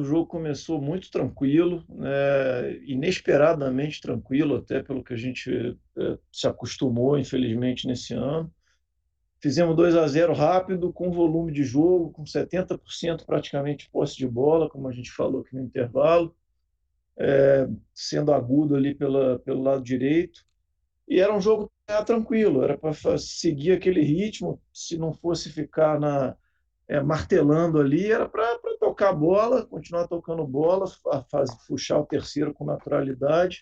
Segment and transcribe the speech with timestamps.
[0.00, 6.46] o jogo começou muito tranquilo, né, inesperadamente tranquilo, até pelo que a gente é, se
[6.46, 8.52] acostumou, infelizmente, nesse ano.
[9.40, 14.70] Fizemos 2 a 0 rápido, com volume de jogo, com 70% praticamente posse de bola,
[14.70, 16.34] como a gente falou aqui no intervalo,
[17.18, 20.44] é, sendo agudo ali pela, pelo lado direito.
[21.06, 21.70] E era um jogo
[22.06, 26.34] tranquilo, era para seguir aquele ritmo, se não fosse ficar na,
[26.88, 30.86] é, martelando ali, era para tocar bola, continuar tocando bola,
[31.30, 33.60] faz, puxar o terceiro com naturalidade.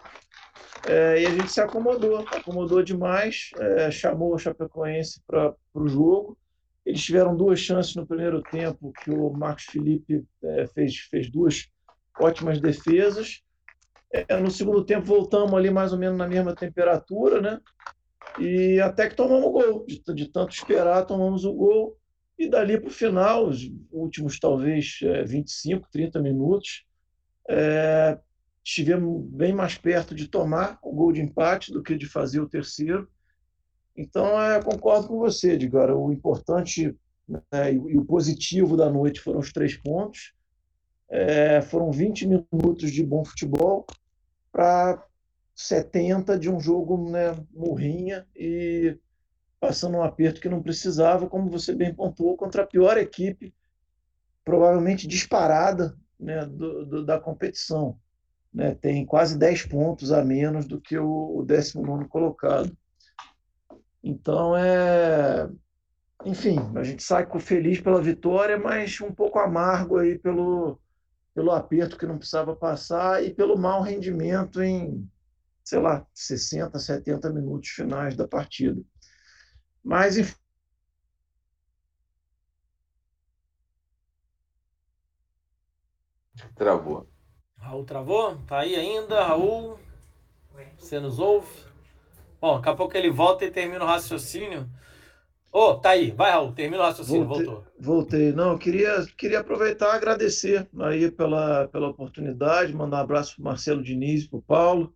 [0.86, 6.36] É, e a gente se acomodou, acomodou demais, é, chamou o Chapecoense para o jogo.
[6.84, 11.68] Eles tiveram duas chances no primeiro tempo, que o Marcos Felipe é, fez, fez duas
[12.18, 13.42] ótimas defesas.
[14.12, 17.60] É, no segundo tempo voltamos ali mais ou menos na mesma temperatura, né?
[18.38, 19.86] E até que tomamos o gol.
[19.86, 21.96] De, de tanto esperar, tomamos o gol.
[22.42, 26.84] E dali para o final, os últimos talvez 25, é, 30 minutos,
[27.48, 28.18] é,
[28.64, 32.48] estivemos bem mais perto de tomar o gol de empate do que de fazer o
[32.48, 33.08] terceiro.
[33.96, 35.94] Então, é, concordo com você, Edgar.
[35.96, 36.96] O importante
[37.28, 40.34] né, e o positivo da noite foram os três pontos.
[41.08, 43.86] É, foram 20 minutos de bom futebol
[44.50, 45.00] para
[45.54, 48.98] 70 de um jogo né, morrinha e
[49.62, 53.54] passando um aperto que não precisava, como você bem pontuou, contra a pior equipe,
[54.44, 57.96] provavelmente disparada né, do, do, da competição.
[58.52, 62.76] Né, tem quase 10 pontos a menos do que o, o 19 colocado.
[64.02, 65.48] Então, é.
[66.24, 70.80] Enfim, a gente sai feliz pela vitória, mas um pouco amargo aí pelo,
[71.32, 75.08] pelo aperto que não precisava passar e pelo mau rendimento em,
[75.62, 78.82] sei lá, 60, 70 minutos finais da partida.
[79.82, 80.34] Mas, enfim.
[86.54, 87.08] Travou.
[87.58, 88.36] Raul travou?
[88.46, 89.78] Tá aí ainda, Raul?
[90.76, 91.48] Você nos ouve?
[92.40, 94.68] Bom, daqui a pouco ele volta e termina o raciocínio.
[95.52, 96.10] Ô, oh, tá aí.
[96.10, 97.66] Vai, Raul, termina o raciocínio, voltei, voltou.
[97.78, 98.32] Voltei.
[98.32, 103.82] Não, queria, queria aproveitar e agradecer aí pela, pela oportunidade, mandar um abraço para Marcelo
[103.82, 104.92] Diniz, para o Paulo,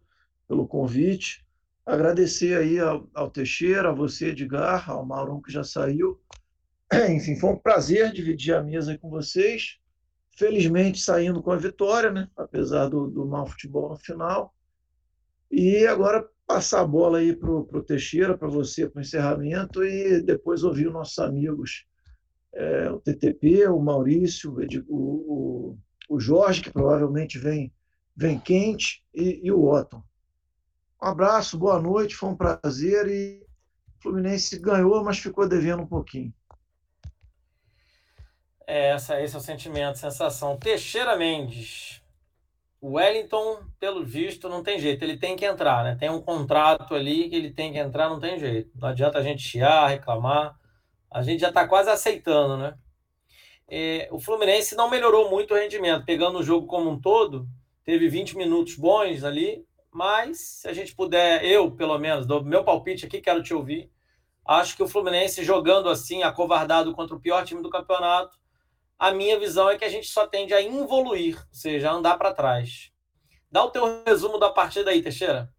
[0.48, 1.45] pelo convite.
[1.86, 6.20] Agradecer aí ao, ao, Teixeira, a você, Edgar, ao Maurão que já saiu.
[7.10, 9.78] Enfim, foi um prazer dividir a mesa com vocês.
[10.36, 12.28] Felizmente saindo com a vitória, né?
[12.36, 14.52] apesar do, do mau futebol no final.
[15.48, 20.20] E agora passar a bola aí para o Teixeira, para você, para o encerramento, e
[20.20, 21.86] depois ouvir os nossos amigos,
[22.52, 24.56] é, o TTP, o Maurício,
[24.88, 27.72] o, o, o Jorge, que provavelmente vem,
[28.16, 30.02] vem quente, e, e o Otton.
[31.02, 33.46] Um abraço, boa noite, foi um prazer e
[33.98, 36.32] o Fluminense ganhou, mas ficou devendo um pouquinho.
[38.66, 40.56] É, essa, esse é o sentimento, sensação.
[40.56, 42.02] Teixeira Mendes.
[42.80, 45.96] O Wellington, pelo visto, não tem jeito, ele tem que entrar, né?
[45.98, 48.70] Tem um contrato ali que ele tem que entrar, não tem jeito.
[48.74, 50.58] Não adianta a gente chiar, reclamar.
[51.10, 52.76] A gente já está quase aceitando, né?
[53.68, 57.48] É, o Fluminense não melhorou muito o rendimento, pegando o jogo como um todo,
[57.84, 59.64] teve 20 minutos bons ali,
[59.96, 63.90] mas se a gente puder, eu pelo menos, do meu palpite aqui, quero te ouvir.
[64.46, 68.38] Acho que o Fluminense jogando assim, acovardado contra o pior time do campeonato,
[68.98, 72.18] a minha visão é que a gente só tende a involuir, ou seja, a andar
[72.18, 72.92] para trás.
[73.50, 75.50] Dá o teu resumo da partida aí, Teixeira.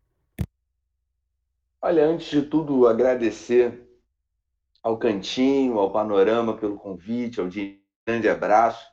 [1.81, 3.89] Olha, antes de tudo, agradecer
[4.83, 7.47] ao Cantinho, ao Panorama pelo convite, ao
[8.05, 8.85] grande abraço.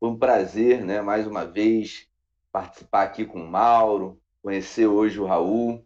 [0.00, 2.08] Foi um prazer, né, mais uma vez,
[2.50, 5.84] participar aqui com o Mauro, conhecer hoje o Raul,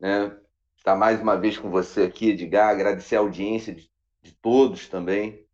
[0.00, 0.34] né?
[0.74, 3.90] Estar mais uma vez com você aqui, Edgar, agradecer a audiência de,
[4.22, 5.46] de todos também.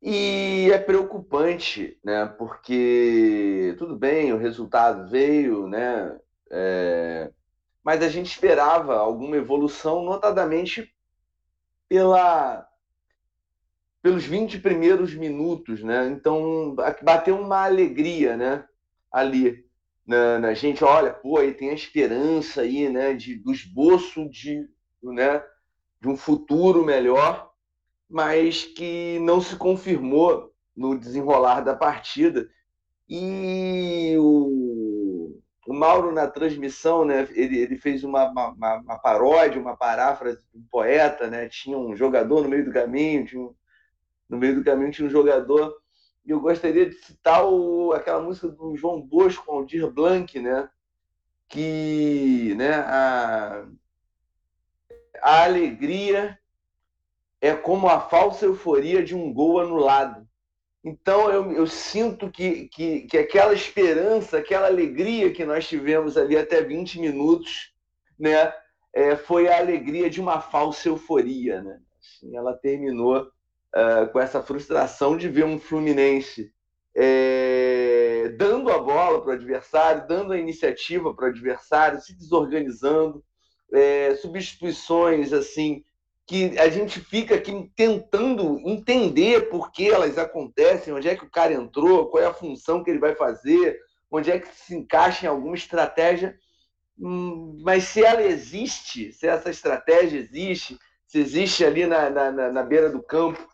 [0.00, 2.26] E é preocupante, né?
[2.26, 6.16] Porque tudo bem, o resultado veio, né?
[6.48, 7.32] É...
[7.82, 10.94] Mas a gente esperava alguma evolução, notadamente
[11.88, 12.64] pela
[14.00, 16.06] pelos 20 primeiros minutos, né?
[16.06, 18.64] Então bateu uma alegria, né?
[19.10, 19.65] Ali
[20.06, 24.68] na, na, gente, olha, pô, aí tem a esperança aí, né, de, do esboço de,
[25.02, 25.42] né,
[26.00, 27.50] de um futuro melhor,
[28.08, 32.48] mas que não se confirmou no desenrolar da partida.
[33.08, 39.76] E o, o Mauro, na transmissão, né, ele, ele fez uma, uma, uma paródia, uma
[39.76, 43.54] paráfrase de um poeta, né, tinha um jogador no meio do caminho, um,
[44.28, 45.74] no meio do caminho tinha um jogador
[46.26, 50.68] e eu gostaria de citar o, aquela música do João Bosco, Aldir Blanc, né?
[51.48, 53.66] que né, a,
[55.22, 56.36] a alegria
[57.40, 60.26] é como a falsa euforia de um gol anulado.
[60.84, 66.36] Então eu, eu sinto que, que, que, aquela esperança, aquela alegria que nós tivemos ali
[66.36, 67.72] até 20 minutos,
[68.18, 68.52] né,
[68.92, 71.62] é, foi a alegria de uma falsa euforia.
[71.62, 71.80] Né?
[72.00, 73.30] Assim, ela terminou
[73.76, 76.50] uh, com essa frustração de ver um Fluminense
[76.98, 83.22] é, dando a bola para o adversário, dando a iniciativa para o adversário, se desorganizando,
[83.70, 85.84] é, substituições assim
[86.26, 91.30] que a gente fica aqui tentando entender por que elas acontecem, onde é que o
[91.30, 93.78] cara entrou, qual é a função que ele vai fazer,
[94.10, 96.36] onde é que se encaixa em alguma estratégia.
[96.98, 100.76] Hum, mas se ela existe, se essa estratégia existe,
[101.06, 103.46] se existe ali na, na, na beira do campo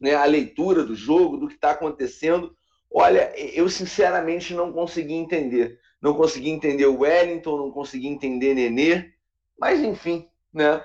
[0.00, 2.54] né, a leitura do jogo, do que está acontecendo,
[2.90, 5.78] olha, eu sinceramente não consegui entender.
[6.00, 9.12] Não consegui entender o Wellington, não consegui entender Nenê,
[9.58, 10.82] mas enfim, né?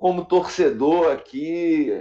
[0.00, 1.92] como torcedor aqui,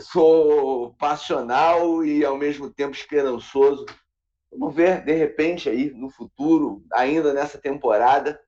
[0.00, 3.86] sou passional e ao mesmo tempo esperançoso.
[4.50, 8.38] Vamos ver, de repente, aí no futuro, ainda nessa temporada,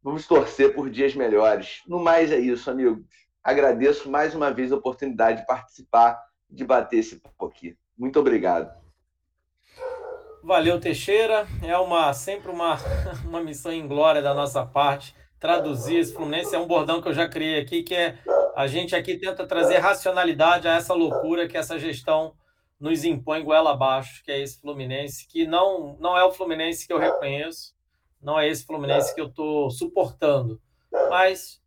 [0.00, 1.82] vamos torcer por dias melhores.
[1.88, 3.04] No mais é isso, amigos.
[3.42, 7.76] Agradeço mais uma vez a oportunidade de participar, de bater esse papo aqui.
[7.96, 8.76] Muito obrigado.
[10.42, 11.46] Valeu, Teixeira.
[11.62, 12.78] É uma sempre uma,
[13.24, 16.54] uma missão em glória da nossa parte traduzir esse Fluminense.
[16.54, 18.18] É um bordão que eu já criei aqui, que é
[18.56, 22.34] a gente aqui tenta trazer racionalidade a essa loucura que essa gestão
[22.78, 26.92] nos impõe goela abaixo, que é esse Fluminense, que não, não é o Fluminense que
[26.92, 27.74] eu reconheço,
[28.20, 30.60] não é esse Fluminense que eu estou suportando.
[31.10, 31.60] Mas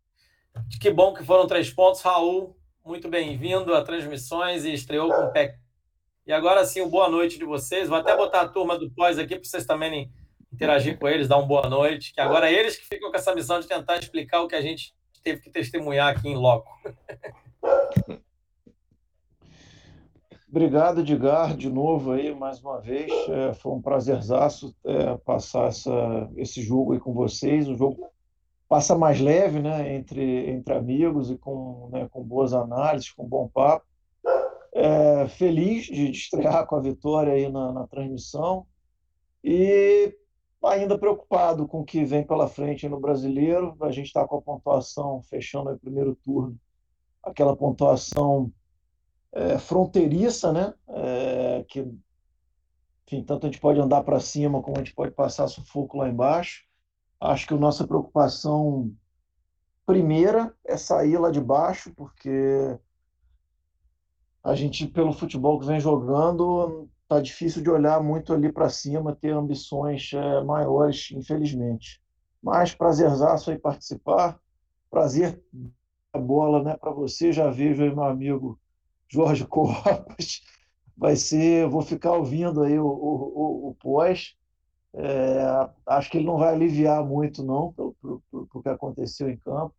[0.80, 2.02] que bom que foram três pontos.
[2.02, 5.56] Raul, muito bem-vindo a Transmissões e estreou com o pé.
[6.26, 7.88] E agora sim, boa noite de vocês.
[7.88, 10.10] Vou até botar a turma do pós aqui para vocês também
[10.52, 13.34] interagir com eles, dar uma boa noite, que agora é eles que ficam com essa
[13.34, 16.70] missão de tentar explicar o que a gente teve que testemunhar aqui em loco.
[20.48, 23.10] Obrigado, Edgar, de novo aí, mais uma vez.
[23.28, 27.68] É, foi um prazerzaço é, passar essa, esse jogo aí com vocês.
[27.68, 28.10] O jogo
[28.72, 33.46] passa mais leve, né, entre, entre amigos e com, né, com boas análises, com bom
[33.46, 33.84] papo.
[34.74, 38.66] É, feliz de estrear com a vitória aí na, na transmissão.
[39.44, 40.16] E
[40.64, 43.76] ainda preocupado com o que vem pela frente no brasileiro.
[43.82, 46.58] A gente está com a pontuação fechando o primeiro turno,
[47.22, 48.50] aquela pontuação
[49.32, 50.72] é, fronteiriça, né?
[50.88, 51.80] É, que,
[53.06, 56.08] enfim, tanto a gente pode andar para cima como a gente pode passar sufoco lá
[56.08, 56.71] embaixo.
[57.22, 58.92] Acho que a nossa preocupação
[59.86, 62.76] primeira é sair lá de baixo, porque
[64.42, 69.14] a gente, pelo futebol que vem jogando, tá difícil de olhar muito ali para cima,
[69.14, 72.02] ter ambições é, maiores, infelizmente.
[72.42, 74.40] Mas prazerzaço aí participar,
[74.90, 75.40] prazer
[76.12, 77.30] a bola, né, para você.
[77.30, 78.58] Já vejo aí meu amigo
[79.08, 80.42] Jorge Copas.
[80.96, 84.34] Vai ser, vou ficar ouvindo aí o, o, o pós.
[84.94, 89.36] É, acho que ele não vai aliviar muito não pelo, pelo, pelo que aconteceu em
[89.36, 89.74] campo.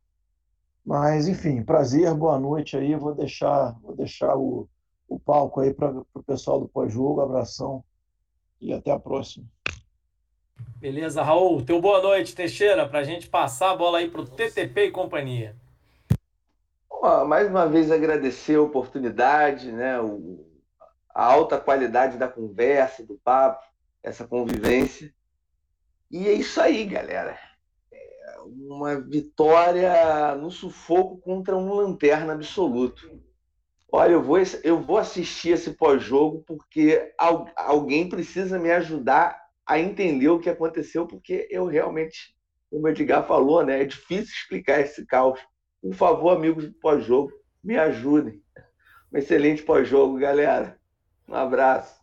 [0.86, 2.96] Mas enfim, prazer, boa noite aí.
[2.96, 4.68] Vou deixar, vou deixar o
[5.14, 7.22] o palco aí para o pessoal do pós-jogo.
[7.22, 7.84] Abração
[8.60, 9.46] e até a próxima.
[10.78, 11.64] Beleza, Raul.
[11.64, 14.92] Teu boa noite, Teixeira, para a gente passar a bola aí para o TTP e
[14.92, 15.56] companhia.
[17.28, 20.46] mais uma vez agradecer a oportunidade, né, o,
[21.14, 23.64] a alta qualidade da conversa, do papo,
[24.04, 25.14] essa convivência.
[26.12, 27.40] E é isso aí, galera.
[27.92, 33.20] É uma vitória no sufoco contra um lanterna absoluto.
[33.92, 37.14] Olha, eu vou, eu vou assistir esse pós-jogo porque
[37.56, 42.36] alguém precisa me ajudar a entender o que aconteceu, porque eu realmente,
[42.70, 45.40] como o Edgar falou, né, é difícil explicar esse caos.
[45.82, 47.32] Por favor, amigos do pós-jogo,
[47.64, 48.42] me ajudem.
[49.12, 50.78] Um excelente pós-jogo, galera.
[51.28, 52.03] Um abraço.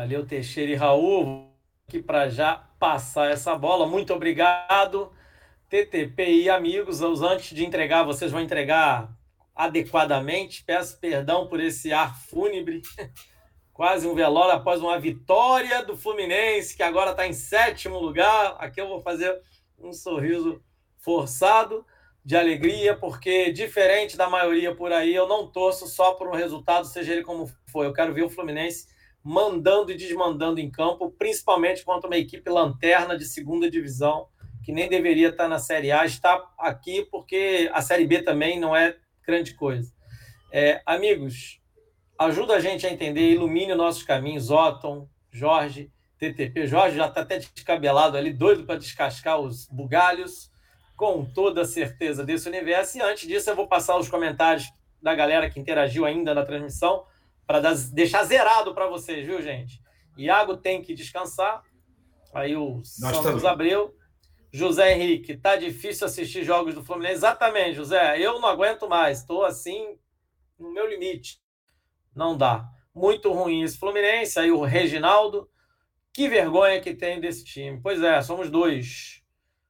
[0.00, 1.52] Valeu, Teixeira e Raul.
[1.86, 3.86] Aqui para já passar essa bola.
[3.86, 5.12] Muito obrigado.
[5.68, 9.14] TTP e amigos, antes de entregar, vocês vão entregar
[9.54, 10.64] adequadamente.
[10.64, 12.80] Peço perdão por esse ar fúnebre.
[13.74, 18.56] Quase um velório após uma vitória do Fluminense, que agora está em sétimo lugar.
[18.58, 19.38] Aqui eu vou fazer
[19.78, 20.62] um sorriso
[20.96, 21.84] forçado
[22.24, 26.86] de alegria, porque diferente da maioria por aí, eu não torço só por um resultado,
[26.86, 27.84] seja ele como for.
[27.84, 33.16] Eu quero ver o Fluminense mandando e desmandando em campo, principalmente contra uma equipe lanterna
[33.16, 34.28] de segunda divisão,
[34.62, 38.74] que nem deveria estar na Série A, está aqui porque a Série B também não
[38.74, 38.96] é
[39.26, 39.92] grande coisa.
[40.52, 41.60] É, amigos,
[42.18, 44.50] ajuda a gente a entender, ilumine nossos caminhos.
[44.50, 46.66] Otton, Jorge, TTP.
[46.66, 50.50] Jorge já está até descabelado ali, doido para descascar os bugalhos,
[50.96, 52.98] com toda a certeza desse universo.
[52.98, 57.04] E antes disso, eu vou passar os comentários da galera que interagiu ainda na transmissão.
[57.50, 59.82] Para deixar zerado para vocês, viu, gente?
[60.16, 61.64] Iago tem que descansar.
[62.32, 63.50] Aí o Nós Santos também.
[63.50, 63.96] Abreu.
[64.52, 67.14] José Henrique, tá difícil assistir jogos do Fluminense.
[67.14, 68.20] Exatamente, José.
[68.20, 69.18] Eu não aguento mais.
[69.18, 69.98] Estou assim
[70.56, 71.42] no meu limite.
[72.14, 72.68] Não dá.
[72.94, 74.38] Muito ruim esse Fluminense.
[74.38, 75.50] Aí o Reginaldo.
[76.12, 77.80] Que vergonha que tem desse time.
[77.82, 79.24] Pois é, somos dois.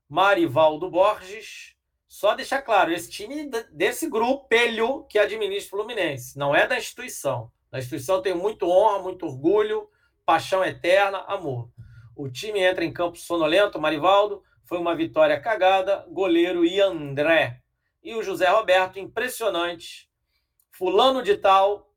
[0.06, 1.74] Marivaldo Borges.
[2.06, 7.50] Só deixar claro, esse time desse grupelho que administra o Fluminense, não é da instituição.
[7.72, 9.88] A instituição tem muito honra, muito orgulho,
[10.24, 11.70] paixão eterna, amor.
[12.16, 17.60] O time entra em campo sonolento, Marivaldo, foi uma vitória cagada, goleiro e André.
[18.02, 20.08] E o José Roberto, impressionante,
[20.70, 21.90] fulano de tal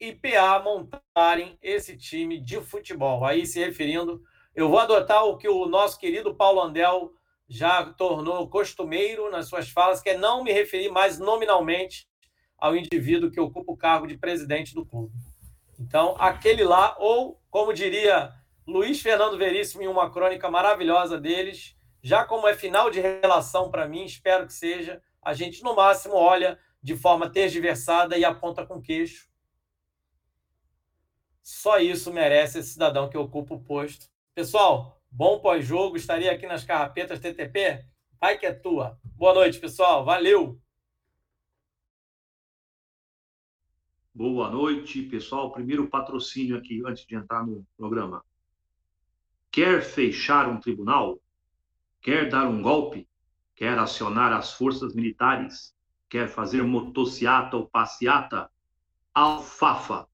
[0.00, 3.24] e PA montarem esse time de futebol.
[3.24, 4.22] Aí se referindo,
[4.54, 7.12] eu vou adotar o que o nosso querido Paulo Andel
[7.48, 12.06] já tornou costumeiro nas suas falas, que é não me referir mais nominalmente
[12.58, 15.14] ao indivíduo que ocupa o cargo de presidente do clube.
[15.78, 18.34] Então, aquele lá, ou como diria
[18.66, 23.86] Luiz Fernando Veríssimo em uma crônica maravilhosa deles, já como é final de relação para
[23.86, 28.82] mim, espero que seja, a gente no máximo olha de forma tergiversada e aponta com
[28.82, 29.28] queixo.
[31.42, 34.06] Só isso merece esse cidadão que ocupa o posto.
[34.34, 37.84] Pessoal, Bom pós-jogo, estaria aqui nas carrapetas TTP.
[38.20, 38.98] Vai que é tua.
[39.02, 40.04] Boa noite, pessoal.
[40.04, 40.60] Valeu!
[44.18, 45.52] Boa noite, pessoal.
[45.52, 48.24] Primeiro patrocínio aqui, antes de entrar no programa.
[49.48, 51.22] Quer fechar um tribunal?
[52.00, 53.08] Quer dar um golpe?
[53.54, 55.72] Quer acionar as forças militares?
[56.08, 58.50] Quer fazer motociata ou passeata?
[59.14, 60.08] Alfafa,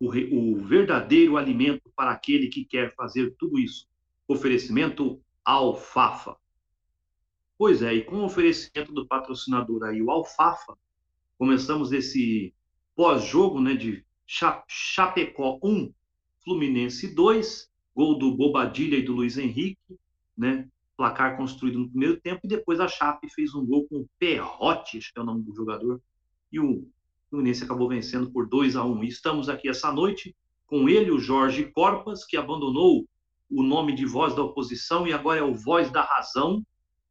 [0.00, 3.86] o, o verdadeiro alimento para aquele que quer fazer tudo isso
[4.26, 6.38] Oferecimento Alfafa.
[7.58, 10.74] Pois é, e com o oferecimento do patrocinador aí, o Alfafa,
[11.36, 12.55] começamos esse
[12.96, 15.92] pós-jogo né, de Chapecó 1,
[16.42, 19.98] Fluminense 2, gol do Bobadilha e do Luiz Henrique,
[20.36, 20.68] né?
[20.96, 24.96] Placar construído no primeiro tempo, e depois a Chape fez um gol com o Perrote,
[24.96, 26.00] acho que é o nome do jogador,
[26.50, 26.88] e o
[27.28, 30.34] Fluminense acabou vencendo por 2 a 1 e Estamos aqui essa noite
[30.66, 33.06] com ele, o Jorge Corpas, que abandonou
[33.50, 36.64] o nome de voz da oposição e agora é o voz da razão,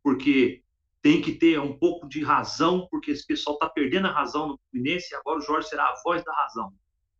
[0.03, 0.63] porque
[1.05, 4.59] tem que ter um pouco de razão, porque esse pessoal está perdendo a razão no
[4.71, 6.73] Fluminense e agora o Jorge será a voz da razão.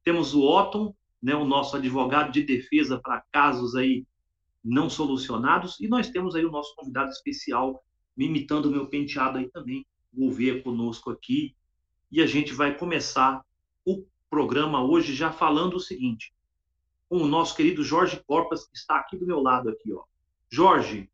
[0.04, 4.04] Temos o Otton, né, o nosso advogado de defesa para casos aí
[4.64, 7.86] não solucionados, e nós temos aí o nosso convidado especial,
[8.18, 11.56] imitando o meu penteado aí também, o Gouveia conosco aqui,
[12.12, 13.46] e a gente vai começar
[13.86, 16.34] o programa hoje já falando o seguinte:
[17.08, 20.02] com o nosso querido Jorge Corpas, que está aqui do meu lado aqui, ó.
[20.50, 21.08] Jorge,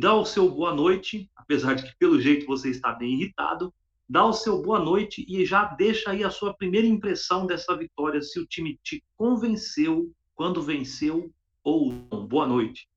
[0.00, 3.70] dá o seu boa noite, apesar de que pelo jeito você está bem irritado,
[4.08, 8.22] dá o seu boa noite e já deixa aí a sua primeira impressão dessa vitória,
[8.22, 11.30] se o time te convenceu quando venceu
[11.62, 12.26] ou não.
[12.26, 12.88] Boa noite.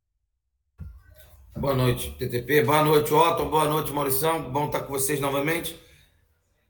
[1.57, 2.63] Boa noite, TTP.
[2.63, 3.45] Boa noite, Otto.
[3.47, 4.49] Boa noite, Maurição.
[4.49, 5.77] Bom estar com vocês novamente.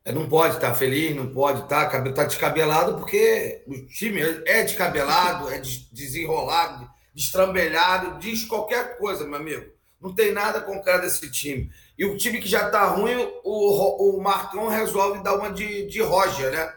[0.04, 5.48] É, não pode estar feliz, não pode estar, tá descabelado, porque o time é descabelado,
[5.50, 9.72] é desenrolado, destrambelhado, diz qualquer coisa, meu amigo.
[10.04, 11.72] Não tem nada com o cara desse time.
[11.98, 16.02] E o time que já está ruim, o, o Marcão resolve dar uma de, de
[16.02, 16.74] Roger, né?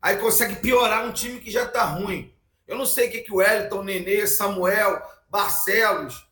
[0.00, 2.32] Aí consegue piorar um time que já está ruim.
[2.68, 6.24] Eu não sei o que, que o Wellington, Nenê, Samuel, Barcelos.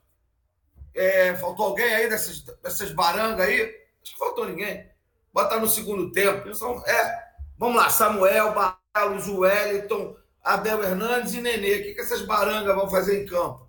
[0.95, 3.63] É, faltou alguém aí dessas, dessas barangas aí?
[4.01, 4.89] Acho que faltou ninguém
[5.37, 6.55] botar no segundo tempo.
[6.55, 7.25] São, é,
[7.59, 11.75] vamos lá, Samuel, Barros, Wellington, Abel Hernandes e Nenê.
[11.75, 13.69] O que, que essas barangas vão fazer em campo?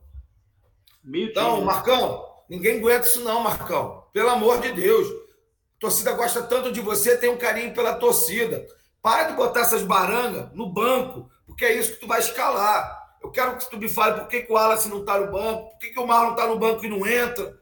[1.04, 4.04] Então, Marcão, ninguém aguenta isso não, Marcão.
[4.14, 5.08] Pelo amor de Deus.
[5.08, 8.66] A torcida gosta tanto de você, tem um carinho pela torcida.
[9.02, 12.98] Para de botar essas barangas no banco, porque é isso que tu vai escalar.
[13.22, 15.70] Eu quero que tu me fale por que, que o Wallace não está no banco,
[15.70, 17.58] por que, que o Marlon está no banco e não entra.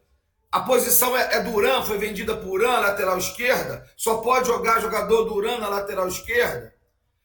[0.51, 3.86] A posição é, é Duran, foi vendida por Duran, lateral esquerda.
[3.98, 6.74] Só pode jogar jogador Duran na lateral esquerda.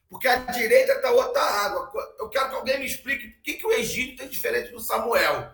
[0.09, 1.89] Porque a direita está outra água.
[2.19, 5.53] Eu quero que alguém me explique por que, que o Egídio tem diferente do Samuel.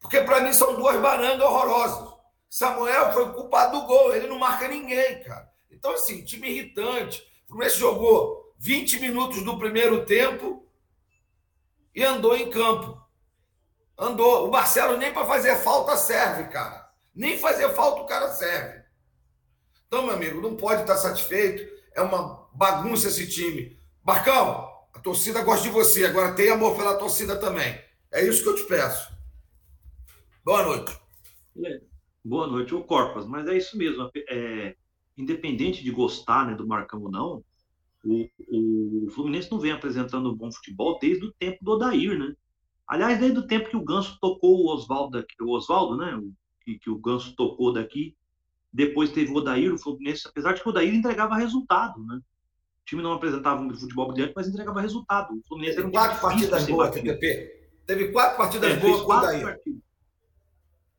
[0.00, 2.10] Porque para mim são duas barangas horrorosas.
[2.48, 5.48] Samuel foi o culpado do gol, ele não marca ninguém, cara.
[5.70, 7.22] Então, assim, time irritante.
[7.44, 10.66] O Fluminense jogou 20 minutos do primeiro tempo
[11.94, 13.00] e andou em campo.
[13.96, 14.48] Andou.
[14.48, 16.90] O Marcelo nem para fazer falta serve, cara.
[17.14, 18.82] Nem fazer falta o cara serve.
[19.86, 21.70] Então, meu amigo, não pode estar satisfeito.
[21.94, 23.78] É uma bagunça esse time.
[24.02, 26.04] Marcão, a torcida gosta de você.
[26.04, 27.80] Agora tem amor pela torcida também.
[28.10, 29.10] É isso que eu te peço.
[30.50, 30.98] Boa noite.
[31.64, 31.80] É.
[32.24, 33.24] Boa noite, o Corpas.
[33.24, 34.10] Mas é isso mesmo.
[34.28, 34.74] É,
[35.16, 37.44] independente de gostar né, do Marcão ou não,
[38.04, 42.34] O, o, Fluminense não vem apresentando um bom futebol desde o tempo do Odair, né?
[42.84, 46.16] Aliás, desde o tempo que o Ganso tocou o Oswaldo, o Oswaldo, né?
[46.16, 46.32] O,
[46.64, 48.16] que, que o Ganso tocou daqui.
[48.72, 52.16] Depois teve o Odair, o Fluminense, apesar de que o Odair entregava resultado, né?
[52.16, 55.32] O time não apresentava um futebol brilhante, mas entregava resultado.
[55.32, 57.70] O Fluminense Teve um quatro partidas boas, TPP.
[57.86, 59.44] Teve quatro partidas é, boas com o Odair.
[59.44, 59.89] Partidas.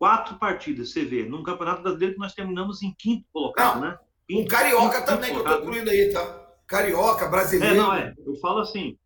[0.02, 1.26] Quatro partidas, você vê.
[1.26, 4.00] Num campeonato brasileiro que nós terminamos em quinto colocado, não, né?
[4.28, 6.54] Quinto, um carioca quinto, também, quinto que eu tô incluindo aí, tá?
[6.66, 7.76] Carioca, brasileiro.
[7.76, 8.16] É, não, é.
[8.26, 8.98] Eu falo assim,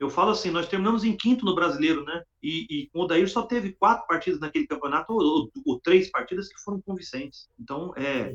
[0.00, 2.24] eu falo assim, nós terminamos em quinto no brasileiro, né?
[2.42, 6.10] E, e com o Odair só teve quatro partidas naquele campeonato, ou, ou, ou três
[6.10, 7.48] partidas que foram convincentes.
[7.56, 8.34] Então, é.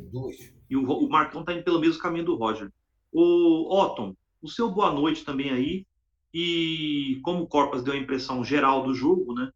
[0.70, 2.72] E o, o Marcão tá indo pelo mesmo caminho do Roger.
[3.12, 5.86] O Otton, o seu boa noite também aí.
[6.34, 9.51] E como o Corpas deu a impressão geral do jogo, né?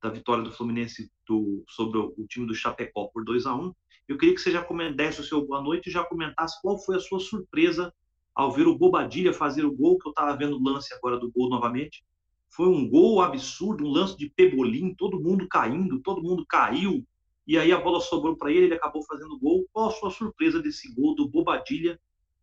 [0.00, 3.72] Da vitória do Fluminense do, sobre o, time do Chapecó por 2 a 1
[4.08, 4.64] eu queria que você já
[4.96, 7.92] desse o seu boa noite e já comentasse qual foi a sua surpresa
[8.34, 11.30] ao ver o Bobadilha fazer o gol, que eu estava vendo o lance agora do
[11.30, 12.02] gol novamente.
[12.48, 17.04] Foi um gol absurdo, um lance de pebolim, todo mundo caindo, todo mundo caiu,
[17.46, 19.66] e aí a bola sobrou para ele, ele acabou fazendo o gol.
[19.72, 22.00] Qual a sua surpresa desse gol do Bobadilha,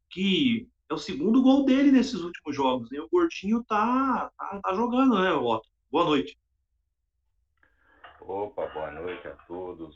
[0.10, 3.00] que é o segundo gol dele nesses últimos jogos, né?
[3.00, 5.68] O Gordinho tá, tá, tá jogando, né, Otto?
[5.92, 6.38] Boa noite.
[8.28, 9.96] Opa, boa noite a todos,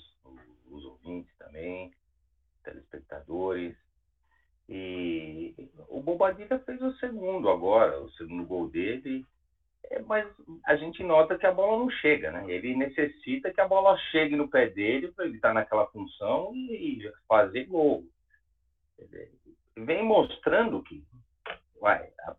[0.69, 1.91] os ouvintes também,
[2.63, 3.75] telespectadores.
[4.67, 5.55] E
[5.88, 9.25] o Bobadilha fez o segundo agora, o segundo gol dele,
[9.89, 10.27] é, mas
[10.63, 12.45] a gente nota que a bola não chega, né?
[12.48, 17.12] Ele necessita que a bola chegue no pé dele para ele estar naquela função e,
[17.27, 18.03] fazer gol.
[19.75, 21.03] Vem mostrando que,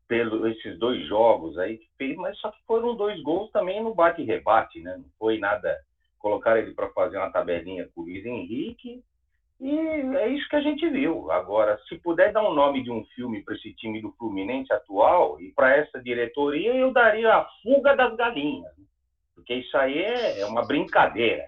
[0.06, 3.94] pelo esses dois jogos aí que fez, mas só que foram dois gols também no
[3.94, 4.96] bate-rebate, né?
[4.96, 5.78] Não foi nada
[6.18, 9.02] colocar ele para fazer uma tabelinha com o Luiz Henrique
[9.60, 9.78] e
[10.16, 11.30] é isso que a gente viu.
[11.30, 15.38] Agora, se puder dar um nome de um filme para esse time do Fluminense atual
[15.38, 18.72] e para essa diretoria, eu daria a fuga das galinhas.
[19.34, 21.44] Porque isso aí é, é uma brincadeira.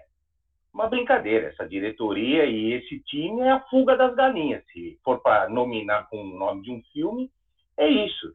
[0.71, 1.47] Uma brincadeira.
[1.47, 4.63] Essa diretoria e esse time é a fuga das galinhas.
[4.71, 7.31] Se for para nominar com o nome de um filme,
[7.77, 8.33] é isso.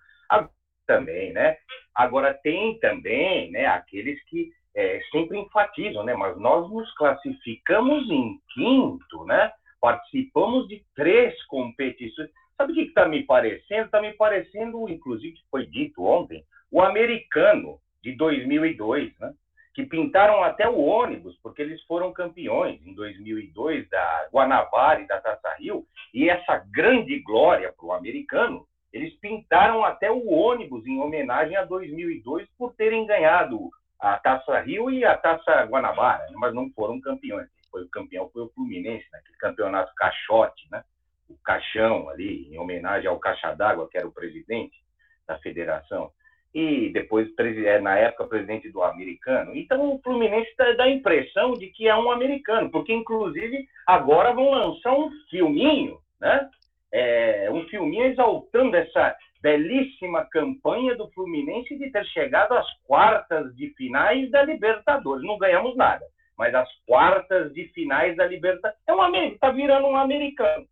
[0.86, 1.58] Também, né?
[1.94, 6.14] Agora tem também, né, aqueles que é, sempre enfatizam, né?
[6.14, 9.52] Mas nós nos classificamos em quinto, né?
[9.80, 12.30] participamos de três competições.
[12.56, 13.86] Sabe o que está me parecendo?
[13.86, 19.32] Está me parecendo, inclusive, que foi dito ontem, o americano de 2002, né?
[19.74, 25.20] que pintaram até o ônibus, porque eles foram campeões em 2002 da Guanabara e da
[25.20, 28.66] Taça Rio, e essa grande glória para o americano,
[28.98, 34.90] eles pintaram até o ônibus em homenagem a 2002 por terem ganhado a Taça Rio
[34.90, 36.34] e a Taça Guanabara, né?
[36.36, 39.38] mas não foram campeões foi o campeão foi o Fluminense, naquele né?
[39.40, 40.82] campeonato caixote, né?
[41.28, 44.76] o caixão ali, em homenagem ao Caixa d'Água, que era o presidente
[45.26, 46.10] da federação,
[46.54, 49.54] e depois, é, na época, presidente do americano.
[49.54, 54.50] Então, o Fluminense dá a impressão de que é um americano, porque, inclusive, agora vão
[54.50, 56.48] lançar um filminho, né?
[56.92, 63.72] É, um filminho exaltando essa belíssima campanha do Fluminense de ter chegado às quartas de
[63.74, 65.24] finais da Libertadores.
[65.24, 66.04] Não ganhamos nada
[66.38, 68.80] mas as quartas de finais da Libertadores.
[68.86, 70.64] É um está virando um americano.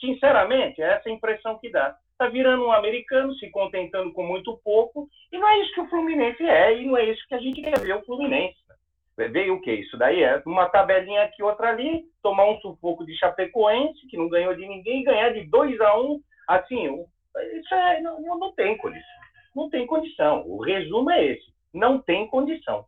[0.00, 1.96] Sinceramente, é essa a impressão que dá.
[2.10, 5.88] Está virando um americano, se contentando com muito pouco, e não é isso que o
[5.88, 8.56] Fluminense é, e não é isso que a gente quer ver o Fluminense.
[9.16, 9.76] Veio o quê?
[9.76, 14.28] Isso daí é uma tabelinha aqui, outra ali, tomar um sufoco de Chapecoense, que não
[14.28, 17.04] ganhou de ninguém, ganhar de 2 a 1 um, assim,
[17.58, 19.16] isso é, não, não tem condição.
[19.54, 20.46] Não tem condição.
[20.46, 21.46] O resumo é esse.
[21.72, 22.86] Não tem condição.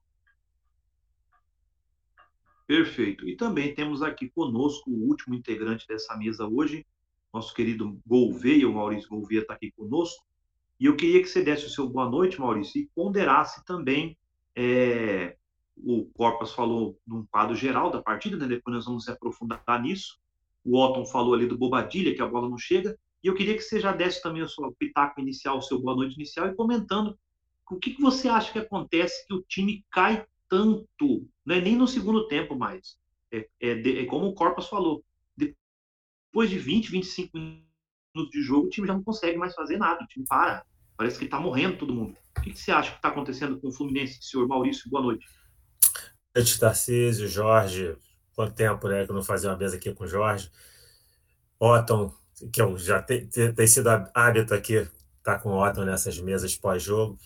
[2.66, 3.26] Perfeito.
[3.26, 6.86] E também temos aqui conosco o último integrante dessa mesa hoje,
[7.32, 10.26] nosso querido Gouveia, o Maurício Gouveia está aqui conosco.
[10.78, 14.16] E eu queria que você desse o seu boa noite, Maurício, e ponderasse também.
[14.54, 15.36] É,
[15.84, 18.46] o Corpas falou num quadro geral da partida, né?
[18.46, 20.18] depois nós vamos aprofundar nisso.
[20.64, 22.98] O Otton falou ali do Bobadilha, que a bola não chega.
[23.22, 25.96] E eu queria que você já desse também o seu pitaco inicial, o seu boa
[25.96, 27.18] noite inicial, e comentando
[27.70, 31.76] o que, que você acha que acontece que o time cai tanto, não é nem
[31.76, 32.96] no segundo tempo mais.
[33.30, 35.04] É, é, é como o Corpas falou,
[35.36, 40.02] depois de 20, 25 minutos de jogo, o time já não consegue mais fazer nada,
[40.02, 40.64] o time para.
[40.96, 42.16] Parece que está morrendo todo mundo.
[42.36, 44.90] O que, que você acha que está acontecendo com o Fluminense, senhor Maurício?
[44.90, 45.26] Boa noite.
[46.34, 47.96] Noite, Tarcísio, Jorge.
[48.34, 50.50] Quanto tempo né, que eu não fazia uma mesa aqui com o Jorge?
[51.58, 52.12] Otton,
[52.52, 54.90] que eu já tem, tem sido hábito aqui, estar
[55.22, 57.18] tá com o Otton nessas mesas pós-jogo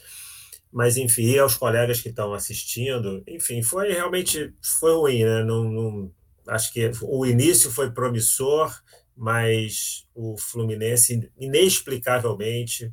[0.72, 5.44] mas enfim, e aos colegas que estão assistindo, enfim, foi realmente foi ruim, né?
[5.44, 6.10] Não, não,
[6.48, 8.74] acho que o início foi promissor
[9.16, 12.92] mas o Fluminense, inexplicavelmente,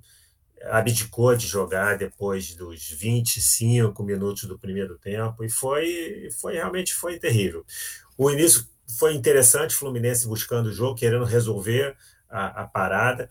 [0.66, 7.18] abdicou de jogar depois dos 25 minutos do primeiro tempo e foi, foi realmente foi
[7.18, 7.66] terrível.
[8.18, 8.68] O início
[8.98, 11.96] foi interessante, Fluminense buscando o jogo, querendo resolver
[12.30, 13.30] a, a parada.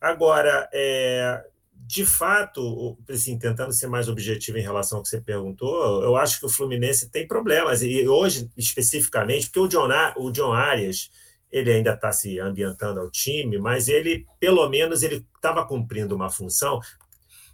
[0.00, 1.44] Agora, é,
[1.86, 6.38] de fato, assim, tentando ser mais objetivo em relação ao que você perguntou, eu acho
[6.38, 11.10] que o Fluminense tem problemas, e hoje, especificamente, porque o John, o John Arias
[11.50, 16.30] ele ainda está se ambientando ao time, mas ele, pelo menos, ele estava cumprindo uma
[16.30, 16.80] função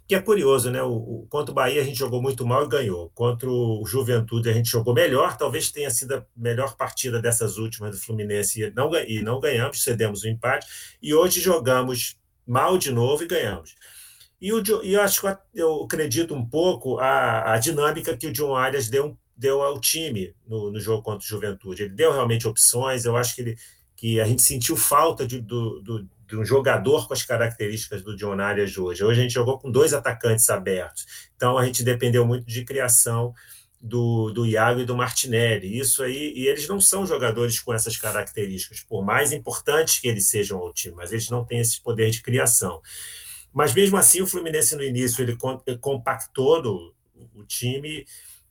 [0.07, 0.81] que é curioso, né?
[0.81, 3.11] O, o, contra o Bahia a gente jogou muito mal e ganhou.
[3.13, 7.91] Contra o Juventude a gente jogou melhor, talvez tenha sido a melhor partida dessas últimas
[7.91, 10.65] do Fluminense e não, e não ganhamos, cedemos o empate.
[11.01, 13.75] E hoje jogamos mal de novo e ganhamos.
[14.39, 18.31] E, o, e eu acho que eu acredito um pouco a, a dinâmica que o
[18.31, 21.83] John Arias deu, deu ao time no, no jogo contra o Juventude.
[21.83, 23.57] Ele deu realmente opções, eu acho que ele
[23.97, 28.15] que a gente sentiu falta de, do, do, de um jogador com as características do
[28.15, 29.03] John Arias hoje.
[29.03, 31.05] Hoje a gente jogou com dois atacantes abertos,
[31.35, 33.33] então a gente dependeu muito de criação
[33.81, 35.79] do, do Iago e do Martinelli.
[35.79, 40.29] Isso aí, e eles não são jogadores com essas características, por mais importantes que eles
[40.29, 42.79] sejam ao time, mas eles não têm esse poder de criação.
[43.51, 45.35] Mas mesmo assim, o Fluminense no início ele
[45.79, 46.93] compactou
[47.33, 48.05] o time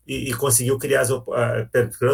[0.06, 1.24] e, e conseguiu criar as, uh,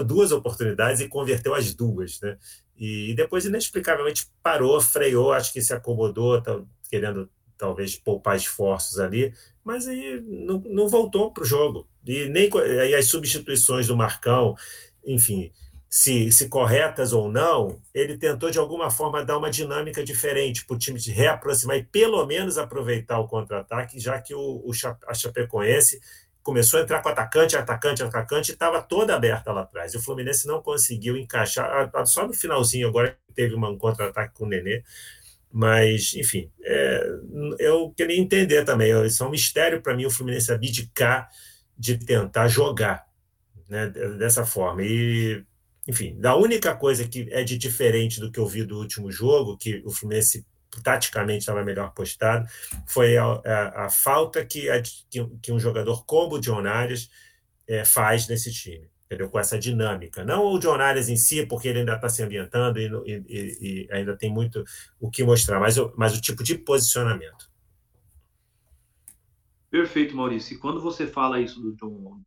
[0.07, 2.39] duas oportunidades e converteu as duas, né?
[2.77, 9.33] E depois, inexplicavelmente, parou, freou, acho que se acomodou, tá, querendo talvez poupar esforços ali,
[9.63, 11.87] mas aí não, não voltou para o jogo.
[12.05, 12.51] E nem
[12.81, 14.57] aí as substituições do Marcão,
[15.05, 15.53] enfim,
[15.89, 20.75] se, se corretas ou não, ele tentou de alguma forma dar uma dinâmica diferente para
[20.75, 24.73] o time de reaproximar e pelo menos aproveitar o contra-ataque, já que o, o
[25.07, 26.01] a Chapecoense
[26.43, 29.95] começou a entrar com atacante, atacante, atacante, e estava toda aberta lá atrás.
[29.95, 34.49] E o Fluminense não conseguiu encaixar, só no finalzinho agora teve um contra-ataque com o
[34.49, 34.83] Nenê,
[35.53, 37.07] mas, enfim, é,
[37.59, 41.29] eu queria entender também, isso é um mistério para mim o Fluminense abdicar
[41.79, 43.07] de tentar jogar
[43.69, 44.83] né, dessa forma.
[44.83, 45.45] E,
[45.87, 49.59] enfim, da única coisa que é de diferente do que eu vi do último jogo,
[49.59, 50.47] que o Fluminense
[50.81, 52.49] taticamente estava melhor postado,
[52.87, 57.11] foi a, a, a falta que, a, que, um jogador como o John Arias
[57.67, 59.29] é, faz nesse time, entendeu?
[59.29, 60.25] com essa dinâmica.
[60.25, 63.89] Não o John Arias em si, porque ele ainda está se ambientando e, e, e,
[63.93, 64.65] ainda tem muito
[65.01, 67.51] o que mostrar, mas, mas o tipo de posicionamento.
[69.71, 70.55] Perfeito, Maurício.
[70.55, 72.23] E quando você fala isso do John,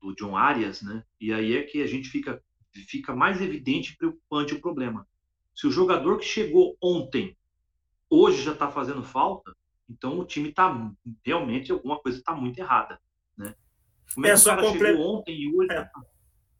[0.00, 1.02] do John Arias, né?
[1.18, 2.42] E aí é que a gente fica,
[2.88, 5.06] fica mais evidente e preocupante o problema.
[5.54, 7.36] Se o jogador que chegou ontem
[8.10, 9.54] hoje já está fazendo falta,
[9.88, 10.90] então o time está
[11.24, 12.98] realmente alguma coisa está muito errada,
[13.38, 13.54] né?
[14.14, 15.84] Como é, é que o cara ontem e hoje é.
[15.84, 16.00] tá,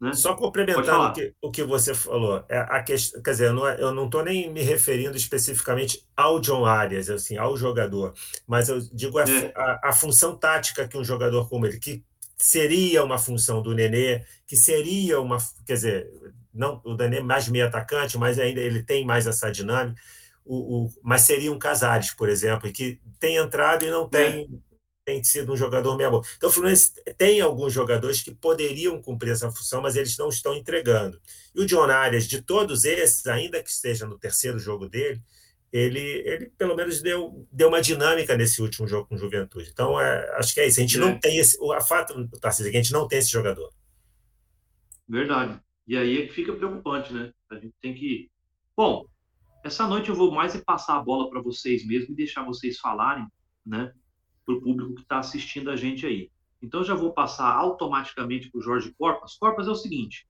[0.01, 0.13] né?
[0.15, 4.07] Só complementando o que, o que você falou, é a questão, quer dizer, eu não
[4.07, 8.15] estou nem me referindo especificamente ao John Arias, assim, ao jogador,
[8.47, 9.53] mas eu digo a, é.
[9.55, 12.05] a, a função tática que um jogador como ele, que
[12.39, 15.37] seria uma função do Nenê, que seria uma,
[15.67, 16.11] quer dizer,
[16.55, 20.01] não o Nenê mais meio atacante, mas ainda ele tem mais essa dinâmica
[20.51, 24.49] o, o, mas seriam Casares, por exemplo, que tem entrado e não tem, é.
[25.05, 26.25] tem sido um jogador meia boa.
[26.37, 30.53] Então, o Fluminense tem alguns jogadores que poderiam cumprir essa função, mas eles não estão
[30.53, 31.21] entregando.
[31.55, 35.23] E o John Arias, de todos esses, ainda que esteja no terceiro jogo dele,
[35.73, 39.71] ele, ele pelo menos deu, deu uma dinâmica nesse último jogo com Juventude.
[39.73, 40.81] Então, é, acho que é isso.
[40.81, 41.01] A gente é.
[41.01, 41.57] não tem esse.
[41.75, 43.73] A fato, Tarcísio, é que a gente não tem esse jogador.
[45.09, 45.61] Verdade.
[45.87, 47.31] E aí é que fica preocupante, né?
[47.51, 48.29] A gente tem que.
[48.77, 49.07] Bom,
[49.63, 52.79] essa noite eu vou mais é passar a bola para vocês mesmo e deixar vocês
[52.79, 53.27] falarem,
[53.65, 53.93] né,
[54.45, 56.31] para o público que está assistindo a gente aí.
[56.63, 59.37] Então já vou passar automaticamente para o Jorge Corpas.
[59.37, 60.27] Corpas é o seguinte: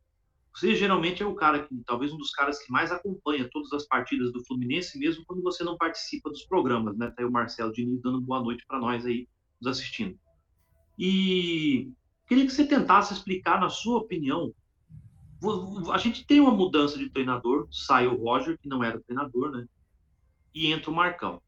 [0.54, 3.86] você geralmente é o cara que, talvez um dos caras que mais acompanha todas as
[3.86, 7.06] partidas do Fluminense, mesmo quando você não participa dos programas, né?
[7.08, 9.28] Tá aí o Marcelo Diniz dando boa noite para nós aí,
[9.60, 10.18] nos assistindo.
[10.98, 11.90] E
[12.26, 14.52] queria que você tentasse explicar, na sua opinião,
[15.92, 19.66] a gente tem uma mudança de treinador, sai o Roger, que não era treinador, né?
[20.54, 21.40] E entra o Marcão.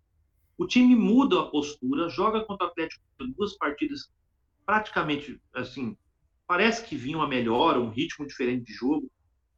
[0.57, 3.03] O time muda a postura, joga contra o Atlético
[3.37, 4.11] duas partidas
[4.65, 5.97] praticamente assim,
[6.47, 9.11] parece que vinha uma melhora, um ritmo diferente de jogo.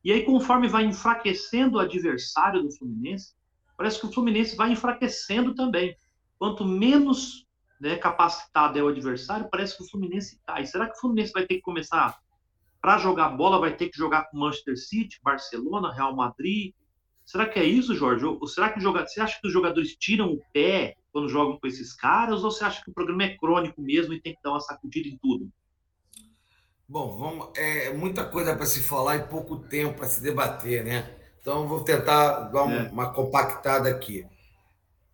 [0.03, 3.35] E aí, conforme vai enfraquecendo o adversário do Fluminense,
[3.77, 5.97] parece que o Fluminense vai enfraquecendo também.
[6.39, 7.47] Quanto menos
[7.81, 10.67] né, capacitado é o adversário, parece que o Fluminense cai.
[10.67, 12.19] Será que o Fluminense vai ter que começar
[12.85, 16.75] para jogar bola vai ter que jogar com Manchester City, Barcelona, Real Madrid.
[17.25, 18.27] Será que é isso, Jorge?
[18.27, 19.07] Ou será que joga...
[19.07, 22.45] você acha que os jogadores tiram o pé quando jogam com esses caras?
[22.45, 25.09] Ou você acha que o programa é crônico mesmo e tem que dar uma sacudida
[25.09, 25.49] em tudo?
[26.87, 31.11] Bom, vamos, é muita coisa para se falar e pouco tempo para se debater, né?
[31.41, 32.91] Então, vou tentar dar uma, é.
[32.91, 34.27] uma compactada aqui.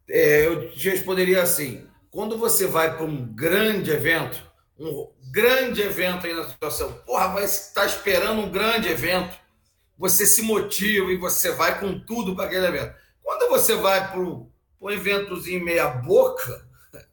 [0.09, 4.50] É, eu te responderia assim: quando você vai para um grande evento,
[4.81, 9.38] um grande evento aí na situação, porra, vai estar tá esperando um grande evento,
[9.99, 12.95] você se motiva e você vai com tudo para aquele evento.
[13.23, 16.66] Quando você vai para um eventozinho meia-boca,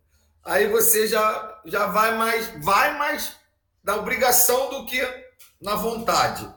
[0.43, 3.36] aí você já, já vai mais, vai mais
[3.84, 5.06] da obrigação do que
[5.62, 6.49] na vontade.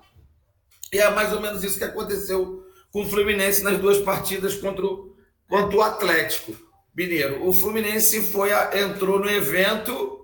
[0.92, 4.84] E é mais ou menos isso que aconteceu com o Fluminense nas duas partidas contra
[4.84, 5.16] o,
[5.48, 6.56] contra o Atlético
[6.94, 7.46] Mineiro.
[7.46, 10.19] O Fluminense foi entrou no evento,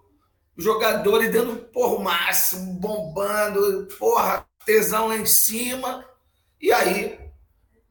[0.57, 6.05] jogadores dando porra, o máximo, bombando, porra, tesão lá em cima.
[6.61, 7.19] E aí,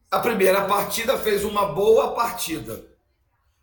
[0.09, 2.85] a primeira partida fez uma boa partida.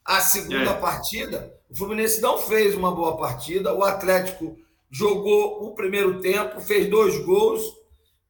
[0.04, 0.80] A segunda é.
[0.80, 3.74] partida, o Fluminense não fez uma boa partida.
[3.74, 4.56] O Atlético
[4.90, 7.62] jogou o primeiro tempo, fez dois gols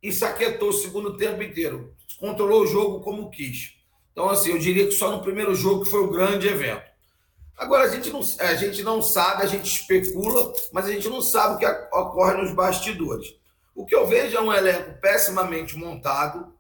[0.03, 1.95] e saquetou o segundo tempo inteiro.
[2.19, 3.75] Controlou o jogo como quis.
[4.13, 6.92] Então, assim, eu diria que só no primeiro jogo que foi o grande evento.
[7.57, 11.21] Agora, a gente, não, a gente não sabe, a gente especula, mas a gente não
[11.21, 13.35] sabe o que ocorre nos bastidores.
[13.75, 16.53] O que eu vejo é um elenco pessimamente montado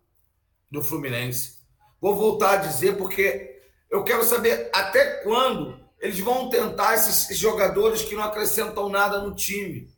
[0.70, 1.58] do Fluminense.
[2.00, 8.02] Vou voltar a dizer, porque eu quero saber até quando eles vão tentar esses jogadores
[8.02, 9.88] que não acrescentam nada no time.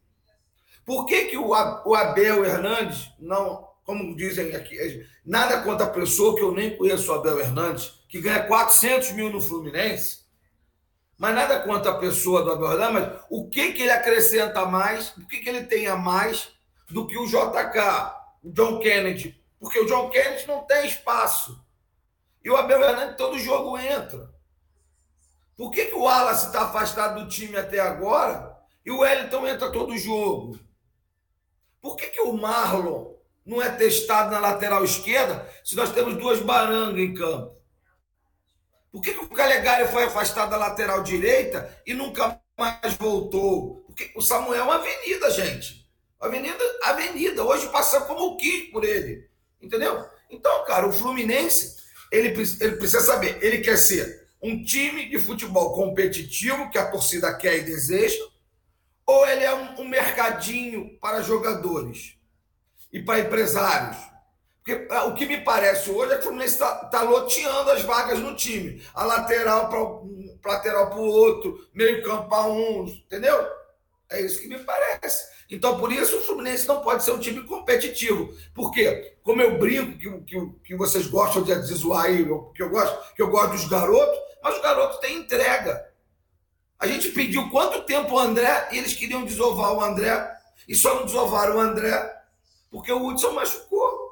[0.84, 4.76] Por que, que o Abel Hernandes não, como dizem aqui,
[5.24, 9.30] nada contra a pessoa que eu nem conheço o Abel Hernandes, que ganha 400 mil
[9.30, 10.23] no Fluminense,
[11.18, 15.26] mas nada contra a pessoa do Abel mas o que, que ele acrescenta mais, o
[15.26, 16.48] que, que ele tem a mais
[16.90, 17.78] do que o JK,
[18.42, 21.64] o John Kennedy, porque o John Kennedy não tem espaço.
[22.42, 24.34] E o Abel Hernandes todo jogo entra.
[25.56, 29.70] Por que, que o Wallace está afastado do time até agora e o Wellington entra
[29.70, 30.58] todo jogo?
[31.80, 33.14] Por que, que o Marlon
[33.46, 37.56] não é testado na lateral esquerda se nós temos duas barangas em campo?
[38.94, 43.82] Por que, que o Calegari foi afastado da lateral direita e nunca mais voltou?
[43.88, 45.84] Porque o Samuel é uma avenida, gente.
[46.20, 47.42] Avenida, avenida.
[47.42, 49.28] Hoje passa como o quis por ele.
[49.60, 50.08] Entendeu?
[50.30, 51.74] Então, cara, o Fluminense,
[52.12, 52.28] ele,
[52.60, 57.56] ele precisa saber, ele quer ser um time de futebol competitivo que a torcida quer
[57.58, 58.24] e deseja,
[59.04, 62.14] ou ele é um, um mercadinho para jogadores
[62.92, 64.13] e para empresários?
[64.64, 67.82] Porque ah, o que me parece hoje é que o Fluminense está tá loteando as
[67.82, 68.82] vagas no time.
[68.94, 73.46] A lateral para um, lateral para o outro, meio campo para um, entendeu?
[74.10, 75.34] É isso que me parece.
[75.50, 78.34] Então, por isso, o Fluminense não pode ser um time competitivo.
[78.54, 82.24] Porque, como eu brinco, que, que, que vocês gostam de zoar aí,
[82.54, 85.92] que eu gosto, que eu gosto dos garotos, mas os garotos têm entrega.
[86.78, 90.34] A gente pediu quanto tempo o André e eles queriam desovar o André
[90.66, 92.14] e só não desovaram o André
[92.70, 94.03] porque o Hudson machucou.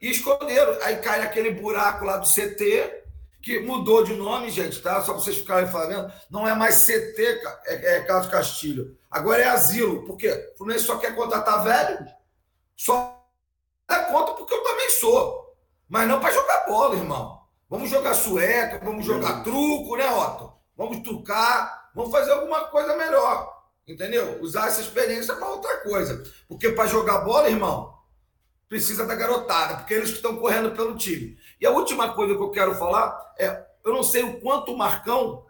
[0.00, 0.76] E esconderam.
[0.82, 3.04] Aí cai aquele buraco lá do CT,
[3.42, 5.00] que mudou de nome, gente, tá?
[5.00, 6.12] Só para vocês ficarem falando.
[6.30, 8.96] Não é mais CT, é, é Carlos Castilho.
[9.10, 10.04] Agora é asilo.
[10.04, 10.50] Por quê?
[10.54, 12.06] O Fluminense só quer contratar velho?
[12.76, 13.24] Só
[13.90, 15.56] é conta porque eu também sou.
[15.88, 17.38] Mas não para jogar bola, irmão.
[17.68, 20.58] Vamos jogar sueca, vamos jogar truco, né, Otto?
[20.78, 23.58] vamos trucar, vamos fazer alguma coisa melhor.
[23.86, 24.40] Entendeu?
[24.40, 26.22] Usar essa experiência para outra coisa.
[26.46, 27.97] Porque para jogar bola, irmão,
[28.68, 31.38] precisa da garotada, porque eles que estão correndo pelo time.
[31.60, 34.78] E a última coisa que eu quero falar é: eu não sei o quanto o
[34.78, 35.46] Marcão.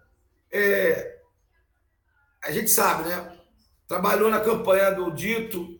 [0.50, 1.18] É,
[2.42, 3.36] a gente sabe, né?
[3.86, 5.78] Trabalhou na campanha do Dito,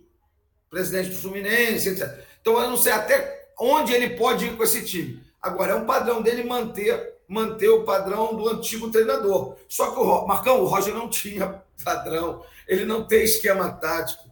[0.68, 2.24] presidente do Fluminense, etc.
[2.40, 5.22] Então eu não sei até onde ele pode ir com esse time.
[5.40, 9.56] Agora, é um padrão dele manter manter o padrão do antigo treinador.
[9.68, 14.27] Só que o Marcão, o Roger não tinha padrão, ele não tem esquema tático.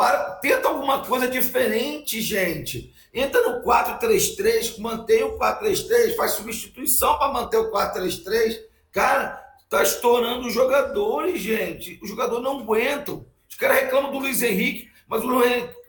[0.00, 2.94] Para, tenta alguma coisa diferente, gente.
[3.12, 8.58] Entra no 4-3-3, mantém o 4-3-3, faz substituição para manter o 4-3-3.
[8.90, 12.00] Cara, tá estourando os jogadores, gente.
[12.02, 13.26] Os jogadores não aguentam.
[13.46, 15.26] Os caras reclamam do Luiz Henrique, mas o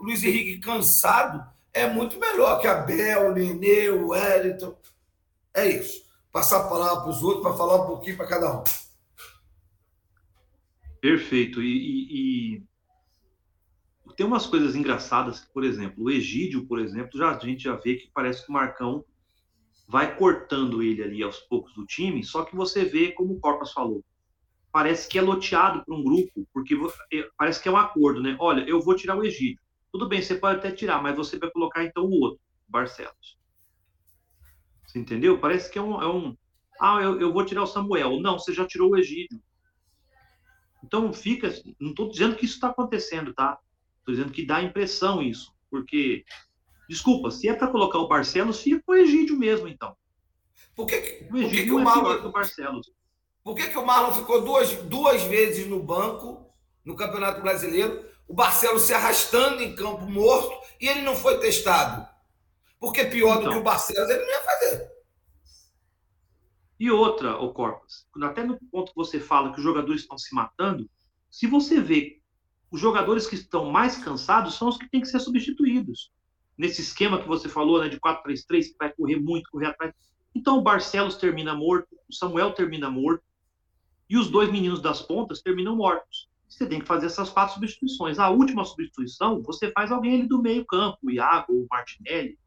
[0.02, 1.42] Luiz Henrique cansado
[1.74, 4.76] é muito melhor que a Bel, o Nenê, o Wellington.
[5.54, 8.64] É isso passar a palavra para os outros para falar um pouquinho para cada um.
[11.00, 11.62] Perfeito.
[11.62, 12.71] E, e, e,
[14.22, 17.96] tem umas coisas engraçadas, por exemplo, o Egídio, por exemplo, já, a gente já vê
[17.96, 19.04] que parece que o Marcão
[19.88, 23.74] vai cortando ele ali aos poucos do time, só que você vê, como o Corpas
[23.74, 24.06] falou,
[24.72, 26.76] parece que é loteado para um grupo, porque
[27.12, 28.38] é, parece que é um acordo, né?
[28.40, 29.60] Olha, eu vou tirar o Egídio.
[29.92, 33.40] Tudo bem, você pode até tirar, mas você vai colocar então o outro, Barcelos.
[34.86, 35.40] Você entendeu?
[35.40, 36.00] Parece que é um.
[36.00, 36.38] É um
[36.80, 38.20] ah, eu, eu vou tirar o Samuel.
[38.22, 39.42] Não, você já tirou o Egídio.
[40.84, 41.52] Então fica.
[41.80, 43.58] Não estou dizendo que isso está acontecendo, tá?
[44.12, 45.54] Estou dizendo que dá a impressão isso.
[45.70, 46.26] Porque
[46.92, 49.96] Desculpa, se é para colocar o Barcelos, fica com o Egídio mesmo, então.
[50.76, 52.92] Por que, o Egídio por que, que o é Marlon, que o Barcelos.
[53.42, 58.06] Por que, que o Marlon ficou duas, duas vezes no banco no Campeonato Brasileiro?
[58.28, 62.06] O Barcelos se arrastando em campo morto e ele não foi testado.
[62.78, 64.92] Porque pior então, do que o Barcelos ele não ia fazer.
[66.78, 70.36] E outra, o Corpus, até no ponto que você fala que os jogadores estão se
[70.36, 70.90] matando,
[71.30, 72.21] se você vê
[72.72, 76.10] os jogadores que estão mais cansados são os que têm que ser substituídos.
[76.58, 79.94] Nesse esquema que você falou, né, de 4-3-3, que vai correr muito, correr atrás.
[80.34, 83.24] Então o Barcelos termina morto, o Samuel termina morto,
[84.10, 86.30] e os dois meninos das pontas terminam mortos.
[86.48, 88.20] Você tem que fazer essas quatro substituições.
[88.20, 92.38] A última substituição, você faz alguém ali do meio campo, o Iago, o Martinelli,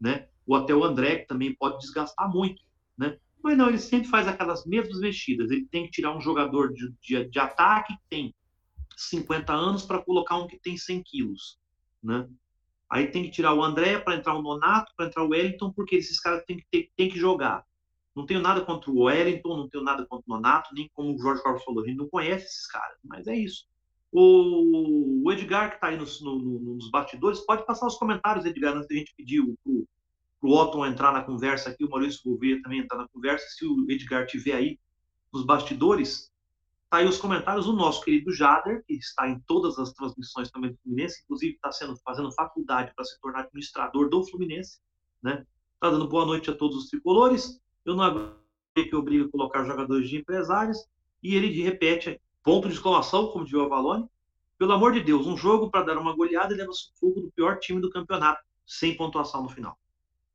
[0.00, 0.28] né?
[0.46, 2.62] ou até o André, que também pode desgastar muito.
[2.96, 3.18] Né?
[3.42, 5.50] Mas não, ele sempre faz aquelas mesmas mexidas.
[5.50, 8.34] Ele tem que tirar um jogador de, de, de ataque que tem
[8.96, 11.58] 50 anos para colocar um que tem 100 quilos,
[12.02, 12.28] né?
[12.90, 15.96] Aí tem que tirar o André para entrar o Nonato, para entrar o Wellington, porque
[15.96, 17.64] esses caras têm que, ter, têm que jogar.
[18.14, 21.18] Não tenho nada contra o Wellington, não tenho nada contra o Nonato, nem como o
[21.18, 23.66] Jorge Carlos falou, a gente não conhece esses caras, mas é isso.
[24.12, 28.86] O, Edgar, que está aí nos, no, nos bastidores, pode passar os comentários, Edgar, antes
[28.86, 29.88] da gente pedir o
[30.42, 33.44] Otton entrar na conversa aqui, o Maurício Gouveia também entrar na conversa.
[33.48, 34.78] Se o Edgar tiver aí
[35.32, 36.30] nos bastidores,
[36.90, 37.66] tá aí os comentários.
[37.66, 41.72] O nosso querido Jader, que está em todas as transmissões também do Fluminense, inclusive está
[41.72, 44.80] sendo fazendo faculdade para se tornar administrador do Fluminense,
[45.22, 45.46] né?
[45.74, 47.60] Está dando boa noite a todos os tricolores.
[47.84, 48.38] Eu não aguento
[48.74, 50.78] que obriga a colocar jogadores de empresários
[51.22, 54.08] e ele repete ponto de exclamação, como dizia o Avalone.
[54.58, 57.58] Pelo amor de Deus, um jogo para dar uma goleada e leva sufoco do pior
[57.58, 59.76] time do campeonato, sem pontuação no final.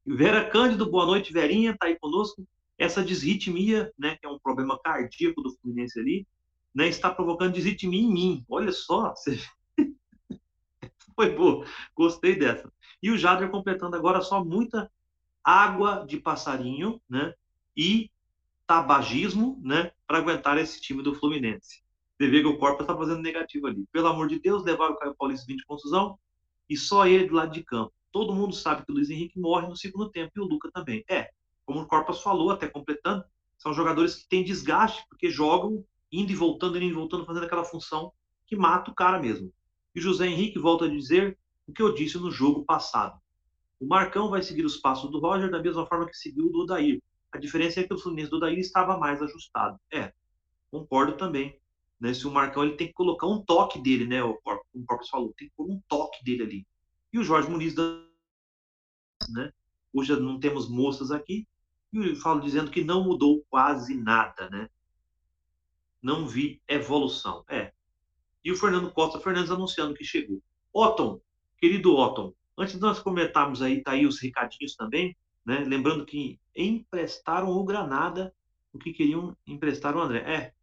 [0.05, 2.45] Vera Cândido, boa noite, Verinha, tá aí conosco.
[2.77, 6.27] Essa desritmia, né, que é um problema cardíaco do Fluminense ali,
[6.73, 8.45] né, está provocando desritmia em mim.
[8.49, 9.39] Olha só, você...
[11.15, 12.71] foi boa, gostei dessa.
[13.01, 14.91] E o Jader completando agora só muita
[15.43, 17.34] água de passarinho, né,
[17.75, 18.12] e
[18.67, 21.82] tabagismo, né, para aguentar esse time do Fluminense.
[22.17, 23.86] Você vê que o corpo está fazendo negativo ali.
[23.91, 26.19] Pelo amor de Deus, levaram o Caio Paulista 20 contusão
[26.69, 29.67] e só ele do lado de campo todo mundo sabe que o Luiz Henrique morre
[29.67, 31.03] no segundo tempo e o Luca também.
[31.10, 31.29] É,
[31.65, 33.23] como o Corpas falou, até completando,
[33.58, 37.63] são jogadores que têm desgaste, porque jogam indo e voltando, indo e voltando, fazendo aquela
[37.63, 38.12] função
[38.48, 39.52] que mata o cara mesmo.
[39.93, 43.19] E José Henrique volta a dizer o que eu disse no jogo passado.
[43.80, 46.60] O Marcão vai seguir os passos do Roger da mesma forma que seguiu o do
[46.62, 47.02] Odair.
[47.32, 49.80] A diferença é que o Fluminense do Odair estava mais ajustado.
[49.91, 50.12] É,
[50.72, 51.60] concordo também.
[52.00, 52.13] Né?
[52.13, 54.24] Se o Marcão ele tem que colocar um toque dele, né?
[54.24, 54.38] O
[54.88, 56.67] Corpus falou, tem que pôr um toque dele ali.
[57.13, 59.52] E o Jorge Muniz, né?
[59.93, 61.48] Hoje não temos moças aqui.
[61.91, 64.69] E eu falo dizendo que não mudou quase nada, né?
[66.01, 67.43] Não vi evolução.
[67.49, 67.71] É.
[68.43, 70.41] E o Fernando Costa Fernandes anunciando que chegou.
[70.73, 71.19] Otton,
[71.57, 75.59] querido Otton, antes de nós comentarmos aí, tá aí os recadinhos também, né?
[75.59, 78.33] Lembrando que emprestaram o Granada
[78.73, 80.19] o que queriam emprestar o André.
[80.19, 80.53] É,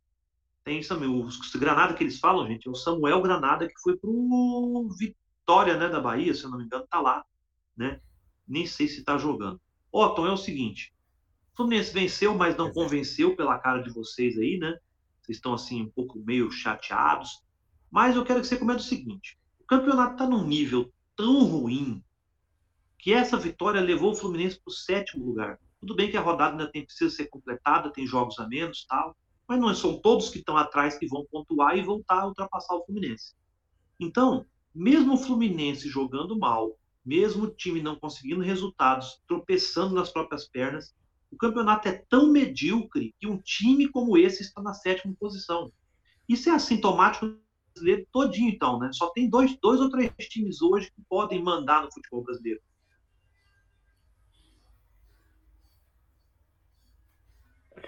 [0.65, 1.09] tem isso também.
[1.09, 5.89] O Granada que eles falam, gente, é o Samuel Granada que foi pro Vitória, né,
[5.89, 7.25] da Bahia, se eu não me engano, tá lá,
[7.77, 8.01] né?
[8.47, 9.61] Nem sei se tá jogando.
[9.93, 10.93] Otton, é o seguinte,
[11.53, 14.79] o Fluminense venceu, mas não convenceu pela cara de vocês aí, né?
[15.27, 17.43] Vocês estão assim um pouco meio chateados.
[17.91, 22.03] Mas eu quero que você comente o seguinte: o campeonato tá num nível tão ruim
[22.97, 25.59] que essa vitória levou o Fluminense para o sétimo lugar.
[25.81, 29.17] Tudo bem que a rodada ainda tem, precisa ser completada, tem jogos a menos, tal,
[29.49, 32.85] mas não são todos que estão atrás que vão pontuar e voltar a ultrapassar o
[32.85, 33.35] Fluminense.
[33.99, 40.49] Então, mesmo o Fluminense jogando mal, mesmo o time não conseguindo resultados, tropeçando nas próprias
[40.49, 40.95] pernas,
[41.37, 45.71] o campeonato é tão medíocre que um time como esse está na sétima posição.
[46.27, 47.39] Isso é assintomático
[47.75, 48.91] brasileiro todinho, então, né?
[48.93, 52.61] Só tem dois, dois ou três times hoje que podem mandar no futebol brasileiro.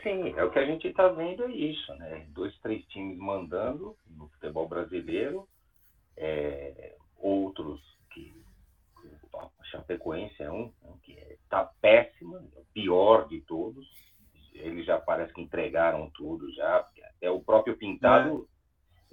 [0.02, 2.26] Sim, é o que a gente está vendo é isso, né?
[2.30, 5.48] Dois, três times mandando no futebol brasileiro
[6.16, 7.80] é, outros
[8.12, 8.34] que
[9.34, 13.86] a Chapecoense é um, né, que está é, péssima, é o pior de todos.
[14.54, 16.87] Eles já parece que entregaram tudo já.
[17.20, 18.48] É o próprio Pintado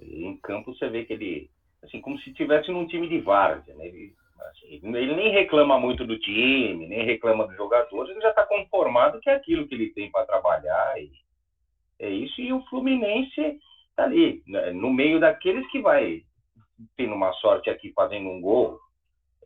[0.00, 0.04] é.
[0.04, 1.50] em campo você vê que ele
[1.82, 3.86] assim como se tivesse num time de várzea, né?
[3.86, 8.44] Ele, assim, ele nem reclama muito do time, nem reclama dos jogadores, ele já está
[8.44, 11.10] conformado que é aquilo que ele tem para trabalhar e
[11.98, 12.40] é isso.
[12.40, 13.58] E o Fluminense
[13.90, 16.22] está ali, né, no meio daqueles que vai
[16.96, 18.78] tendo uma sorte aqui fazendo um gol,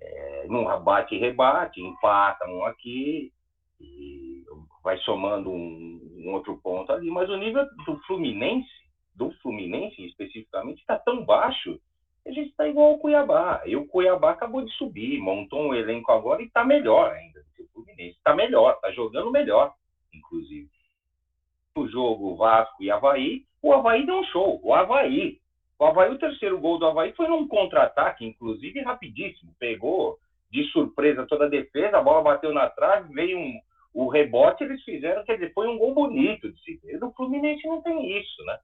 [0.01, 0.67] é, num
[1.11, 3.33] e rebate, empata um aqui,
[3.81, 4.45] e
[4.83, 8.69] vai somando um, um, outro ponto ali, mas o nível do Fluminense,
[9.15, 11.79] do Fluminense especificamente, está tão baixo,
[12.27, 13.63] a gente está igual ao Cuiabá.
[13.67, 17.51] E o Cuiabá acabou de subir, montou um elenco agora e está melhor ainda do
[17.55, 18.17] que o Fluminense.
[18.17, 19.73] Está melhor, está jogando melhor,
[20.13, 20.69] inclusive.
[21.77, 24.61] O jogo Vasco e Havaí, o Havaí deu um show.
[24.63, 25.41] O Havaí.
[25.81, 29.55] O Havaí, o terceiro gol do Havaí foi num contra-ataque, inclusive rapidíssimo.
[29.59, 30.19] Pegou
[30.51, 33.59] de surpresa toda a defesa, a bola bateu na trave, veio um,
[33.95, 36.99] o rebote, eles fizeram, quer dizer, foi um gol bonito de se ver.
[36.99, 38.59] Do Fluminense não tem isso, né?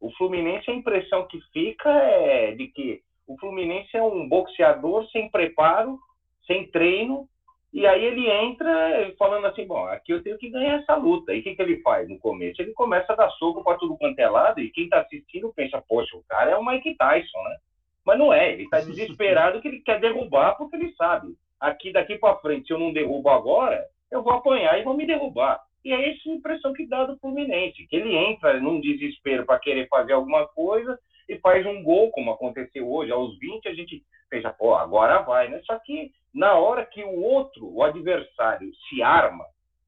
[0.00, 5.30] O Fluminense, a impressão que fica é de que o Fluminense é um boxeador sem
[5.30, 5.98] preparo,
[6.46, 7.28] sem treino,
[7.72, 11.32] e aí ele entra falando assim, bom, aqui eu tenho que ganhar essa luta.
[11.32, 12.60] E o que, que ele faz no começo?
[12.60, 15.82] Ele começa a dar soco para tudo quanto é lado, e quem está assistindo pensa,
[15.88, 17.56] poxa, o cara é o Mike Tyson, né?
[18.04, 22.18] Mas não é, ele está desesperado que ele quer derrubar porque ele sabe, aqui daqui
[22.18, 25.60] para frente, se eu não derrubo agora, eu vou apanhar e vão me derrubar.
[25.84, 29.58] E é essa a impressão que dá do Fluminense, que ele entra num desespero para
[29.58, 30.98] querer fazer alguma coisa
[31.32, 35.48] e faz um gol, como aconteceu hoje, aos 20, a gente pensa, pô, agora vai,
[35.48, 35.60] né?
[35.64, 39.44] Só que na hora que o outro, o adversário, se arma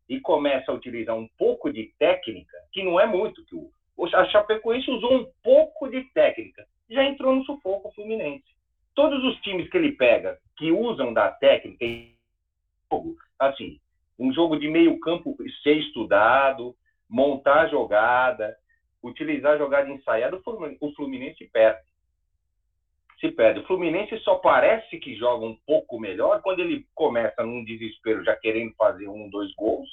[0.08, 3.70] e começa a utilizar um pouco de técnica, que não é muito, que o,
[4.14, 8.44] a Chapecoense usou um pouco de técnica, já entrou no sufoco Fluminense.
[8.94, 11.84] Todos os times que ele pega, que usam da técnica,
[13.38, 13.80] assim,
[14.18, 16.74] um jogo de meio campo ser estudado,
[17.08, 18.56] montar jogada,
[19.08, 20.40] utilizar a jogada ensaiada,
[20.80, 21.80] o Fluminense perde.
[23.20, 23.60] Se perde.
[23.60, 28.36] O Fluminense só parece que joga um pouco melhor quando ele começa num desespero, já
[28.36, 29.88] querendo fazer um, dois gols,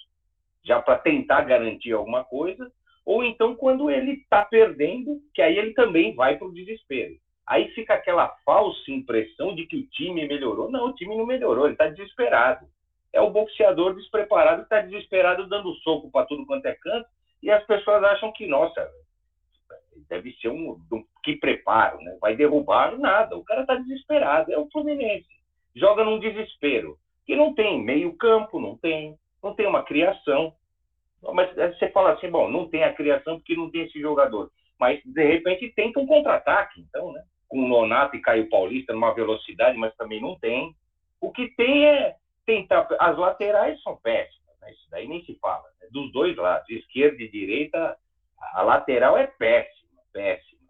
[0.64, 2.72] já para tentar garantir alguma coisa,
[3.06, 7.16] ou então quando ele está perdendo, que aí ele também vai para o desespero.
[7.48, 10.70] Aí fica aquela falsa impressão de que o time melhorou.
[10.70, 12.66] Não, o time não melhorou, ele está desesperado
[13.14, 17.08] é o boxeador despreparado que está desesperado dando soco para tudo quanto é canto
[17.44, 18.90] e as pessoas acham que, nossa,
[20.12, 20.78] deve ser um,
[21.24, 22.18] que preparo, né?
[22.20, 23.38] vai derrubar nada.
[23.38, 25.30] O cara está desesperado, é o Fluminense.
[25.74, 30.54] Joga num desespero, que não tem meio campo, não tem, não tem uma criação.
[31.34, 34.52] Mas você fala assim, bom, não tem a criação porque não tem esse jogador.
[34.78, 37.24] Mas, de repente, tenta um contra-ataque, então, né?
[37.48, 40.76] Com o Nonato e Caio Paulista numa velocidade, mas também não tem.
[41.22, 42.88] O que tem é tentar.
[43.00, 44.72] As laterais são péssimas, né?
[44.72, 45.64] isso daí nem se fala.
[45.80, 45.88] Né?
[45.92, 47.96] Dos dois lados, esquerda e direita,
[48.54, 49.81] a lateral é péssima,
[50.12, 50.62] péssima.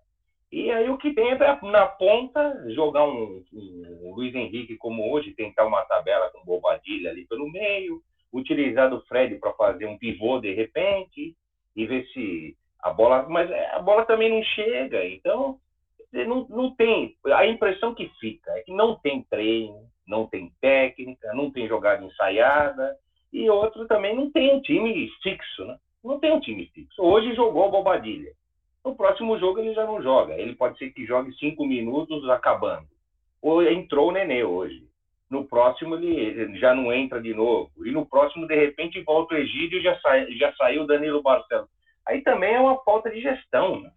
[0.52, 5.34] E aí o que tem é na ponta jogar um, um Luiz Henrique como hoje,
[5.34, 8.02] tentar uma tabela com Bobadilha ali pelo meio,
[8.34, 11.36] utilizar do Fred para fazer um pivô de repente
[11.76, 13.28] e ver se a bola.
[13.30, 15.58] Mas a bola também não chega, então
[16.12, 17.16] não, não tem.
[17.26, 22.04] A impressão que fica é que não tem treino, não tem técnica, não tem jogada
[22.04, 22.98] ensaiada,
[23.32, 25.78] e outro também não tem um time fixo, né?
[26.04, 27.02] Não tem um time fixo.
[27.02, 28.34] Hoje jogou Bobadilha.
[28.84, 30.34] No próximo jogo ele já não joga.
[30.34, 32.88] Ele pode ser que jogue cinco minutos acabando.
[33.42, 34.88] Ou entrou o Nenê hoje.
[35.30, 37.72] No próximo ele já não entra de novo.
[37.86, 41.22] E no próximo, de repente, volta o Egídio e já, sai, já saiu o Danilo
[41.22, 41.70] Barcelos.
[42.06, 43.92] Aí também é uma falta de gestão, né?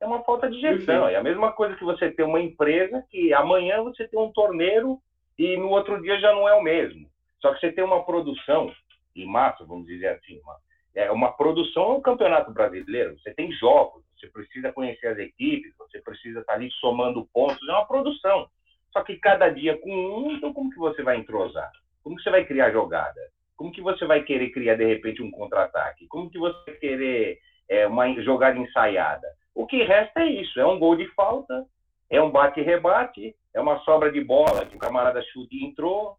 [0.00, 1.08] É uma falta de gestão.
[1.08, 4.98] É a mesma coisa que você ter uma empresa que amanhã você tem um torneiro
[5.38, 7.08] e no outro dia já não é o mesmo.
[7.40, 8.72] Só que você tem uma produção
[9.14, 10.56] em massa, vamos dizer assim, uma,
[10.98, 13.16] é uma produção é um campeonato brasileiro.
[13.20, 17.72] Você tem jogos, você precisa conhecer as equipes, você precisa estar ali somando pontos, é
[17.72, 18.48] uma produção.
[18.92, 21.70] Só que cada dia com um, então como que você vai entrosar?
[22.02, 23.20] Como que você vai criar jogada?
[23.56, 26.08] Como que você vai querer criar de repente um contra-ataque?
[26.08, 27.38] Como que você vai querer
[27.68, 29.28] é, uma jogada ensaiada?
[29.54, 31.64] O que resta é isso, é um gol de falta,
[32.10, 36.16] é um bate-rebate, é uma sobra de bola que o camarada chute entrou.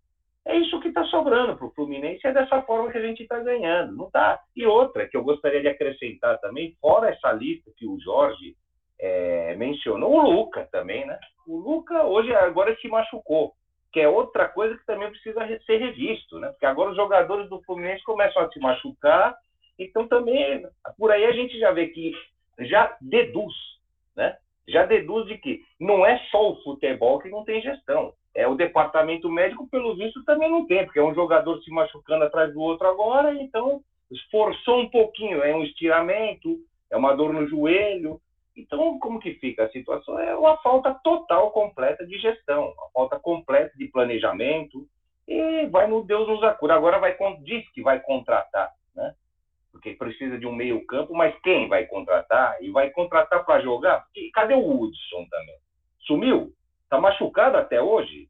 [0.50, 3.38] É isso que está sobrando para o Fluminense, é dessa forma que a gente está
[3.38, 3.96] ganhando.
[3.96, 4.42] Não tá.
[4.56, 8.56] E outra que eu gostaria de acrescentar também, fora essa lista que o Jorge
[9.00, 11.20] é, mencionou, o Luca também, né?
[11.48, 13.54] O Luca hoje agora se machucou,
[13.94, 16.48] que é outra coisa que também precisa ser revisto, né?
[16.48, 19.38] Porque agora os jogadores do Fluminense começam a se machucar,
[19.78, 20.66] então também
[20.98, 22.12] por aí a gente já vê que
[22.62, 23.54] já deduz,
[24.16, 24.36] né?
[24.70, 28.14] Já deduz de que não é só o futebol que não tem gestão.
[28.36, 32.26] É o departamento médico, pelo visto, também não tem, porque é um jogador se machucando
[32.26, 36.58] atrás do outro agora, então esforçou um pouquinho, é um estiramento,
[36.90, 38.20] é uma dor no joelho.
[38.56, 40.20] Então, como que fica a situação?
[40.20, 44.86] É uma falta total, completa de gestão, uma falta completa de planejamento,
[45.28, 46.76] e vai no Deus nos acura.
[46.76, 49.14] Agora vai, diz que vai contratar, né?
[49.72, 52.58] Porque precisa de um meio campo, mas quem vai contratar?
[52.62, 54.02] E vai contratar para jogar?
[54.02, 55.58] Porque, cadê o Hudson também?
[56.02, 56.54] Sumiu?
[56.84, 58.30] Está machucado até hoje?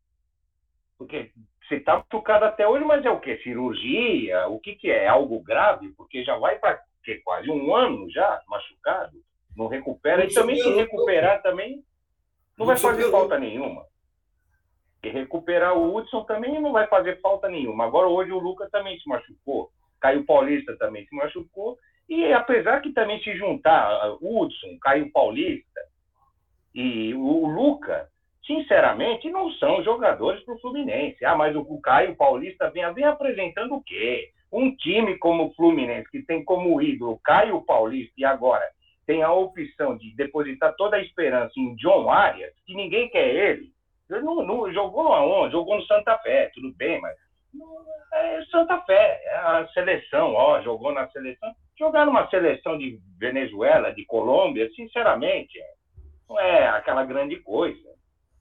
[0.98, 1.32] Porque
[1.68, 3.38] você está machucado até hoje, mas é o que?
[3.38, 4.48] Cirurgia?
[4.48, 5.06] O que, que é?
[5.06, 5.08] é?
[5.08, 5.90] Algo grave?
[5.90, 6.80] Porque já vai para
[7.24, 9.18] quase um ano já machucado,
[9.56, 10.26] não recupera.
[10.26, 11.84] E também se recuperar também,
[12.58, 13.86] Não vai fazer falta nenhuma.
[15.02, 17.86] E recuperar o Hudson também não vai fazer falta nenhuma.
[17.86, 19.72] Agora, hoje, o Lucas também se machucou.
[20.00, 21.78] Caio Paulista também se machucou.
[22.08, 25.80] E apesar que também se juntar o Hudson, Caio Paulista
[26.74, 28.08] e o Lucas,
[28.46, 31.24] sinceramente, não são jogadores para o Fluminense.
[31.24, 34.32] Ah, mas o Caio Paulista vem, vem apresentando o quê?
[34.52, 38.66] Um time como o Fluminense, que tem como ídolo Caio Paulista e agora
[39.06, 43.72] tem a opção de depositar toda a esperança em John Arias, que ninguém quer ele.
[44.10, 45.54] Ele não, não, jogou aonde?
[45.54, 47.16] Jogou no Santa Fé, tudo bem, mas
[48.14, 51.54] é Santa Fé, é a seleção, ó, jogou na seleção.
[51.78, 55.58] Jogar numa seleção de Venezuela, de Colômbia, sinceramente,
[56.28, 57.90] não é aquela grande coisa.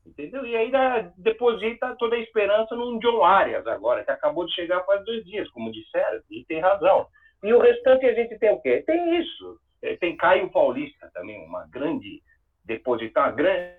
[0.05, 0.45] Entendeu?
[0.47, 5.05] E ainda deposita toda a esperança num John Arias agora, que acabou de chegar faz
[5.05, 7.07] dois dias, como disseram, e tem razão.
[7.43, 8.83] E o restante a gente tem o quê?
[8.87, 9.61] Tem isso.
[9.83, 12.23] É, tem Caio Paulista também, uma grande
[12.65, 13.79] depositar, uma grande.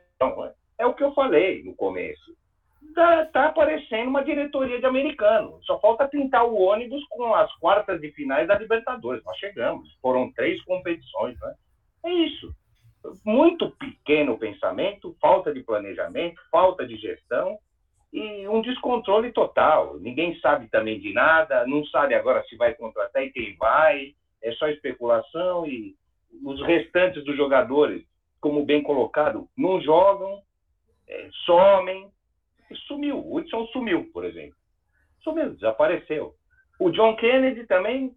[0.77, 2.37] É o que eu falei no começo.
[2.81, 5.59] Está tá aparecendo uma diretoria de americano.
[5.63, 9.23] Só falta pintar o ônibus com as quartas de finais da Libertadores.
[9.23, 9.91] Nós chegamos.
[10.01, 11.39] Foram três competições.
[11.39, 11.53] Né?
[12.05, 12.53] É isso
[13.25, 17.57] muito pequeno pensamento, falta de planejamento, falta de gestão
[18.11, 19.97] e um descontrole total.
[19.99, 24.51] Ninguém sabe também de nada, não sabe agora se vai contratar e quem vai, é
[24.53, 25.95] só especulação e
[26.43, 28.03] os restantes dos jogadores,
[28.41, 30.41] como bem colocado, não jogam,
[31.07, 32.09] é, somem.
[32.99, 34.57] Sumiu, o Hudson sumiu, por exemplo.
[35.23, 36.33] Sumiu, desapareceu.
[36.77, 38.13] O John Kennedy também,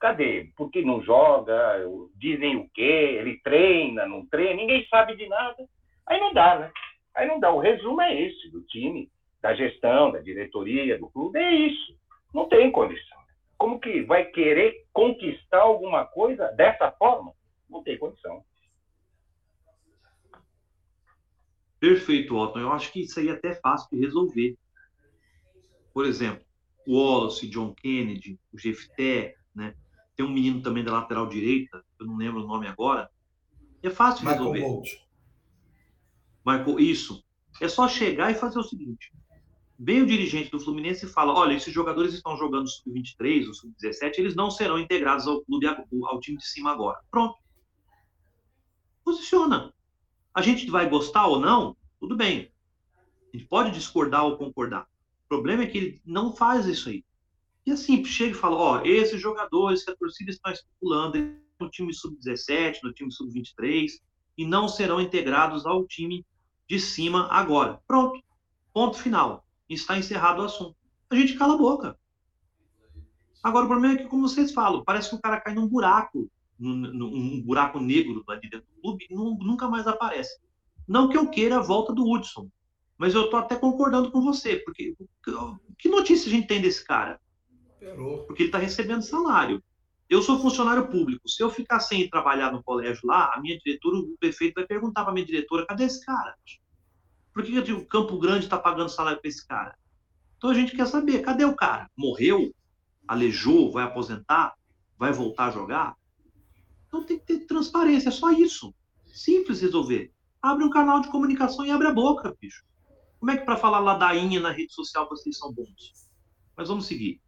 [0.00, 0.48] cadê?
[0.56, 1.80] Porque não joga,
[2.16, 5.64] dizem o quê, ele treina, não treina, ninguém sabe de nada.
[6.06, 6.72] Aí não dá, né?
[7.14, 7.52] Aí não dá.
[7.52, 9.08] O resumo é esse do time,
[9.40, 11.96] da gestão, da diretoria, do clube, é isso.
[12.32, 13.18] Não tem condição.
[13.56, 17.32] Como que vai querer conquistar alguma coisa dessa forma?
[17.70, 18.42] Não tem condição.
[21.78, 22.60] Perfeito, Otton.
[22.60, 24.56] Eu acho que isso aí é até fácil de resolver.
[25.92, 26.44] Por exemplo,
[26.86, 29.74] o Wallace, John Kennedy, o Jefté, né?
[30.16, 33.10] Tem um menino também da lateral direita, eu não lembro o nome agora.
[33.82, 35.04] É fácil de Michael resolver.
[36.44, 36.80] Bolt.
[36.80, 37.24] Isso.
[37.60, 39.12] É só chegar e fazer o seguinte.
[39.78, 44.18] Vem o dirigente do Fluminense e fala: olha, esses jogadores estão jogando sub-23 ou sub-17,
[44.18, 47.00] eles não serão integrados ao clube, ao time de cima agora.
[47.10, 47.36] Pronto.
[49.04, 49.73] Posiciona.
[50.34, 52.50] A gente vai gostar ou não, tudo bem.
[53.32, 54.86] A gente pode discordar ou concordar.
[55.24, 57.04] O problema é que ele não faz isso aí.
[57.66, 61.94] E assim, chega e fala, ó, esses jogadores que a torcida está especulando no time
[61.94, 63.92] sub-17, no time sub-23,
[64.36, 66.26] e não serão integrados ao time
[66.68, 67.80] de cima agora.
[67.86, 68.22] Pronto.
[68.72, 69.46] Ponto final.
[69.68, 70.76] Está encerrado o assunto.
[71.08, 71.98] A gente cala a boca.
[73.42, 76.30] Agora, o problema é que, como vocês falam, parece que o cara cai num buraco,
[76.58, 80.38] num buraco negro ali dentro do clube e nunca mais aparece.
[80.86, 82.48] Não que eu queira a volta do Hudson,
[82.96, 84.96] mas eu tô até concordando com você, porque
[85.78, 87.20] que notícia a gente tem desse cara?
[88.26, 89.62] Porque ele está recebendo salário.
[90.08, 91.28] Eu sou funcionário público.
[91.28, 95.02] Se eu ficar sem trabalhar no colégio lá, a minha diretora, o prefeito vai perguntar
[95.02, 96.34] para a minha diretora: cadê esse cara?
[97.32, 99.76] Por que o Campo Grande está pagando salário para esse cara?
[100.36, 101.90] Então a gente quer saber: cadê o cara?
[101.96, 102.54] Morreu?
[103.08, 103.72] Alejou?
[103.72, 104.54] Vai aposentar?
[104.96, 105.96] Vai voltar a jogar?
[106.94, 108.72] Então tem que ter transparência, é só isso.
[109.06, 110.12] Simples resolver.
[110.40, 112.64] Abre um canal de comunicação e abre a boca, bicho.
[113.18, 116.08] Como é que para falar ladainha na rede social vocês são bons?
[116.56, 117.20] Mas vamos seguir.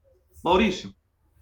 [0.44, 0.94] Maurício,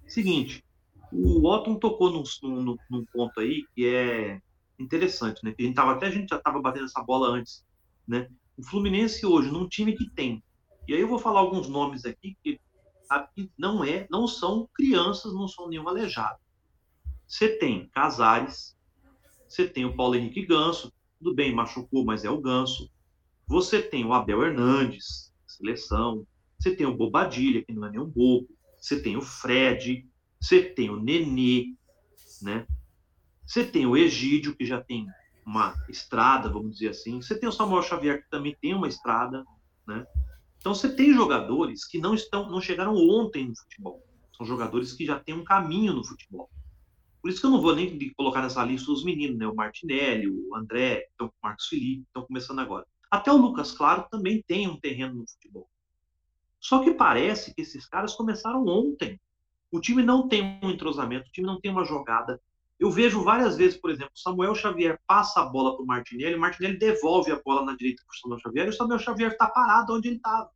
[0.06, 0.64] seguinte,
[1.12, 4.40] o Otton tocou num, num, num, ponto aí que é
[4.78, 5.54] interessante, né?
[5.58, 7.62] A gente tava, até a gente já estava batendo essa bola antes,
[8.08, 8.30] né?
[8.56, 10.42] O Fluminense hoje, num time que tem,
[10.88, 12.58] e aí eu vou falar alguns nomes aqui que
[13.02, 16.38] sabe que não é, não são crianças, não são nenhum aleijado.
[17.34, 18.78] Você tem Casares,
[19.48, 22.88] você tem o Paulo Henrique Ganso, tudo bem, machucou, mas é o Ganso.
[23.48, 26.24] Você tem o Abel Hernandes, seleção.
[26.56, 28.46] Você tem o Bobadilha, que não é nenhum bobo.
[28.78, 30.08] Você tem o Fred.
[30.40, 31.74] Você tem o Nenê,
[32.40, 32.68] né?
[33.44, 35.08] Você tem o Egídio, que já tem
[35.44, 37.20] uma estrada, vamos dizer assim.
[37.20, 39.44] Você tem o Samuel Xavier, que também tem uma estrada,
[39.88, 40.06] né?
[40.58, 44.00] Então você tem jogadores que não estão, não chegaram ontem no futebol.
[44.36, 46.48] São jogadores que já têm um caminho no futebol.
[47.24, 49.46] Por isso que eu não vou nem colocar nessa lista os meninos, né?
[49.46, 52.86] O Martinelli, o André, então, o Marcos Felipe, estão começando agora.
[53.10, 55.66] Até o Lucas Claro também tem um terreno no futebol.
[56.60, 59.18] Só que parece que esses caras começaram ontem.
[59.70, 62.38] O time não tem um entrosamento, o time não tem uma jogada.
[62.78, 66.40] Eu vejo várias vezes, por exemplo, Samuel Xavier passa a bola para o Martinelli, o
[66.40, 69.46] Martinelli devolve a bola na direita para o Samuel Xavier, e o Samuel Xavier está
[69.46, 70.50] parado onde ele estava.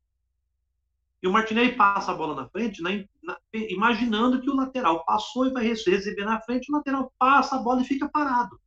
[1.23, 2.91] E o Martinelli passa a bola na frente, na,
[3.23, 7.59] na, imaginando que o lateral passou e vai receber na frente, o lateral passa a
[7.59, 8.61] bola e fica parado.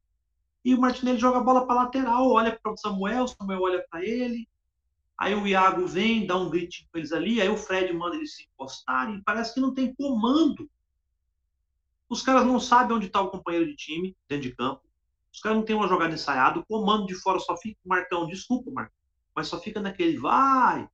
[0.63, 4.03] E o Martinelli joga a bola para lateral, olha para o Samuel, Samuel olha para
[4.05, 4.47] ele.
[5.17, 8.35] Aí o Iago vem, dá um gritinho com eles ali, aí o Fred manda eles
[8.35, 10.69] se encostarem, parece que não tem comando.
[12.09, 14.81] Os caras não sabem onde está o companheiro de time dentro de campo.
[15.31, 18.27] Os caras não têm uma jogada ensaiada, o comando de fora só fica o Marcão,
[18.27, 18.95] desculpa, Marcão,
[19.33, 20.89] mas só fica naquele vai,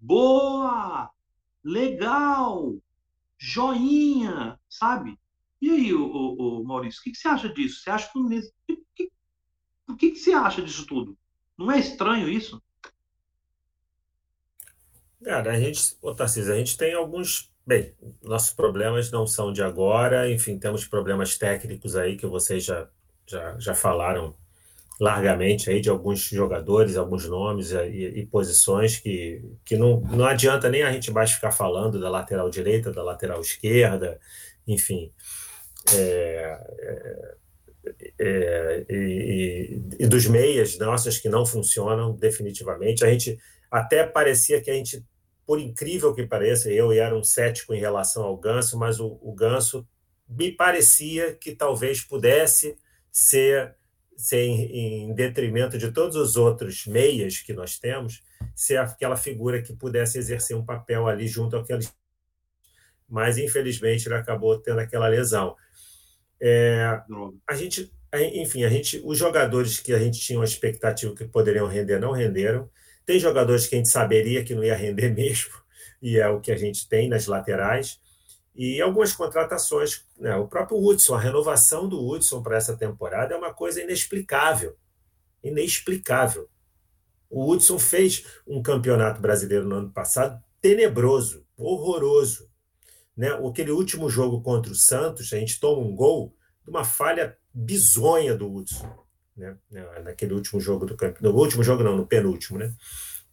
[0.00, 1.10] boa,
[1.62, 2.76] legal,
[3.38, 5.18] joinha, sabe?
[5.60, 7.82] E aí, o, o, o Maurício, o que, que, você acha disso?
[7.82, 9.10] Você acha que
[9.88, 11.16] o que, que você acha disso tudo?
[11.56, 12.60] Não é estranho isso?
[15.22, 17.50] Cara, a gente, ô Tarcísio, a gente tem alguns.
[17.66, 22.90] Bem, nossos problemas não são de agora, enfim, temos problemas técnicos aí que vocês já,
[23.26, 24.36] já, já falaram
[25.00, 30.68] largamente aí de alguns jogadores, alguns nomes e, e, posições que, que não, não adianta
[30.68, 34.20] nem a gente mais ficar falando da lateral direita, da lateral esquerda,
[34.66, 35.12] enfim.
[35.92, 36.58] É,
[37.84, 43.04] é, é, e, e, dos meias nossas que não funcionam definitivamente.
[43.04, 43.38] A gente
[43.70, 45.04] até parecia que a gente,
[45.46, 49.34] por incrível que pareça, eu era um cético em relação ao Ganso, mas o, o
[49.34, 49.86] Ganso
[50.28, 52.76] me parecia que talvez pudesse
[53.10, 53.76] ser
[54.16, 58.22] ser em, em, detrimento de todos os outros meias que nós temos,
[58.54, 61.92] ser aquela figura que pudesse exercer um papel ali junto àqueles.
[63.08, 65.56] Mas, infelizmente, ele acabou tendo aquela lesão.
[66.40, 67.00] É,
[67.48, 67.92] a gente,
[68.34, 72.12] enfim, a gente, os jogadores que a gente tinha uma expectativa que poderiam render não
[72.12, 72.68] renderam.
[73.06, 75.52] Tem jogadores que a gente saberia que não ia render mesmo,
[76.00, 78.00] e é o que a gente tem nas laterais.
[78.54, 80.36] E algumas contratações, né?
[80.36, 84.76] o próprio Hudson, a renovação do Hudson para essa temporada é uma coisa inexplicável.
[85.42, 86.48] Inexplicável.
[87.28, 92.48] O Hudson fez um campeonato brasileiro no ano passado tenebroso, horroroso.
[93.16, 93.28] Né?
[93.28, 98.36] Aquele último jogo contra o Santos, a gente toma um gol de uma falha bizonha
[98.36, 99.04] do Hudson.
[99.36, 99.56] Né?
[100.04, 101.24] Naquele último jogo do campeonato.
[101.24, 102.72] No último jogo, não, no penúltimo, né?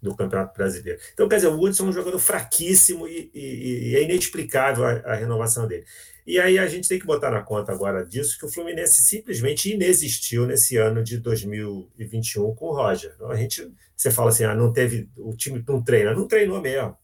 [0.02, 1.00] Do Campeonato Brasileiro.
[1.14, 4.92] Então, quer dizer, o Hudson é um jogador fraquíssimo e, e, e é inexplicável a,
[5.12, 5.86] a, renovação dele.
[6.26, 9.72] E aí a gente tem que botar na conta agora disso que o Fluminense simplesmente
[9.72, 13.16] inexistiu nesse ano de 2021 com o Roger.
[13.30, 16.98] A gente, você fala assim, ah, não teve, o time não treina, não treinou mesmo.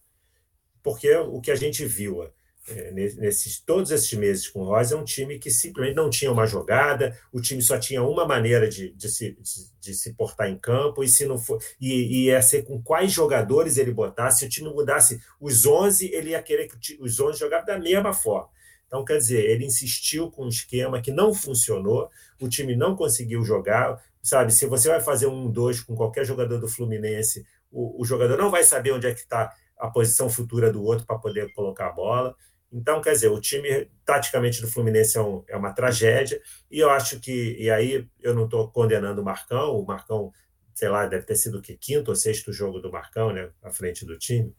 [0.81, 2.23] Porque o que a gente viu
[2.67, 6.31] é, nesses todos esses meses com o Rosa, é um time que simplesmente não tinha
[6.31, 10.49] uma jogada, o time só tinha uma maneira de, de, se, de, de se portar
[10.49, 14.39] em campo, e se não for, e, e ia ser com quais jogadores ele botasse,
[14.39, 18.13] se o time mudasse os 11, ele ia querer que os 11 jogassem da mesma
[18.13, 18.49] forma.
[18.87, 22.09] Então, quer dizer, ele insistiu com um esquema que não funcionou,
[22.39, 24.53] o time não conseguiu jogar, sabe?
[24.53, 28.49] Se você vai fazer um 2 com qualquer jogador do Fluminense, o, o jogador não
[28.49, 31.91] vai saber onde é que está a posição futura do outro para poder colocar a
[31.91, 32.35] bola.
[32.71, 36.89] Então, quer dizer, o time taticamente do Fluminense é, um, é uma tragédia, e eu
[36.89, 40.31] acho que, e aí eu não estou condenando o Marcão, o Marcão,
[40.73, 43.71] sei lá, deve ter sido o que, quinto ou sexto jogo do Marcão, né, à
[43.71, 44.53] frente do time,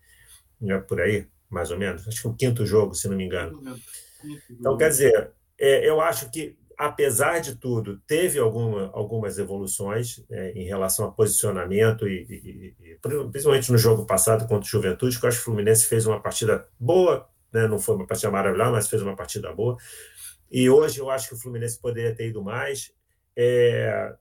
[0.62, 3.62] é por aí, mais ou menos, acho que o quinto jogo, se não me engano.
[4.50, 10.52] Então, quer dizer, é, eu acho que, apesar de tudo, teve alguma, algumas evoluções é,
[10.52, 12.98] em relação a posicionamento, e, e, e,
[13.30, 16.20] principalmente no jogo passado contra o Juventude, que eu acho que o Fluminense fez uma
[16.20, 17.66] partida boa, né?
[17.66, 19.76] não foi uma partida maravilhosa, mas fez uma partida boa.
[20.50, 22.92] E hoje eu acho que o Fluminense poderia ter ido mais.
[23.36, 24.14] É...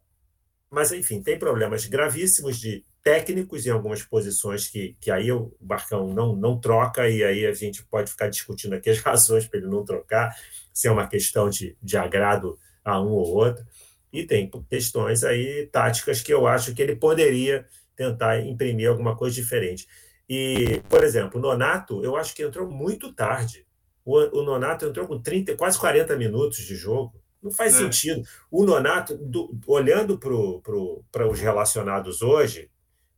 [0.70, 6.14] Mas, enfim, tem problemas gravíssimos de técnicos em algumas posições que, que aí o Barcão
[6.14, 9.70] não, não troca, e aí a gente pode ficar discutindo aqui as razões para ele
[9.70, 10.36] não trocar,
[10.74, 13.66] se é uma questão de, de agrado a um ou outro.
[14.12, 17.66] E tem questões aí táticas que eu acho que ele poderia
[17.96, 19.88] tentar imprimir alguma coisa diferente.
[20.30, 23.66] E, por exemplo, o Nonato, eu acho que entrou muito tarde.
[24.04, 27.14] O, o Nonato entrou com 30, quase 40 minutos de jogo.
[27.42, 27.78] Não faz é.
[27.78, 28.22] sentido.
[28.52, 32.70] O Nonato, do, olhando para os relacionados hoje,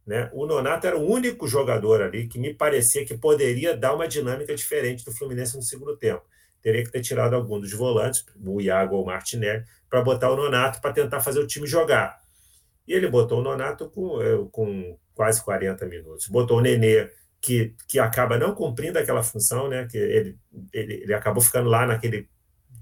[0.05, 4.07] né, o Nonato era o único jogador ali que me parecia que poderia dar uma
[4.07, 6.23] dinâmica diferente do Fluminense no segundo tempo.
[6.61, 10.35] Teria que ter tirado algum dos volantes, o Iago ou o Martinelli, para botar o
[10.35, 12.19] Nonato para tentar fazer o time jogar.
[12.89, 16.27] E ele botou o Nonato com, eh, com quase 40 minutos.
[16.27, 17.09] Botou o Nenê,
[17.39, 19.87] que, que acaba não cumprindo aquela função, né?
[19.89, 20.37] que ele,
[20.73, 22.27] ele, ele acabou ficando lá naquele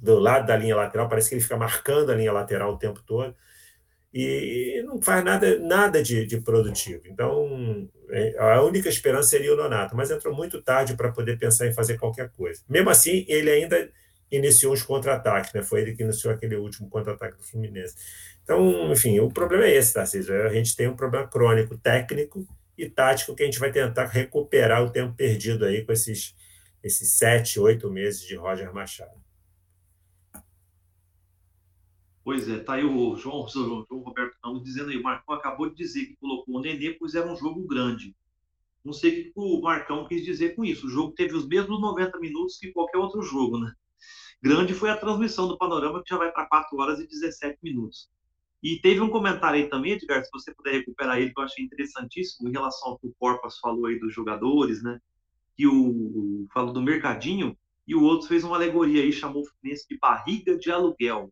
[0.02, 3.02] do lado da linha lateral, parece que ele fica marcando a linha lateral o tempo
[3.06, 3.36] todo
[4.14, 7.02] e não faz nada, nada de, de produtivo.
[7.06, 11.68] Então, é, a única esperança seria o Nonato, mas entrou muito tarde para poder pensar
[11.68, 12.62] em fazer qualquer coisa.
[12.70, 13.90] Mesmo assim, ele ainda
[14.32, 15.64] iniciou os contra-ataques, né?
[15.64, 17.96] foi ele que iniciou aquele último contra-ataque do Fluminense.
[18.44, 20.34] Então, enfim, o problema é esse, Tarcísio.
[20.46, 22.48] A gente tem um problema crônico, técnico
[22.78, 26.36] e tático que a gente vai tentar recuperar o tempo perdido aí com esses,
[26.84, 29.20] esses sete, oito meses de Roger Machado.
[32.24, 35.70] Pois é, tá aí o João, o João Roberto Ramos dizendo aí, o Marcão acabou
[35.70, 38.14] de dizer que colocou o Nenê, pois era um jogo grande.
[38.84, 40.88] Não sei o que o Marcão quis dizer com isso.
[40.88, 43.74] O jogo teve os mesmos 90 minutos que qualquer outro jogo, né?
[44.42, 48.10] Grande foi a transmissão do Panorama, que já vai para 4 horas e 17 minutos.
[48.62, 51.64] E teve um comentário aí também, Edgar, se você puder recuperar ele, que eu achei
[51.64, 55.00] interessantíssimo, em relação ao que o Corpas falou aí dos jogadores, né?
[55.56, 57.58] Que o, falou do mercadinho,
[57.88, 61.32] e o outro fez uma alegoria aí, chamou o Fluminense de barriga de aluguel,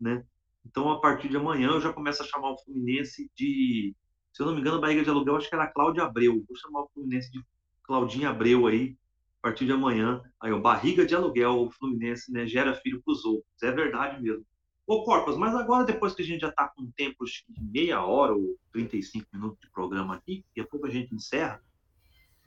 [0.00, 0.24] né?
[0.64, 3.94] Então, a partir de amanhã, eu já começo a chamar o Fluminense de.
[4.32, 6.42] Se eu não me engano, barriga de aluguel, acho que era Cláudia Abreu.
[6.48, 7.44] Vou chamar o Fluminense de
[7.82, 8.96] Claudinha Abreu aí,
[9.42, 10.22] a partir de amanhã.
[10.40, 12.46] Aí, o barriga de aluguel, o Fluminense, né?
[12.46, 13.62] Gera filho para os outros.
[13.62, 14.46] É verdade mesmo.
[14.86, 18.02] Ô, Corpas, mas agora, depois que a gente já está com um tempo de meia
[18.02, 21.60] hora ou 35 minutos de programa aqui, e a pouco a gente encerra,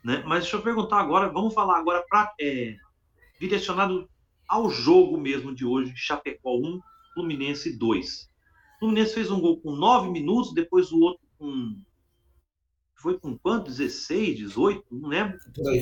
[0.04, 0.22] né?
[0.26, 2.76] Mas deixa eu perguntar agora, vamos falar agora para é,
[3.40, 4.08] direcionado
[4.48, 6.80] ao jogo mesmo de hoje, Chapecó 1,
[7.14, 8.30] Fluminense 2.
[8.76, 11.76] O Fluminense fez um gol com 9 minutos, depois o outro com.
[12.96, 13.70] Foi com quanto?
[13.70, 14.84] 16, 18?
[14.90, 15.38] Não lembro.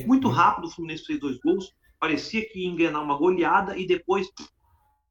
[0.07, 1.71] Muito rápido o Fluminense fez dois gols.
[1.99, 4.29] Parecia que ia engrenar uma goleada e depois,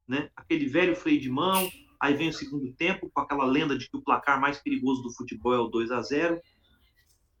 [0.06, 0.30] né?
[0.36, 1.68] Aquele velho freio de mão.
[2.00, 5.12] Aí vem o segundo tempo com aquela lenda de que o placar mais perigoso do
[5.12, 6.40] futebol é o 2 a 0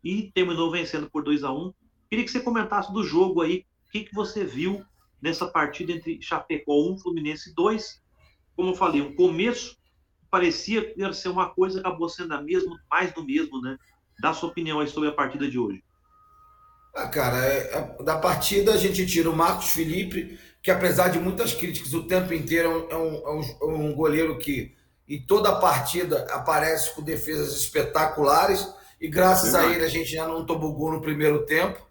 [0.02, 1.72] e terminou vencendo por 2 a 1
[2.08, 4.84] Queria que você comentasse do jogo aí, o que, que você viu
[5.20, 8.04] nessa partida entre Chapecó 1 Fluminense 2
[8.56, 9.76] como eu falei, o começo
[10.30, 13.76] parecia que ia ser uma coisa, acabou sendo a mesma, mais do mesmo, né?
[14.20, 15.82] Dá sua opinião aí sobre a partida de hoje.
[16.94, 21.18] Ah, cara, é, é, da partida a gente tira o Marcos Felipe, que apesar de
[21.18, 24.74] muitas críticas o tempo inteiro, é um, é um, é um é goleiro que
[25.08, 28.66] em toda a partida aparece com defesas espetaculares,
[29.00, 31.84] e graças a ele a gente já não tobogou no primeiro tempo,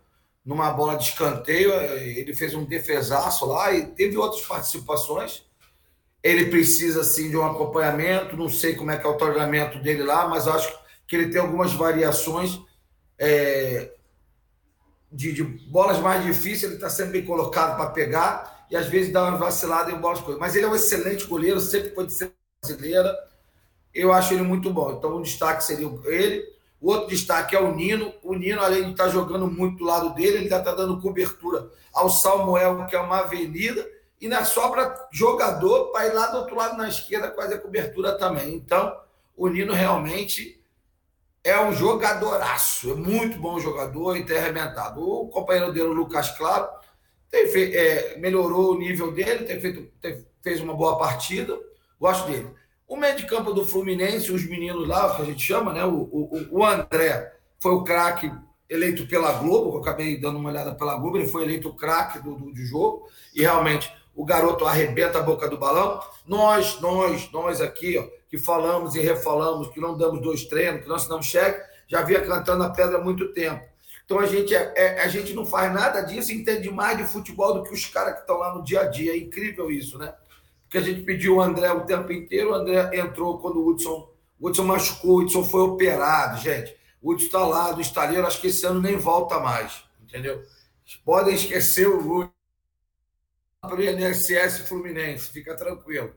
[0.43, 5.45] numa bola de escanteio, ele fez um defesaço lá e teve outras participações.
[6.21, 10.03] Ele precisa sim de um acompanhamento, não sei como é que é o otorgamento dele
[10.03, 10.82] lá, mas acho que
[11.15, 12.59] ele tem algumas variações
[13.17, 13.91] é,
[15.11, 19.11] de, de, bolas mais difíceis, ele está sempre bem colocado para pegar e às vezes
[19.11, 20.39] dá uma vacilada em bolas coisas.
[20.39, 23.15] Mas ele é um excelente goleiro, sempre pode ser brasileira.
[23.93, 24.93] Eu acho ele muito bom.
[24.93, 26.51] Então, um destaque seria ele.
[26.81, 28.13] O outro destaque é o Nino.
[28.23, 30.99] O Nino, além de estar tá jogando muito do lado dele, ele já está dando
[30.99, 33.87] cobertura ao Samuel, que é uma avenida
[34.23, 38.55] e na sobra jogador para ir lá do outro lado na esquerda fazer cobertura também.
[38.55, 38.97] Então,
[39.35, 40.62] o Nino realmente
[41.43, 45.01] é um jogadoraço, é muito bom jogador e tem arrebentado.
[45.01, 46.69] O companheiro dele, o Lucas Claro,
[47.29, 51.59] tem é, melhorou o nível dele, tem feito, tem, fez uma boa partida,
[51.99, 52.47] gosto dele.
[52.87, 55.83] O meio de campo do Fluminense, os meninos lá, que a gente chama, né?
[55.83, 58.31] O, o, o André foi o craque
[58.69, 62.19] eleito pela Globo, eu acabei dando uma olhada pela Globo, ele foi eleito o craque
[62.19, 65.99] do, do, do jogo, e realmente o garoto arrebenta a boca do balão.
[66.25, 70.89] Nós, nós, nós aqui, ó, que falamos e refalamos, que não damos dois treinos, que
[70.89, 73.63] não assinamos cheque, já via cantando a pedra há muito tempo.
[74.03, 77.03] Então a gente, é, é, a gente não faz nada disso e entende mais de
[77.03, 79.13] futebol do que os caras que estão lá no dia a dia.
[79.13, 80.15] É incrível isso, né?
[80.63, 84.11] Porque a gente pediu o André o tempo inteiro, o André entrou quando o Hudson,
[84.39, 86.75] o Hudson machucou, o Hudson foi operado, gente.
[87.03, 90.41] O Hudson está lá do estaleiro, acho que esse ano nem volta mais, entendeu?
[91.05, 92.31] Podem esquecer o Hudson
[93.61, 96.15] para o INSS Fluminense, fica tranquilo.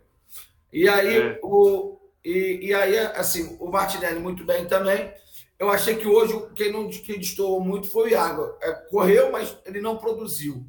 [0.73, 1.41] E aí, é.
[1.43, 1.96] o,
[2.27, 5.13] e, e, aí, assim, o Martinelli muito bem também.
[5.57, 8.57] Eu achei que hoje quem não quem destoou muito foi o Iago.
[8.61, 10.67] É, correu, mas ele não produziu.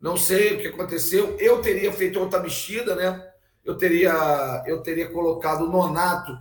[0.00, 1.36] Não sei o que aconteceu.
[1.38, 3.30] Eu teria feito outra mexida, né?
[3.62, 6.32] Eu teria, eu teria colocado o Nonato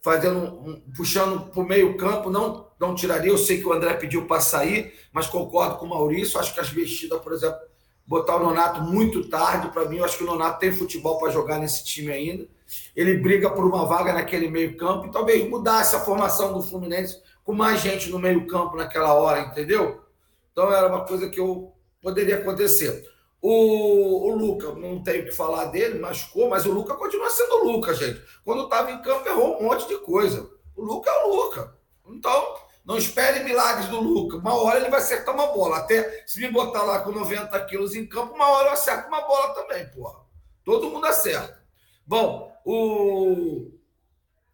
[0.00, 3.32] fazendo um, puxando para o meio campo, não, não tiraria.
[3.32, 6.38] Eu sei que o André pediu para sair, mas concordo com o Maurício.
[6.38, 7.58] Acho que as mexidas, por exemplo,
[8.06, 9.72] botar o Nonato muito tarde.
[9.72, 12.46] Para mim, eu acho que o Nonato tem futebol para jogar nesse time ainda.
[12.94, 17.52] Ele briga por uma vaga naquele meio-campo e talvez mudar essa formação do Fluminense com
[17.52, 20.02] mais gente no meio-campo naquela hora, entendeu?
[20.52, 23.04] Então era uma coisa que eu poderia acontecer.
[23.40, 27.72] O, o Luca, não tenho que falar dele, machucou, mas o Luca continua sendo o
[27.72, 28.22] Luca, gente.
[28.44, 30.48] Quando estava em campo, errou um monte de coisa.
[30.76, 31.76] O Luca é o Luca.
[32.06, 32.54] Então,
[32.84, 34.38] não espere milagres do Lucas.
[34.38, 35.78] Uma hora ele vai acertar uma bola.
[35.78, 39.22] Até se me botar lá com 90 quilos em campo, uma hora eu acerto uma
[39.22, 40.20] bola também, porra.
[40.64, 41.62] Todo mundo acerta.
[42.06, 43.70] Bom, o,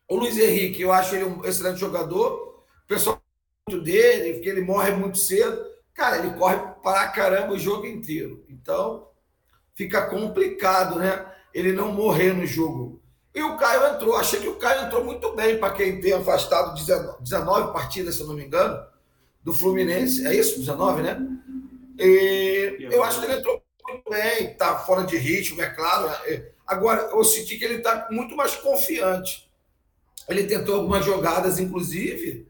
[0.09, 2.65] o Luiz Henrique, eu acho ele um excelente jogador.
[2.85, 3.21] O pessoal
[3.69, 5.65] muito dele, porque ele morre muito cedo.
[5.95, 8.45] Cara, ele corre para caramba o jogo inteiro.
[8.49, 9.09] Então,
[9.75, 11.27] fica complicado, né?
[11.53, 13.03] Ele não morrer no jogo.
[13.35, 14.17] E o Caio entrou.
[14.17, 16.75] Achei que o Caio entrou muito bem para quem tem afastado
[17.21, 18.85] 19 partidas, se eu não me engano,
[19.43, 20.27] do Fluminense.
[20.27, 20.59] É isso?
[20.59, 21.19] 19, né?
[21.99, 26.09] E eu acho que ele entrou muito bem, tá fora de ritmo, é claro.
[26.27, 29.51] É, Agora, eu senti que ele está muito mais confiante.
[30.29, 32.47] Ele tentou algumas jogadas, inclusive,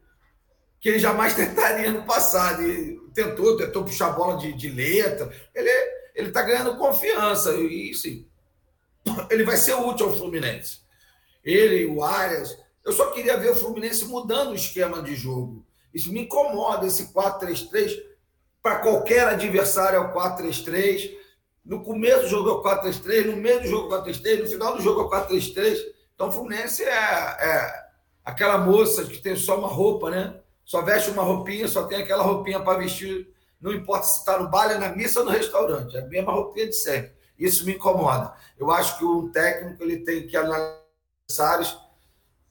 [0.80, 2.62] que ele jamais tentaria no passado.
[3.14, 5.32] Tentou, tentou puxar a bola de, de letra.
[5.54, 5.70] Ele
[6.18, 7.54] ele está ganhando confiança.
[7.54, 8.26] E sim,
[9.30, 10.80] ele vai ser útil ao Fluminense.
[11.44, 12.58] Ele, o Arias.
[12.84, 15.64] Eu só queria ver o Fluminense mudando o esquema de jogo.
[15.94, 18.02] Isso me incomoda, esse 4-3-3.
[18.60, 21.16] Para qualquer adversário é o 4-3-3.
[21.68, 24.48] No começo do jogo é o 4-3-3, no meio do jogo é o 4-3-3, no
[24.48, 25.76] final do jogo é o 4-3-3.
[26.14, 27.84] Então o Fluminense é, é
[28.24, 30.40] aquela moça que tem só uma roupa, né?
[30.64, 33.28] Só veste uma roupinha, só tem aquela roupinha para vestir.
[33.60, 35.94] Não importa se está no baile, na missa ou no restaurante.
[35.94, 37.12] É a mesma roupinha de sempre.
[37.38, 38.32] Isso me incomoda.
[38.58, 41.60] Eu acho que um técnico ele tem que analisar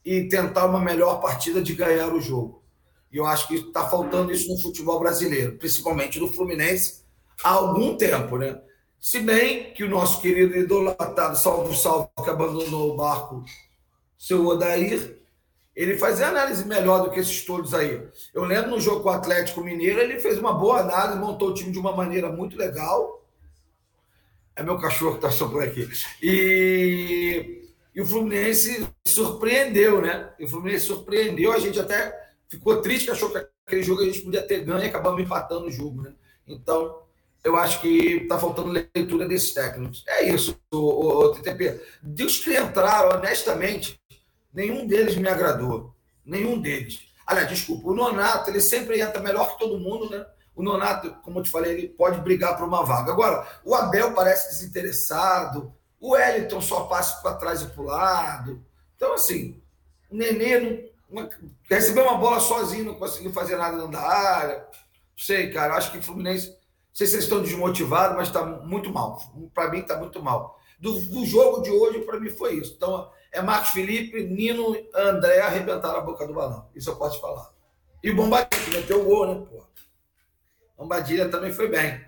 [0.04, 2.62] e tentar uma melhor partida de ganhar o jogo.
[3.10, 7.02] E eu acho que está faltando isso no futebol brasileiro, principalmente no Fluminense,
[7.42, 8.60] há algum tempo, né?
[9.00, 13.44] Se bem que o nosso querido idolatado Salvo Salvo, que abandonou o barco,
[14.18, 15.18] seu Odair,
[15.74, 18.02] ele fazia análise melhor do que esses todos aí.
[18.34, 21.54] Eu lembro no jogo com o Atlético Mineiro, ele fez uma boa análise, montou o
[21.54, 23.24] time de uma maneira muito legal.
[24.56, 25.88] É meu cachorro que está por aqui.
[26.20, 30.32] E, e o Fluminense surpreendeu, né?
[30.36, 34.22] E o Fluminense surpreendeu, a gente até ficou triste, achou que aquele jogo a gente
[34.22, 36.12] podia ter ganho e acabamos empatando o jogo, né?
[36.44, 37.07] Então,
[37.44, 40.04] eu acho que está faltando leitura desses técnicos.
[40.06, 41.80] É isso, o, o, o TTP.
[42.02, 44.00] Dos que entraram, honestamente,
[44.52, 45.94] nenhum deles me agradou.
[46.24, 47.00] Nenhum deles.
[47.26, 50.24] Aliás, desculpa, o Nonato, ele sempre entra melhor que todo mundo, né?
[50.54, 53.12] O Nonato, como eu te falei, ele pode brigar por uma vaga.
[53.12, 58.64] Agora, o Abel parece desinteressado, o Wellington só passa para trás e para o lado.
[58.96, 59.62] Então, assim,
[60.10, 61.28] o Nenê não,
[61.70, 64.58] recebeu uma bola sozinho, não conseguiu fazer nada dentro da área.
[64.58, 66.57] Não sei, cara, acho que o Fluminense
[66.98, 69.22] sei se eles estão desmotivados, mas está muito mal.
[69.54, 70.58] Para mim, está muito mal.
[70.80, 72.74] Do, do, jogo de hoje, para mim, foi isso.
[72.76, 76.68] Então, é Marcos Felipe, Nino André arrebentaram a boca do balão.
[76.74, 77.52] Isso eu posso falar.
[78.02, 79.64] E o Bombadilha, meteu o gol, né, pô?
[80.76, 82.04] Bombadilha também foi bem.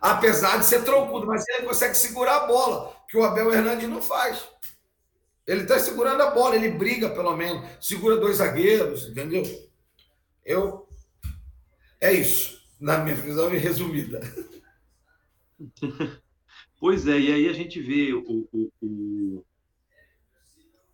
[0.00, 4.00] Apesar de ser troncudo, mas ele consegue segurar a bola, que o Abel Hernandes não
[4.00, 4.48] faz.
[5.46, 9.42] Ele está segurando a bola, ele briga pelo menos, segura dois zagueiros, entendeu?
[10.42, 10.88] Eu.
[12.00, 14.20] É isso na minha visão resumida.
[16.78, 19.44] Pois é, e aí a gente vê o, o, o,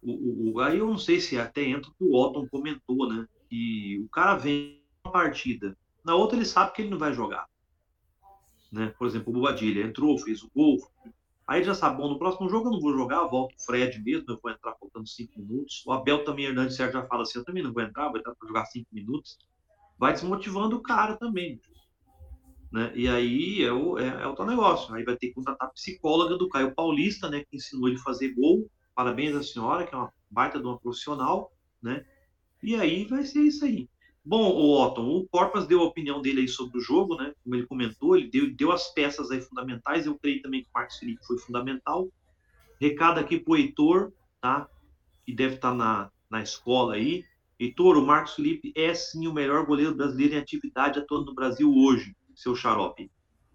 [0.00, 3.26] o, o aí eu não sei se até entra o que o Otton comentou, né?
[3.50, 7.46] Que o cara vem uma partida, na outra ele sabe que ele não vai jogar.
[8.70, 8.94] Né?
[8.96, 10.78] Por exemplo, o Bobadilha entrou, fez o gol,
[11.46, 14.24] aí já sabe, bom, no próximo jogo eu não vou jogar, volto o Fred mesmo,
[14.28, 15.82] eu vou entrar faltando cinco minutos.
[15.84, 18.34] O Abel também, Hernandes Sérgio já fala assim, eu também não vou entrar, vou entrar
[18.34, 19.36] para jogar cinco minutos.
[19.98, 21.60] Vai desmotivando o cara também.
[22.72, 22.90] Né?
[22.94, 24.94] E aí é o, é, é o tal negócio.
[24.94, 27.44] Aí vai ter que contratar a psicóloga do Caio Paulista, né?
[27.44, 28.66] Que ensinou ele a fazer gol.
[28.94, 31.52] Parabéns à senhora, que é uma baita de uma profissional,
[31.82, 32.04] né?
[32.62, 33.88] E aí vai ser isso aí.
[34.24, 37.34] Bom, o Otton, o Corpas deu a opinião dele aí sobre o jogo, né?
[37.42, 40.06] Como ele comentou, ele deu, deu as peças aí fundamentais.
[40.06, 42.08] Eu creio também que o Marcos Felipe foi fundamental.
[42.80, 44.66] Recado aqui pro Heitor, tá?
[45.26, 47.24] Que deve estar tá na, na escola aí.
[47.60, 51.70] Heitor, o Marcos Felipe é sim o melhor goleiro brasileiro em atividade atuando no Brasil
[51.70, 53.10] hoje seu xarope.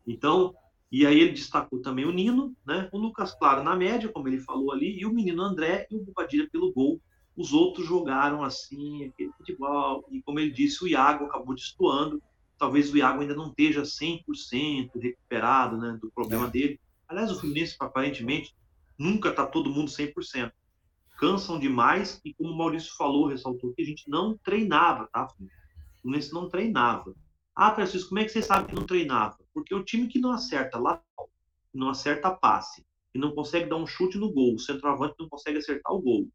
[0.06, 0.56] Então,
[0.92, 2.90] e aí ele destacou também o Nino, né?
[2.94, 6.04] O Lucas Claro na média, como ele falou ali, e o menino André e o
[6.04, 7.02] Bobadilha pelo gol.
[7.36, 10.08] Os outros jogaram assim, aquele futebol.
[10.10, 12.22] E como ele disse, o Iago acabou destoando.
[12.58, 16.50] Talvez o Iago ainda não esteja 100% recuperado né, do problema é.
[16.50, 16.80] dele.
[17.08, 18.56] Aliás, o Fluminense, aparentemente,
[18.98, 20.52] nunca está todo mundo 100%.
[21.20, 25.28] Cansam demais e, como o Maurício falou, ressaltou que a gente não treinava, tá?
[25.28, 27.14] O Fluminense não treinava.
[27.60, 29.36] Ah, Francisco, como é que você sabe que não treinava?
[29.52, 31.02] Porque o time que não acerta lá,
[31.74, 35.58] não acerta passe, que não consegue dar um chute no gol, o centroavante não consegue
[35.58, 36.30] acertar o gol,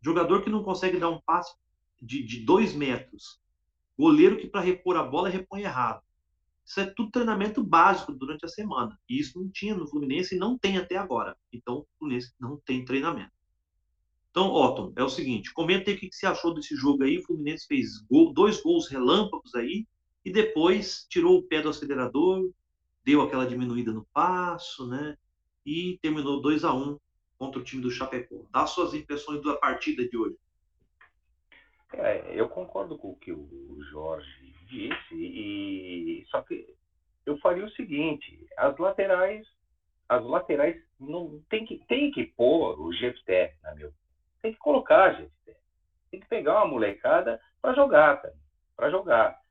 [0.00, 1.54] jogador que não consegue dar um passe
[2.00, 3.38] de, de dois metros,
[3.98, 6.02] goleiro que para repor a bola repõe errado.
[6.64, 8.98] Isso é tudo treinamento básico durante a semana.
[9.06, 11.36] E isso não tinha no Fluminense e não tem até agora.
[11.52, 13.32] Então, o Fluminense não tem treinamento.
[14.30, 17.18] Então, Otton, é o seguinte: comenta aí o que você achou desse jogo aí.
[17.18, 19.86] O Fluminense fez gol, dois gols relâmpagos aí,
[20.24, 22.50] e depois tirou o pé do acelerador,
[23.04, 25.16] deu aquela diminuída no passo, né?
[25.66, 26.98] E terminou 2 a 1
[27.38, 28.44] contra o time do Chapecó.
[28.50, 30.36] Dá suas impressões da partida de hoje.
[31.94, 36.74] É, eu concordo com o que o Jorge disse, e só que
[37.26, 39.46] eu faria o seguinte: as laterais,
[40.08, 43.92] as laterais não tem que tem que pôr o Jefté, na meu,
[44.40, 45.56] tem que colocar Jefté,
[46.10, 48.22] tem que pegar uma molecada para jogar,
[48.74, 49.41] para jogar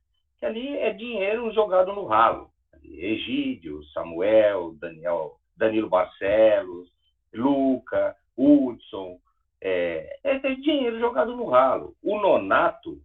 [0.41, 2.49] que ali é dinheiro jogado no ralo.
[2.83, 6.89] Egídio, Samuel, Daniel, Danilo Barcelos,
[7.31, 9.19] Luca, Hudson,
[9.61, 11.95] é, é dinheiro jogado no ralo.
[12.01, 12.99] O Nonato,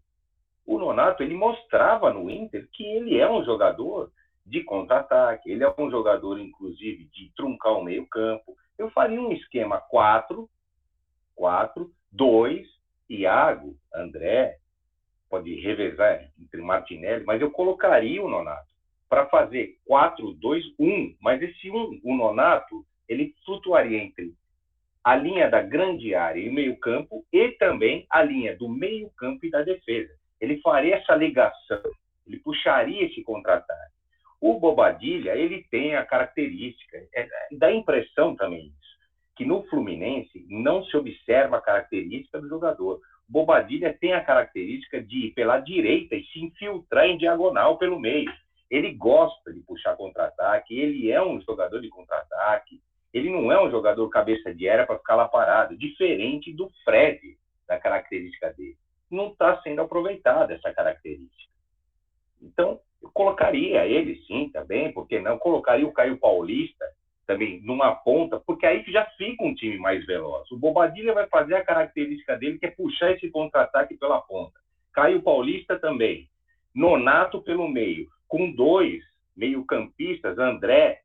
[0.65, 4.11] o Nonato, ele mostrava no Inter que ele é um jogador
[4.45, 8.57] de contra-ataque, ele é um jogador, inclusive, de truncar o meio-campo.
[8.79, 10.49] Eu faria um esquema 4,
[11.35, 12.67] 4, 2,
[13.11, 14.57] Iago, André,
[15.37, 18.67] pode revezar entre Martinelli, mas eu colocaria o Nonato
[19.09, 21.17] para fazer 4, 2, 1.
[21.21, 24.33] Mas esse 1, o Nonato, ele flutuaria entre
[25.05, 29.51] a linha da grande área e o meio-campo e também a linha do meio-campo e
[29.51, 30.13] da defesa.
[30.41, 31.83] Ele faria essa ligação,
[32.27, 33.95] ele puxaria esse contra-ataque.
[34.41, 38.99] O Bobadilha, ele tem a característica, é, dá impressão também isso,
[39.37, 43.01] que no Fluminense não se observa a característica do jogador.
[43.29, 48.33] Bobadilha tem a característica de ir pela direita e se infiltrar em diagonal pelo meio.
[48.71, 52.81] Ele gosta de puxar contra-ataque, ele é um jogador de contra-ataque,
[53.13, 57.39] ele não é um jogador cabeça de era para ficar lá parado, diferente do Fred,
[57.67, 58.77] da característica dele.
[59.11, 61.51] Não está sendo aproveitada essa característica.
[62.43, 65.39] Então, eu colocaria ele sim também, porque não?
[65.39, 66.85] Colocaria o Caio Paulista
[67.27, 70.51] também numa ponta, porque aí já fica um time mais veloz.
[70.51, 74.59] O Bobadilha vai fazer a característica dele, que é puxar esse contra-ataque pela ponta.
[74.93, 76.29] Caio Paulista também.
[76.75, 79.03] Nonato pelo meio com dois
[79.37, 81.01] meio-campistas, André,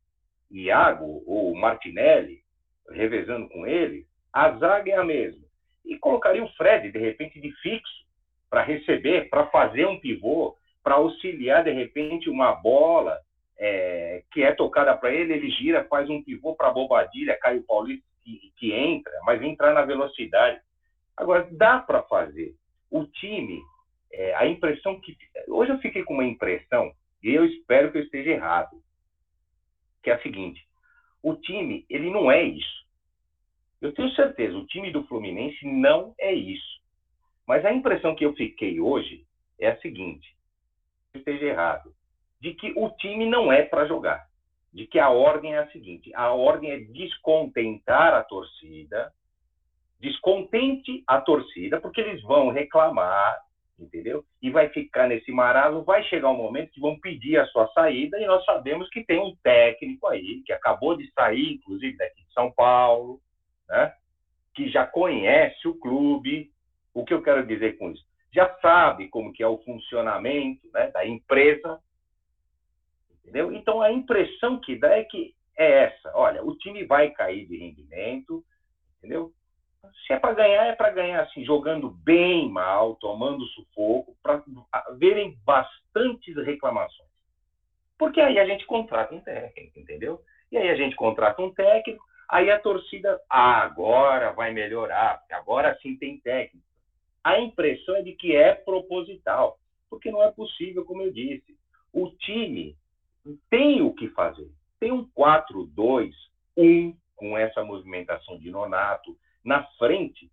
[0.50, 2.42] Iago ou Martinelli,
[2.90, 5.44] revezando com ele, a zaga é a mesma.
[5.86, 8.06] E colocaria o Fred, de repente, de fixo,
[8.50, 13.20] para receber, para fazer um pivô, para auxiliar, de repente, uma bola
[13.64, 17.64] é, que é tocada para ele, ele gira, faz um pivô para a bobadilha, Caio
[17.64, 20.60] Paulista que, que entra, mas entrar na velocidade.
[21.16, 22.56] Agora, dá para fazer.
[22.90, 23.62] O time,
[24.12, 25.16] é, a impressão que.
[25.48, 26.92] Hoje eu fiquei com uma impressão
[27.24, 28.82] e eu espero que eu esteja errado.
[30.02, 30.68] Que é a seguinte:
[31.22, 32.82] o time, ele não é isso.
[33.80, 36.82] Eu tenho certeza, o time do Fluminense não é isso.
[37.48, 39.24] Mas a impressão que eu fiquei hoje
[39.60, 40.36] é a seguinte:
[41.14, 41.94] eu esteja errado,
[42.42, 44.28] de que o time não é para jogar.
[44.74, 49.14] De que a ordem é a seguinte: a ordem é descontentar a torcida,
[50.00, 53.38] descontente a torcida, porque eles vão reclamar,
[53.78, 54.26] entendeu?
[54.42, 58.20] E vai ficar nesse marasmo, vai chegar um momento que vão pedir a sua saída
[58.20, 62.34] e nós sabemos que tem um técnico aí que acabou de sair, inclusive daqui de
[62.34, 63.20] São Paulo,
[63.70, 63.94] né?
[64.56, 66.50] Que já conhece o clube.
[66.94, 68.04] O que eu quero dizer com isso?
[68.34, 71.80] Já sabe como que é o funcionamento né, da empresa,
[73.24, 73.54] entendeu?
[73.54, 76.12] Então a impressão que dá é que é essa.
[76.16, 78.44] Olha, o time vai cair de rendimento,
[78.98, 79.34] entendeu?
[80.06, 84.44] se é para ganhar, é para ganhar assim, jogando bem mal, tomando sufoco, para
[84.98, 87.10] verem bastantes reclamações.
[87.98, 90.22] Porque aí a gente contrata um técnico, entendeu?
[90.52, 95.34] E aí a gente contrata um técnico, aí a torcida, ah, agora vai melhorar, porque
[95.34, 96.66] agora sim tem técnico.
[97.24, 99.58] A impressão é de que é proposital,
[99.90, 101.56] porque não é possível, como eu disse.
[101.94, 102.76] O time
[103.50, 104.50] tem o que fazer.
[104.80, 110.32] Tem um 4-2-1 com essa movimentação de Nonato, na frente,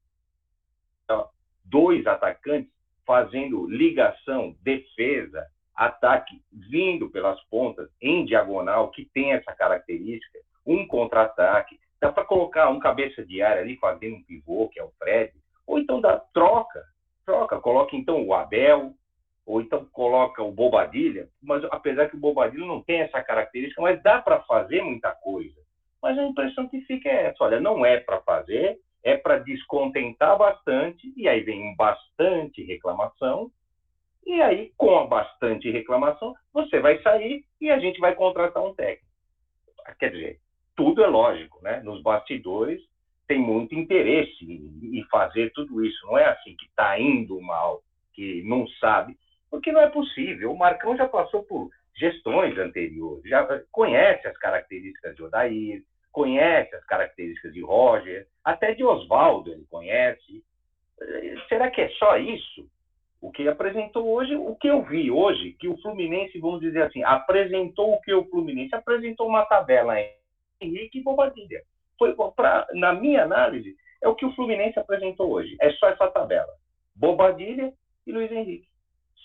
[1.64, 2.72] dois atacantes
[3.06, 11.78] fazendo ligação, defesa, ataque, vindo pelas pontas em diagonal, que tem essa característica, um contra-ataque.
[12.00, 15.32] Dá para colocar um cabeça de área ali fazendo um pivô, que é o Fred,
[15.66, 16.82] ou então dá troca,
[17.24, 18.94] troca, coloca então o Abel,
[19.48, 24.00] ou então coloca o Bobadilha, mas apesar que o Bobadilha não tem essa característica, mas
[24.02, 25.56] dá para fazer muita coisa.
[26.02, 30.36] Mas a impressão que fica é essa, olha, não é para fazer, é para descontentar
[30.36, 33.50] bastante, e aí vem bastante reclamação,
[34.26, 38.74] e aí, com a bastante reclamação, você vai sair e a gente vai contratar um
[38.74, 39.08] técnico.
[39.98, 40.40] Quer dizer,
[40.76, 41.80] tudo é lógico, né?
[41.82, 42.82] Nos bastidores
[43.26, 46.06] tem muito interesse em fazer tudo isso.
[46.06, 47.80] Não é assim que está indo mal,
[48.12, 49.16] que não sabe,
[49.50, 50.52] porque não é possível.
[50.52, 55.82] O Marcão já passou por gestões anteriores, já conhece as características de Odair,
[56.12, 60.44] conhece as características de Roger, até de Oswaldo ele conhece.
[61.48, 62.68] Será que é só isso?
[63.20, 67.02] O que apresentou hoje, o que eu vi hoje, que o Fluminense, vamos dizer assim,
[67.02, 70.12] apresentou o que o Fluminense apresentou uma tabela em
[70.60, 71.62] Henrique e Bobadilha.
[71.98, 75.56] Foi pra, na minha análise, é o que o Fluminense apresentou hoje.
[75.60, 76.52] É só essa tabela.
[76.94, 77.72] Bobadilha
[78.06, 78.67] e Luiz Henrique.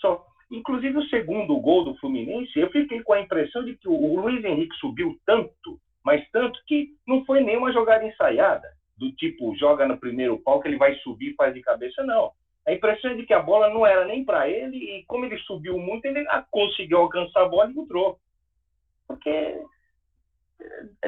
[0.04, 0.26] Só.
[0.52, 4.44] Inclusive o segundo gol do Fluminense, eu fiquei com a impressão de que o Luiz
[4.44, 9.98] Henrique subiu tanto mas tanto que não foi nenhuma jogada ensaiada, do tipo, joga no
[9.98, 12.32] primeiro pau que ele vai subir e faz de cabeça, não.
[12.68, 15.38] A impressão é de que a bola não era nem para ele, e como ele
[15.40, 18.20] subiu muito, ele conseguiu alcançar a bola e entrou.
[19.08, 19.62] Porque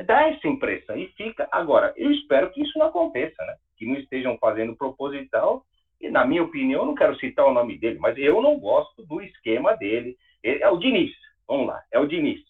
[0.06, 1.48] dá essa impressão e fica.
[1.52, 3.56] Agora, eu espero que isso não aconteça, né?
[3.78, 5.66] Que não estejam fazendo proposital.
[6.12, 9.22] Na minha opinião, eu não quero citar o nome dele, mas eu não gosto do
[9.22, 10.18] esquema dele.
[10.44, 11.12] É o Diniz,
[11.48, 12.42] vamos lá, é o Diniz.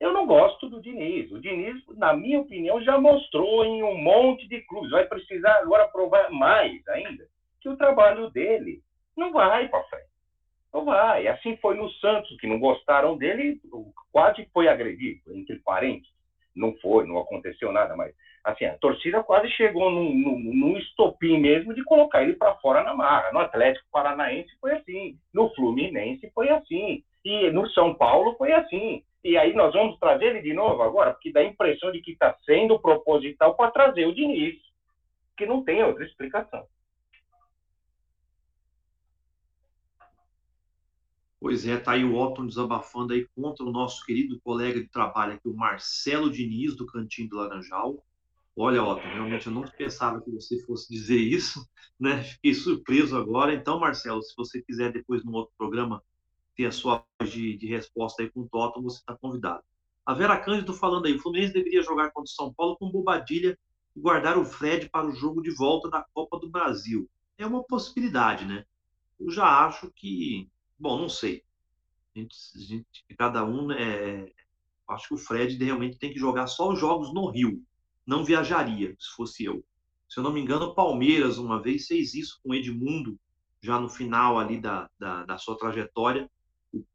[0.00, 1.30] Eu não gosto do Diniz.
[1.30, 4.90] O Diniz, na minha opinião, já mostrou em um monte de clubes.
[4.90, 7.24] Vai precisar agora provar mais ainda
[7.60, 8.82] que o trabalho dele
[9.16, 10.10] não vai para frente.
[10.74, 11.28] Não vai.
[11.28, 13.60] Assim foi no Santos, que não gostaram dele,
[14.10, 16.10] quase foi agredido, entre parentes.
[16.54, 21.38] Não foi, não aconteceu nada, mas assim, a torcida quase chegou num, num, num estopim
[21.38, 23.32] mesmo de colocar ele para fora na marra.
[23.32, 29.02] No Atlético Paranaense foi assim, no Fluminense foi assim, e no São Paulo foi assim.
[29.24, 32.12] E aí nós vamos trazer ele de novo agora, porque dá a impressão de que
[32.12, 34.56] está sendo proposital para trazer o Diniz,
[35.36, 36.66] que não tem outra explicação.
[41.42, 45.32] Pois é, tá aí o Otton desabafando aí contra o nosso querido colega de trabalho
[45.32, 48.00] aqui, o Marcelo Diniz, do Cantinho do Laranjal.
[48.54, 51.68] Olha, Otton, realmente eu não pensava que você fosse dizer isso,
[51.98, 52.22] né?
[52.22, 53.52] Fiquei surpreso agora.
[53.52, 56.00] Então, Marcelo, se você quiser depois no outro programa
[56.54, 59.64] ter a sua de, de resposta aí com o Otton, você está convidado.
[60.06, 63.58] A Vera Cândido falando aí, o Fluminense deveria jogar contra o São Paulo com Bobadilha
[63.96, 67.10] e guardar o Fred para o jogo de volta da Copa do Brasil.
[67.36, 68.64] É uma possibilidade, né?
[69.18, 70.48] Eu já acho que
[70.78, 71.44] Bom, não sei.
[72.14, 74.30] A gente, a gente, cada um, é,
[74.88, 77.62] acho que o Fred realmente tem que jogar só os jogos no Rio.
[78.06, 79.64] Não viajaria, se fosse eu.
[80.08, 83.18] Se eu não me engano, o Palmeiras uma vez fez isso com o Edmundo,
[83.62, 86.30] já no final ali da, da, da sua trajetória.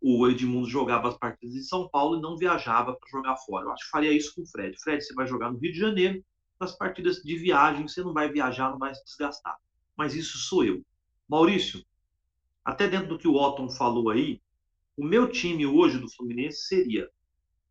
[0.01, 3.65] O, Edmundo jogava as partidas em São Paulo e não viajava para jogar fora.
[3.65, 4.75] Eu acho que faria isso com o Fred.
[4.79, 6.23] Fred, você vai jogar no Rio de Janeiro,
[6.59, 9.55] nas partidas de viagem, você não vai viajar, não vai se desgastar.
[9.95, 10.83] Mas isso sou eu.
[11.27, 11.83] Maurício,
[12.67, 14.41] até dentro do que o Otton falou aí,
[14.97, 17.09] o meu time hoje do Fluminense seria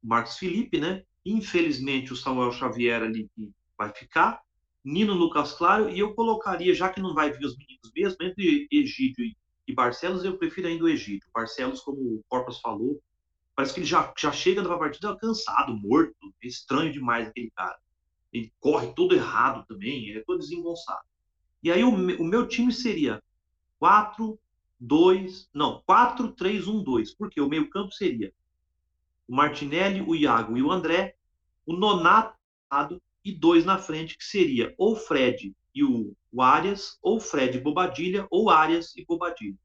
[0.02, 1.04] o Marcos Felipe, né?
[1.22, 3.28] Infelizmente o Samuel Xavier ali
[3.76, 4.40] vai ficar,
[4.82, 8.66] Nino Lucas Claro, e eu colocaria, já que não vai vir os meninos mesmo, entre
[8.72, 9.22] Egídio
[9.68, 11.28] e Barcelos, eu prefiro ainda o Egídio.
[11.34, 12.98] Barcelos, como o Corpus falou,
[13.54, 17.76] parece que ele já, já chega na partida cansado, morto, estranho demais aquele cara.
[18.32, 21.04] Ele corre todo errado também, é todo desengonçado.
[21.62, 23.22] E aí o, o meu time seria
[23.78, 24.38] 4,
[24.78, 27.14] 2, não, 4, 3, 1, 2.
[27.14, 28.32] Porque o meio-campo seria
[29.28, 31.16] o Martinelli, o Iago e o André,
[31.64, 32.36] o Nonato
[33.24, 37.60] e dois na frente, que seria ou Fred e o, o Arias, ou Fred e
[37.60, 39.58] Bobadilha, ou Arias e Bobadilha.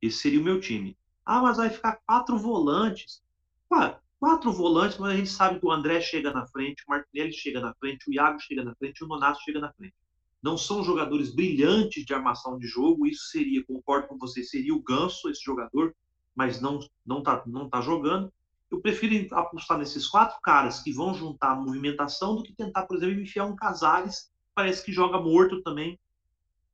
[0.00, 0.96] Esse seria o meu time.
[1.24, 3.22] Ah, mas vai ficar quatro volantes.
[3.70, 7.32] Ué, quatro volantes, mas a gente sabe que o André chega na frente, o Martinelli
[7.32, 9.94] chega na frente, o Iago chega na frente, o Nonato chega na frente
[10.42, 13.06] não são jogadores brilhantes de armação de jogo.
[13.06, 15.94] Isso seria, concordo com você, seria o Ganso, esse jogador,
[16.34, 18.32] mas não não tá, não tá jogando.
[18.70, 22.96] Eu prefiro apostar nesses quatro caras que vão juntar a movimentação do que tentar, por
[22.96, 25.98] exemplo, enfiar um Casares, parece que joga morto também.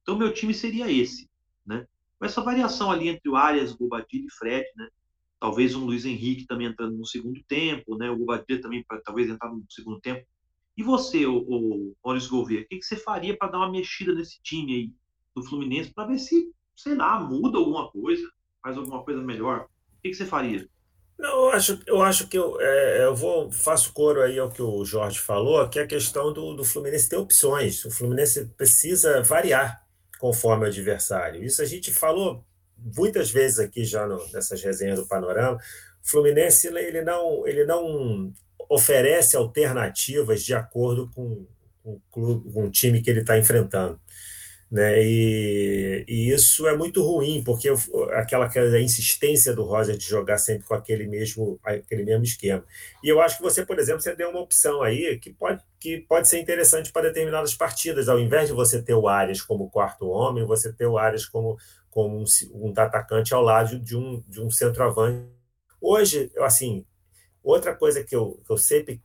[0.02, 1.28] Então, meu time seria esse,
[1.64, 1.86] né?
[2.18, 4.88] Com essa variação ali entre o Arias, Bobadilha e Fred, né?
[5.40, 8.10] Talvez um Luiz Henrique também entrando no segundo tempo, né?
[8.10, 10.26] O Bobadilha também para talvez entrar no segundo tempo
[10.76, 11.94] e você, o, o
[12.28, 14.92] Gouveia, o que, que você faria para dar uma mexida nesse time aí
[15.34, 18.22] do Fluminense para ver se, sei lá, muda alguma coisa,
[18.62, 19.66] faz alguma coisa melhor?
[19.98, 20.68] O que, que você faria?
[21.18, 24.60] Não, eu acho, eu acho que eu, é, eu vou faço coro aí ao que
[24.60, 27.82] o Jorge falou, que é a questão do, do Fluminense ter opções.
[27.86, 29.82] O Fluminense precisa variar
[30.18, 31.42] conforme o adversário.
[31.42, 32.44] Isso a gente falou
[32.76, 35.56] muitas vezes aqui já no, nessas resenhas do Panorama.
[35.56, 38.30] O Fluminense ele não, ele não
[38.68, 41.46] oferece alternativas de acordo com,
[41.82, 44.00] com, com o time que ele está enfrentando.
[44.70, 45.00] Né?
[45.00, 47.72] E, e, isso é muito ruim, porque
[48.14, 52.64] aquela, aquela insistência do Roger de jogar sempre com aquele mesmo, aquele mesmo esquema.
[53.02, 55.98] E eu acho que você, por exemplo, você deu uma opção aí que pode, que
[55.98, 58.08] pode ser interessante para determinadas partidas.
[58.08, 61.56] Ao invés de você ter o Arias como quarto homem, você ter o Arias como,
[61.88, 65.28] como um, um atacante ao lado de um, de um centroavante.
[65.80, 66.84] Hoje, assim,
[67.46, 69.00] Outra coisa que eu, que eu sempre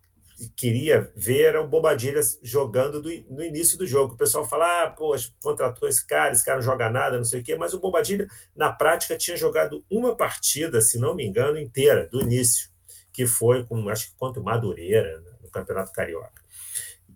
[0.56, 4.16] queria ver era o Bobadilha jogando do, no início do jogo.
[4.16, 7.42] O pessoal fala, ah, poxa, contratou esse cara, esse cara não joga nada, não sei
[7.42, 11.60] o quê, mas o Bobadilha, na prática, tinha jogado uma partida, se não me engano,
[11.60, 12.72] inteira, do início,
[13.14, 16.42] que foi com, acho que contra o Madureira, né, no Campeonato Carioca.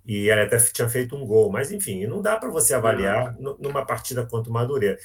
[0.06, 3.84] E ele até tinha feito um gol, mas enfim, não dá para você avaliar numa
[3.84, 5.00] partida contra o Madureira.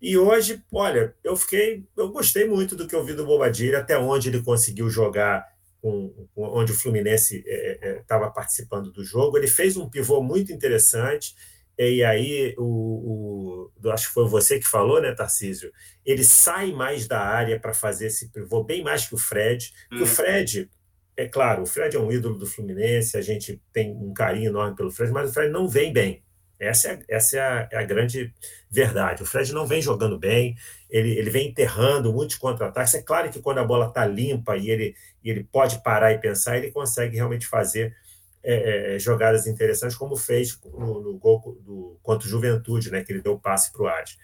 [0.00, 3.98] E hoje, olha, eu fiquei, eu gostei muito do que eu vi do Bobadilha, até
[3.98, 5.46] onde ele conseguiu jogar
[5.80, 9.36] com, com onde o Fluminense estava é, é, participando do jogo.
[9.36, 11.34] Ele fez um pivô muito interessante.
[11.78, 15.70] E aí, o, o, acho que foi você que falou, né, Tarcísio?
[16.04, 19.72] Ele sai mais da área para fazer esse pivô, bem mais que o Fred.
[19.92, 20.02] Hum.
[20.02, 20.70] o Fred,
[21.16, 24.74] é claro, o Fred é um ídolo do Fluminense, a gente tem um carinho enorme
[24.74, 26.22] pelo Fred, mas o Fred não vem bem.
[26.58, 28.32] Essa é, essa é a, é a grande
[28.70, 29.22] verdade.
[29.22, 30.56] O Fred não vem jogando bem,
[30.88, 32.94] ele, ele vem enterrando muitos contra-ataques.
[32.94, 36.18] É claro que quando a bola está limpa e ele, e ele pode parar e
[36.18, 37.94] pensar, ele consegue realmente fazer
[38.42, 43.04] é, é, é jogadas interessantes, como fez no, no gol do, contra o Juventude, né,
[43.04, 44.16] que ele deu passe para o Ades.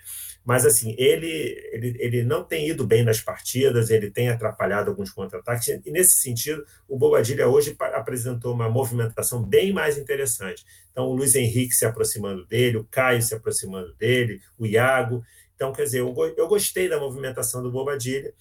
[0.45, 1.29] Mas, assim, ele,
[1.73, 6.17] ele, ele não tem ido bem nas partidas, ele tem atrapalhado alguns contra-ataques, e nesse
[6.17, 10.65] sentido, o Bobadilha hoje apresentou uma movimentação bem mais interessante.
[10.91, 15.25] Então, o Luiz Henrique se aproximando dele, o Caio se aproximando dele, o Iago.
[15.55, 18.35] Então, quer dizer, eu, eu gostei da movimentação do Bobadilha.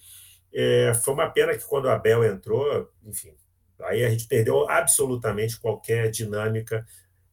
[0.52, 3.32] É, foi uma pena que quando o Abel entrou, enfim,
[3.80, 6.84] aí a gente perdeu absolutamente qualquer dinâmica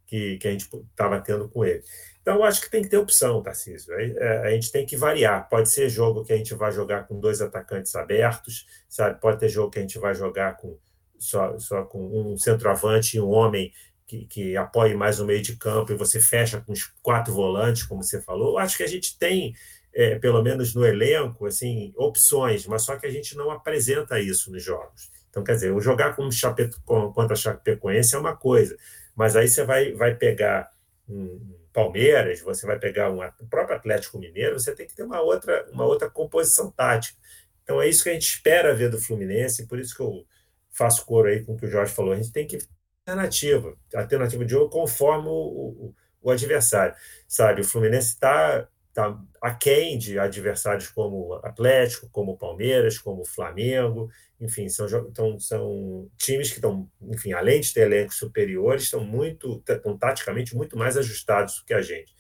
[0.09, 1.83] que, que a gente estava tendo com ele.
[2.21, 3.93] Então, eu acho que tem que ter opção, Tarcísio.
[3.93, 5.47] É, a gente tem que variar.
[5.47, 9.21] Pode ser jogo que a gente vai jogar com dois atacantes abertos, sabe?
[9.21, 10.77] Pode ter jogo que a gente vai jogar com
[11.17, 13.71] só, só com um centroavante e um homem
[14.07, 17.83] que, que apoie mais o meio de campo e você fecha com os quatro volantes,
[17.83, 18.53] como você falou.
[18.53, 19.53] Eu acho que a gente tem,
[19.93, 24.51] é, pelo menos no elenco, assim, opções, mas só que a gente não apresenta isso
[24.51, 25.11] nos jogos.
[25.29, 28.75] Então, quer dizer, jogar com Chape, contra a Chapecoense é uma coisa,
[29.19, 30.71] mas aí você vai, vai pegar
[31.05, 35.19] um Palmeiras, você vai pegar um, o próprio Atlético Mineiro, você tem que ter uma
[35.19, 37.19] outra, uma outra composição tática.
[37.61, 40.25] Então é isso que a gente espera ver do Fluminense, por isso que eu
[40.71, 42.13] faço coro aí com o que o Jorge falou.
[42.13, 42.59] A gente tem que
[43.05, 46.95] alternativa, alternativa de jogo conforme o, o, o adversário.
[47.27, 48.69] Sabe, o Fluminense está
[49.01, 54.09] tá aquém de adversários como Atlético, como Palmeiras, como Flamengo,
[54.39, 59.63] enfim, são, então, são times que estão, enfim, além de ter elencos superiores, estão muito,
[59.67, 62.13] estão taticamente muito mais ajustados do que a gente.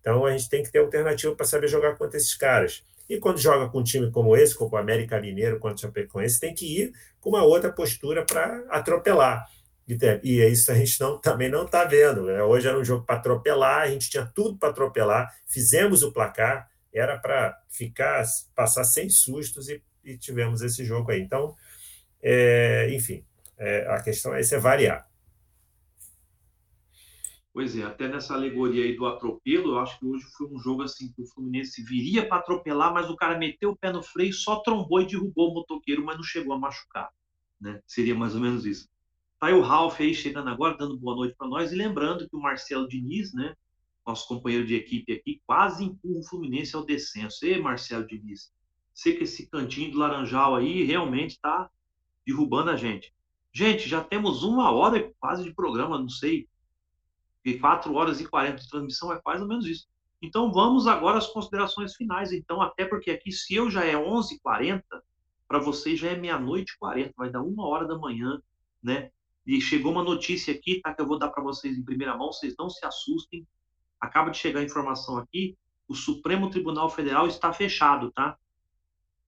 [0.00, 2.82] Então a gente tem que ter alternativa para saber jogar contra esses caras.
[3.08, 6.40] E quando joga com um time como esse, como o América Mineiro, contra o Chapecoense,
[6.40, 9.46] tem que ir com uma outra postura para atropelar.
[10.22, 12.24] E é isso a gente não, também não está vendo.
[12.24, 12.42] Né?
[12.42, 16.68] Hoje era um jogo para atropelar, a gente tinha tudo para atropelar, fizemos o placar,
[16.92, 21.20] era para ficar, passar sem sustos e e tivemos esse jogo aí.
[21.20, 21.54] Então,
[22.22, 23.24] é, enfim,
[23.56, 25.08] é, a questão é, é variar.
[27.52, 30.82] Pois é, até nessa alegoria aí do atropelo, eu acho que hoje foi um jogo
[30.82, 34.32] assim que o Fluminense viria para atropelar, mas o cara meteu o pé no freio,
[34.32, 37.10] só trombou e derrubou o motoqueiro, mas não chegou a machucar.
[37.60, 37.80] Né?
[37.86, 38.88] Seria mais ou menos isso.
[39.40, 42.36] Tá aí o Ralf aí chegando agora, dando boa noite para nós, e lembrando que
[42.36, 43.56] o Marcelo Diniz, né,
[44.06, 47.46] nosso companheiro de equipe aqui, quase empurra o Fluminense ao descenso.
[47.46, 48.52] E Marcelo Diniz,
[48.92, 51.70] sei que esse cantinho do Laranjal aí realmente está
[52.26, 53.14] derrubando a gente.
[53.50, 56.46] Gente, já temos uma hora quase de programa, não sei,
[57.42, 59.88] e quatro horas e quarenta de transmissão é mais ou menos isso.
[60.20, 62.30] Então vamos agora às considerações finais.
[62.30, 64.82] Então, até porque aqui, se eu já é 11h40,
[65.48, 68.38] para vocês já é meia-noite e 40, vai dar uma hora da manhã,
[68.82, 69.10] né?
[69.50, 70.94] E chegou uma notícia aqui, tá?
[70.94, 73.44] Que eu vou dar para vocês em primeira mão, vocês não se assustem.
[74.00, 75.58] Acaba de chegar a informação aqui,
[75.88, 78.38] o Supremo Tribunal Federal está fechado, tá?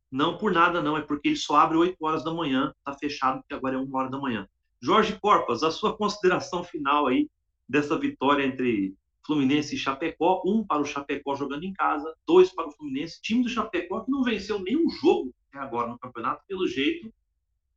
[0.08, 3.40] Não por nada, não, é porque ele só abre 8 horas da manhã, está fechado,
[3.40, 4.48] porque agora é 1 hora da manhã.
[4.80, 7.28] Jorge Corpas, a sua consideração final aí
[7.68, 8.94] dessa vitória entre
[9.26, 13.42] Fluminense e Chapecó, um para o Chapecó jogando em casa, dois para o Fluminense, time
[13.42, 17.12] do Chapecó que não venceu nenhum jogo até agora no campeonato, pelo jeito,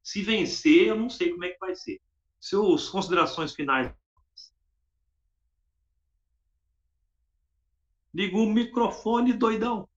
[0.03, 1.99] se vencer, eu não sei como é que vai ser.
[2.39, 3.91] Suas considerações finais.
[8.13, 9.89] Liga o microfone, doidão.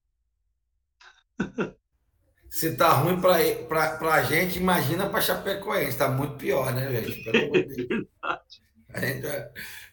[2.51, 5.91] Se tá ruim para a gente, imagina para Chapecoense.
[5.91, 7.23] Está muito pior, né, gente?
[7.23, 8.07] Pelo amor de Deus.
[8.97, 9.29] Gente...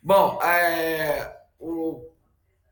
[0.01, 1.35] Bom, é...
[1.59, 2.09] o...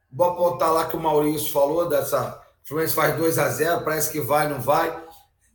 [0.09, 2.41] vou apontar lá que o Maurício falou dessa.
[2.63, 5.05] O Fluminense faz 2 a 0 parece que vai, não vai.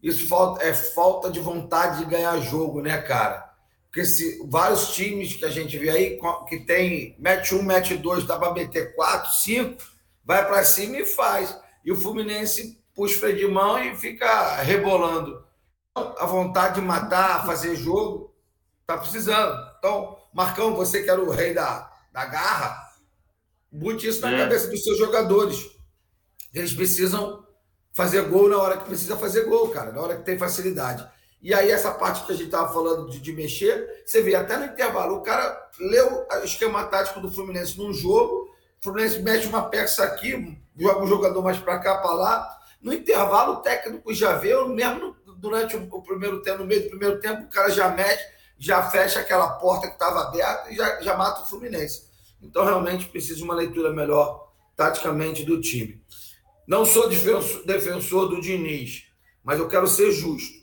[0.03, 0.29] Isso
[0.61, 3.48] é falta de vontade de ganhar jogo, né, cara?
[3.89, 8.27] Porque se vários times que a gente vê aí, que tem mete um, mete dois,
[8.27, 9.83] dá para meter quatro, cinco,
[10.25, 11.59] vai para cima e faz.
[11.85, 15.43] E o Fluminense puxa o freio de mão e fica rebolando.
[15.95, 18.35] A vontade de matar, fazer jogo,
[18.87, 19.57] tá precisando.
[19.79, 22.89] Então, Marcão, você que era o rei da, da garra,
[23.73, 24.39] bote isso na é.
[24.39, 25.67] cabeça dos seus jogadores.
[26.53, 27.47] Eles precisam
[27.93, 31.09] fazer gol na hora que precisa fazer gol, cara, na hora que tem facilidade.
[31.41, 34.57] E aí, essa parte que a gente estava falando de, de, mexer, você vê até
[34.57, 39.47] no intervalo, o cara leu o esquema tático do Fluminense num jogo, o Fluminense mete
[39.47, 44.13] uma peça aqui, joga um jogador mais para cá, para lá, no intervalo, o técnico
[44.13, 47.89] já vê, mesmo durante o primeiro tempo, no meio do primeiro tempo, o cara já
[47.89, 48.23] mete,
[48.59, 52.09] já fecha aquela porta que estava aberta e já, já mata o Fluminense.
[52.43, 56.03] Então, realmente, precisa de uma leitura melhor, taticamente, do time.
[56.67, 59.05] Não sou defensor, defensor do Diniz,
[59.43, 60.58] mas eu quero ser justo.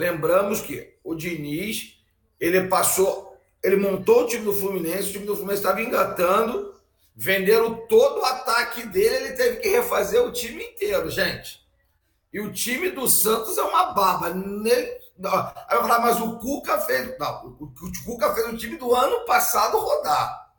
[0.00, 2.00] Lembramos que o Diniz
[2.40, 6.74] ele passou, ele montou o time do Fluminense, o time do Fluminense estava engatando,
[7.14, 11.60] venderam todo o ataque dele, ele teve que refazer o time inteiro, gente.
[12.32, 14.32] E o time do Santos é uma baba.
[14.32, 17.18] Nem, não, aí eu falar, mas o Cuca fez.
[17.18, 17.70] Não, o,
[18.06, 20.50] Cuca fez o time do ano passado rodar.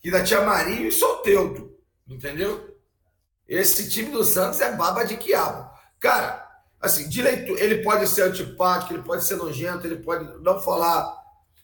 [0.00, 1.78] Que ainda tinha Marinho e Soteudo.
[2.08, 2.74] Entendeu?
[3.46, 5.70] Esse time do Santos é baba de quiabo.
[6.00, 6.41] Cara,
[6.82, 11.16] assim, direito, ele pode ser antipático, ele pode ser nojento, ele pode não falar,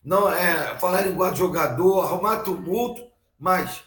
[0.05, 3.05] não é, falar linguagem de jogador, arrumar tumulto,
[3.37, 3.83] mas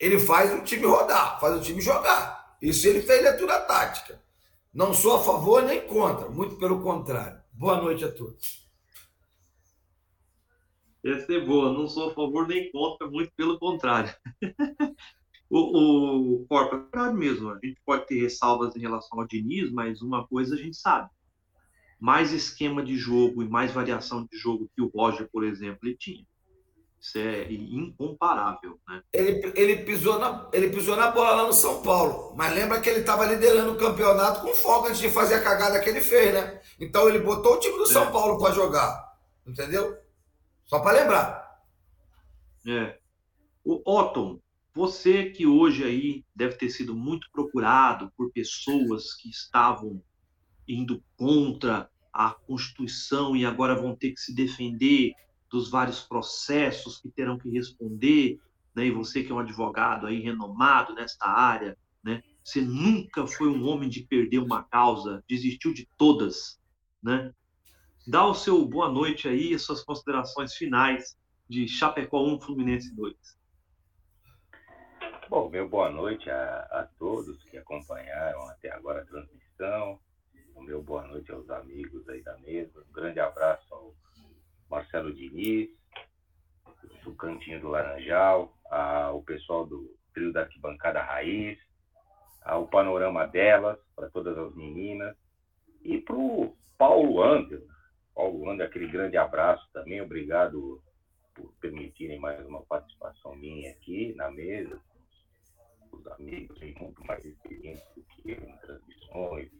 [0.00, 2.56] ele faz o time rodar, faz o time jogar.
[2.60, 4.20] Isso ele fez leitura tática.
[4.74, 7.40] Não sou a favor nem contra, muito pelo contrário.
[7.52, 8.66] Boa noite a todos.
[11.04, 14.12] Essa é boa, não sou a favor nem contra, muito pelo contrário.
[15.48, 19.70] o, o Corpo é verdade mesmo, a gente pode ter ressalvas em relação ao Diniz,
[19.70, 21.08] mas uma coisa a gente sabe.
[22.00, 25.96] Mais esquema de jogo e mais variação de jogo que o Roger, por exemplo, ele
[25.96, 26.26] tinha.
[27.00, 29.02] Isso é incomparável, né?
[29.12, 32.34] Ele, ele, pisou na, ele pisou na bola lá no São Paulo.
[32.36, 35.80] Mas lembra que ele estava liderando o campeonato com folga antes de fazer a cagada
[35.80, 36.60] que ele fez, né?
[36.80, 37.92] Então ele botou o time do é.
[37.92, 39.14] São Paulo para jogar.
[39.46, 39.96] Entendeu?
[40.64, 41.60] Só para lembrar.
[42.66, 42.98] É.
[43.64, 44.40] O Otton,
[44.76, 50.02] você que hoje aí deve ter sido muito procurado por pessoas que estavam
[50.68, 55.14] indo contra a Constituição e agora vão ter que se defender
[55.50, 58.38] dos vários processos que terão que responder,
[58.74, 58.84] né?
[58.84, 61.74] E você que é um advogado aí renomado nesta área,
[62.04, 62.22] né?
[62.44, 66.60] Você nunca foi um homem de perder uma causa, desistiu de todas,
[67.02, 67.32] né?
[68.06, 71.16] Dá o seu boa noite aí, as suas considerações finais
[71.48, 73.14] de Chapecó 1, Fluminense 2.
[75.36, 80.00] Bom, meu boa noite a, a todos que acompanharam até agora a transmissão.
[80.54, 82.82] O meu boa noite aos amigos aí da mesa.
[82.88, 83.94] Um grande abraço ao
[84.70, 85.68] Marcelo Diniz,
[87.04, 91.58] do Cantinho do Laranjal, ao pessoal do trio da Arquibancada Raiz,
[92.40, 95.14] ao panorama delas, para todas as meninas,
[95.82, 97.62] e para o Paulo Ander.
[98.14, 100.82] Paulo Ander, aquele grande abraço também, obrigado
[101.34, 104.80] por permitirem mais uma participação minha aqui na mesa,
[105.96, 109.50] os amigos muito mais experientes do que eu em transmissões,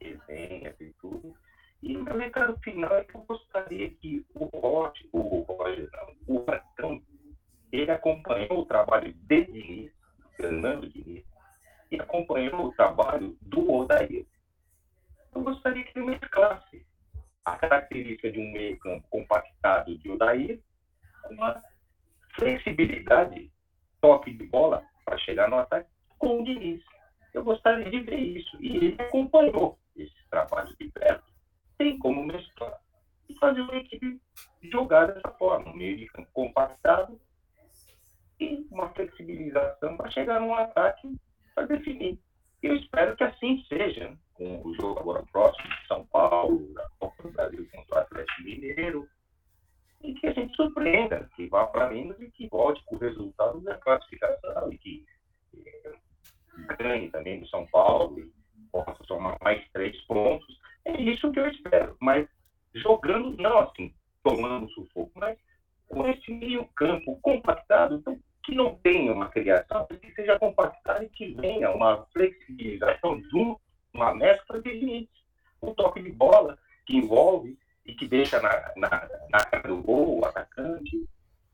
[0.00, 1.34] resenhas e tudo.
[1.82, 6.50] E meu recado final é que eu gostaria que o Roger, o Roger, não, o
[6.50, 7.02] Arcão,
[7.72, 9.92] ele acompanhou o trabalho de Diniz,
[10.36, 11.24] Fernando Diniz,
[11.90, 14.26] e acompanhou o trabalho do Odair.
[15.34, 16.86] Eu gostaria que ele mesclasse
[17.44, 20.60] a característica de um meio campo compactado de Odair
[21.22, 21.62] com uma
[22.36, 23.50] flexibilidade,
[24.00, 25.88] toque de bola para chegar no ataque
[26.18, 26.82] com o Diniz.
[27.34, 28.56] Eu gostaria de ver isso.
[28.60, 31.32] E ele acompanhou esse trabalho de perto
[31.82, 32.78] tem como mesclar
[33.28, 34.20] e fazer uma equipe
[34.62, 37.20] jogar dessa forma, um meio de campo compactado
[38.38, 41.16] e uma flexibilização para chegar num ataque
[41.54, 42.18] para definir.
[42.62, 47.22] Eu espero que assim seja, com o jogo agora próximo de São Paulo, da Copa
[47.24, 49.08] do Brasil contra o Atlético Mineiro,
[50.02, 53.60] e que a gente surpreenda, que vá para Minas e que volte com o resultado
[53.60, 55.04] da classificação e que
[55.56, 55.92] eh,
[56.78, 58.32] ganhe também do São Paulo e
[58.70, 61.96] possa somar mais três pontos é isso que eu espero.
[62.00, 62.28] Mas
[62.74, 65.38] jogando, não assim, tomando sufoco, mas
[65.88, 71.08] com esse meio campo compactado, então, que não tenha uma criação, que seja compactado e
[71.08, 73.56] que venha uma flexibilização de
[73.94, 75.22] uma mescla de limites.
[75.62, 80.20] Um toque de bola que envolve e que deixa na, na, na cara do gol
[80.20, 81.04] o atacante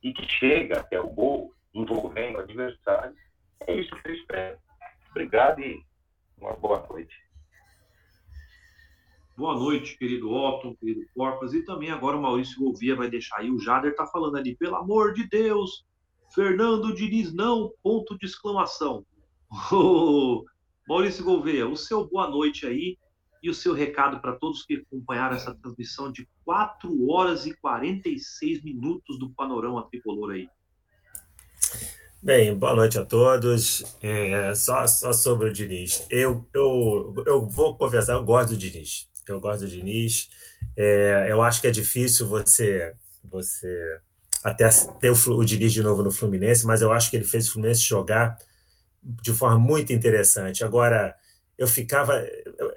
[0.02, 3.14] e que chega até o gol envolvendo o adversário.
[3.66, 4.58] É isso que eu espero.
[5.10, 5.82] Obrigado e
[6.38, 7.16] uma boa noite.
[9.36, 13.50] Boa noite, querido Otton, querido Corpas, e também agora o Maurício Gouveia vai deixar aí,
[13.50, 15.86] o Jader tá falando ali, pelo amor de Deus,
[16.34, 19.06] Fernando Diniz não, ponto de exclamação.
[20.88, 22.98] Maurício Gouveia, o seu boa noite aí
[23.42, 28.62] e o seu recado para todos que acompanharam essa transmissão de 4 horas e 46
[28.62, 30.48] minutos do Panorama Tricolor aí.
[32.22, 33.96] Bem, boa noite a todos.
[34.02, 36.06] É, só, só sobre o Diniz.
[36.10, 40.28] Eu, eu, eu vou confessar, eu gosto do Diniz eu gosto do Diniz.
[40.76, 42.94] É, eu acho que é difícil você
[43.24, 43.98] você
[44.42, 44.68] até
[45.00, 47.52] ter o, o Diniz de novo no Fluminense, mas eu acho que ele fez o
[47.52, 48.38] Fluminense jogar
[49.02, 50.64] de forma muito interessante.
[50.64, 51.14] Agora,
[51.56, 52.14] eu ficava.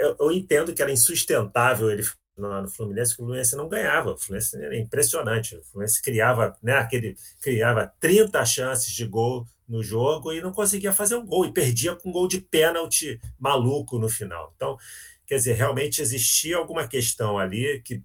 [0.02, 2.03] Eu, eu, entendo que era insustentável ele
[2.38, 4.14] no, no Fluminense, o Fluminense não ganhava.
[4.14, 5.56] O Fluminense era impressionante.
[5.56, 10.91] O Fluminense criava, né, aquele, criava 30 chances de gol no jogo e não conseguia
[10.91, 14.52] fazer um gol, e perdia com um gol de pênalti maluco no final.
[14.56, 14.78] Então,
[15.32, 18.03] Quer dizer, realmente existia alguma questão ali que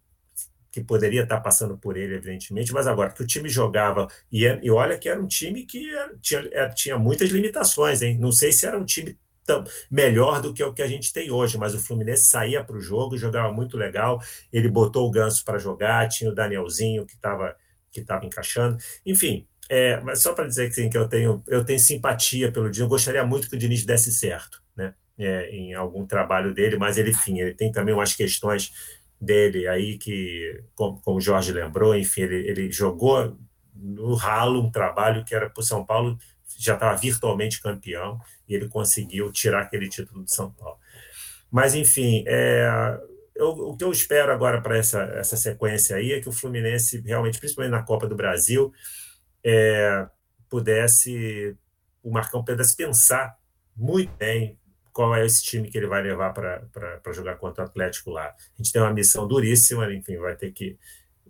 [0.70, 4.60] que poderia estar passando por ele, evidentemente, mas agora que o time jogava, e, é,
[4.62, 5.90] e olha que era um time que
[6.20, 8.18] tinha, tinha muitas limitações, hein?
[8.18, 11.30] Não sei se era um time tão, melhor do que o que a gente tem
[11.30, 14.20] hoje, mas o Fluminense saía para o jogo, jogava muito legal,
[14.52, 17.56] ele botou o Ganso para jogar, tinha o Danielzinho que estava
[17.90, 21.64] que tava encaixando, enfim, é, mas só para dizer que, sim, que eu, tenho, eu
[21.64, 24.94] tenho simpatia pelo Diniz, eu gostaria muito que o Diniz desse certo, né?
[25.18, 28.70] É, em algum trabalho dele, mas ele, enfim, ele tem também umas questões
[29.18, 33.36] dele aí que, como, como o Jorge lembrou, enfim, ele, ele jogou
[33.74, 36.18] no ralo um trabalho que era para o São Paulo,
[36.58, 40.78] já estava virtualmente campeão, e ele conseguiu tirar aquele título do São Paulo.
[41.50, 42.98] Mas, enfim, é,
[43.34, 47.00] eu, o que eu espero agora para essa, essa sequência aí é que o Fluminense,
[47.00, 48.72] realmente, principalmente na Copa do Brasil,
[49.44, 50.06] é,
[50.48, 51.56] pudesse,
[52.02, 53.36] o Marcão pudesse pensar
[53.76, 54.58] muito bem
[54.92, 58.28] qual é esse time que ele vai levar para jogar contra o Atlético lá.
[58.28, 60.78] A gente tem uma missão duríssima, enfim, vai ter que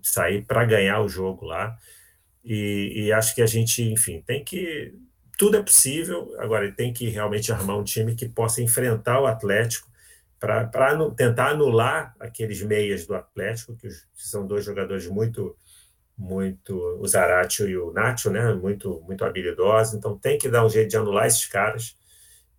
[0.01, 1.77] sair para ganhar o jogo lá.
[2.45, 4.95] E, e, acho que a gente, enfim, tem que.
[5.39, 9.27] Tudo é possível, agora ele tem que realmente armar um time que possa enfrentar o
[9.27, 9.89] Atlético
[10.39, 10.67] para
[11.17, 15.57] tentar anular aqueles meias do Atlético, que, que são dois jogadores muito
[16.19, 18.55] muito o Zaratio e o Nacho, né?
[18.55, 21.95] Muito muito habilidosos, então tem que dar um jeito de anular esses caras.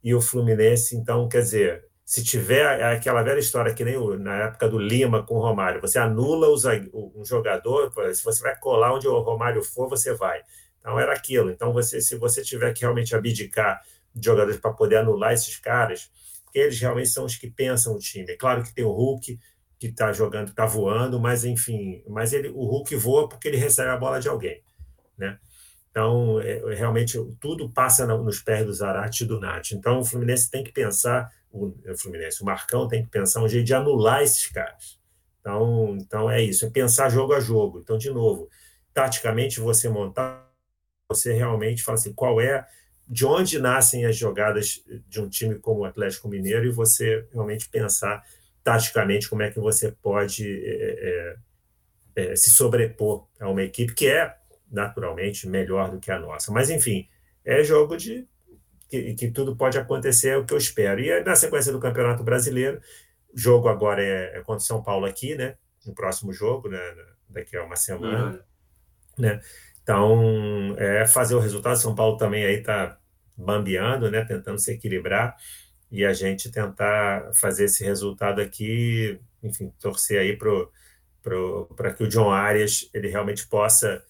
[0.03, 4.69] E o Fluminense, então, quer dizer, se tiver aquela velha história que nem na época
[4.69, 6.47] do Lima com o Romário, você anula
[6.93, 10.41] um jogador, se você vai colar onde o Romário for, você vai.
[10.87, 11.51] Então era aquilo.
[11.51, 13.81] Então você, se você tiver que realmente abdicar
[14.15, 16.09] de jogadores para poder anular esses caras,
[16.45, 18.31] porque eles realmente são os que pensam o time.
[18.31, 19.37] É claro que tem o Hulk,
[19.77, 23.89] que está jogando, está voando, mas enfim, mas ele, o Hulk voa porque ele recebe
[23.89, 24.63] a bola de alguém,
[25.17, 25.37] né?
[25.91, 29.71] Então, é, é realmente, tudo passa nos pés do Zarate e do Nath.
[29.73, 33.49] Então, o Fluminense tem que pensar, o, o, Fluminense, o Marcão tem que pensar um
[33.49, 34.97] jeito de anular esses caras.
[35.41, 37.79] Então, então, é isso, é pensar jogo a jogo.
[37.79, 38.47] Então, de novo,
[38.93, 40.46] taticamente, você montar,
[41.09, 42.65] você realmente fala assim, qual é,
[43.07, 47.69] de onde nascem as jogadas de um time como o Atlético Mineiro e você realmente
[47.69, 48.23] pensar
[48.63, 51.35] taticamente como é que você pode é,
[52.15, 54.35] é, é, se sobrepor a uma equipe que é
[54.69, 56.51] naturalmente melhor do que a nossa.
[56.51, 57.07] Mas enfim,
[57.45, 58.27] é jogo de
[58.89, 60.99] que, que tudo pode acontecer, é o que eu espero.
[60.99, 62.81] E na sequência do Campeonato Brasileiro,
[63.33, 65.55] o jogo agora é, é contra o São Paulo aqui, né?
[65.85, 66.79] No próximo jogo, né?
[67.29, 68.31] Daqui a uma semana,
[69.17, 69.23] uhum.
[69.23, 69.41] né?
[69.87, 71.77] Então, é fazer o resultado.
[71.77, 72.97] São Paulo também aí está
[73.37, 74.25] bambeando, né?
[74.25, 75.37] Tentando se equilibrar
[75.89, 82.29] e a gente tentar fazer esse resultado aqui, enfim, torcer aí para que o John
[82.31, 84.03] Arias ele realmente possa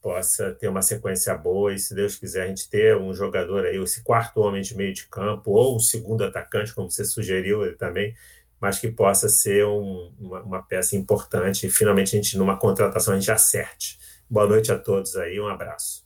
[0.00, 3.78] possa ter uma sequência boa e, se Deus quiser, a gente ter um jogador aí,
[3.78, 7.74] esse quarto homem de meio de campo, ou um segundo atacante, como você sugeriu ele
[7.74, 8.14] também,
[8.60, 13.14] mas que possa ser um, uma, uma, peça importante e finalmente a gente, numa contratação,
[13.14, 13.98] a gente acerte.
[14.34, 16.04] Boa noite a todos aí, um abraço.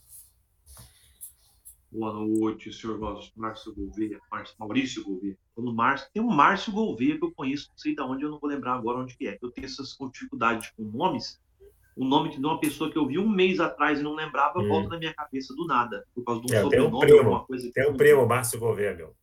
[1.90, 3.00] Boa noite, senhor
[3.34, 4.20] Márcio Gouveia,
[4.58, 5.34] Maurício Gouveia.
[5.54, 8.38] Quando Márcio, tem um Márcio Gouveia que eu conheço, não sei de onde, eu não
[8.38, 9.38] vou lembrar agora onde que é.
[9.40, 11.40] Eu tenho essas dificuldades com nomes.
[11.96, 14.68] O nome de uma pessoa que eu vi um mês atrás e não lembrava, hum.
[14.68, 17.72] volta na minha cabeça do nada, por causa de um é, sobrenome, um primo, coisa.
[17.72, 19.16] Tem um primo, Márcio Gouveia, meu.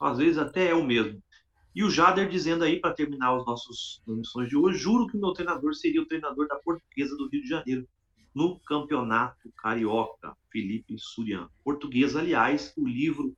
[0.00, 1.22] Às vezes até é o mesmo.
[1.72, 5.20] E o Jader dizendo aí, para terminar os nossos missões de hoje, juro que o
[5.20, 7.86] meu treinador seria o treinador da Portuguesa do Rio de Janeiro
[8.34, 11.48] no Campeonato Carioca, Felipe Surian.
[11.64, 13.34] Português, aliás, o livro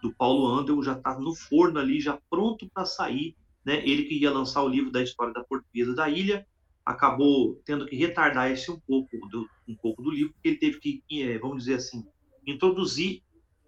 [0.00, 3.34] do Paulo Andel já está no forno ali, já pronto para sair.
[3.64, 3.86] Né?
[3.86, 6.46] Ele que ia lançar o livro da história da Portuguesa da Ilha,
[6.84, 10.78] acabou tendo que retardar esse um pouco do, um pouco do livro, porque ele teve
[10.78, 12.06] que, é, vamos dizer assim,
[12.46, 13.22] introduzir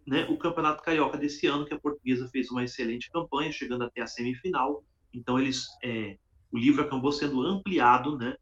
[0.06, 4.00] né, o Campeonato Carioca desse ano, que a Portuguesa fez uma excelente campanha, chegando até
[4.00, 4.82] a semifinal.
[5.12, 6.16] Então eles, é,
[6.50, 8.36] o livro acabou sendo ampliado, né,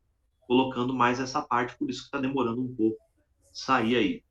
[0.48, 2.96] colocando mais essa parte, por isso que está demorando um pouco
[3.52, 4.22] sair aí.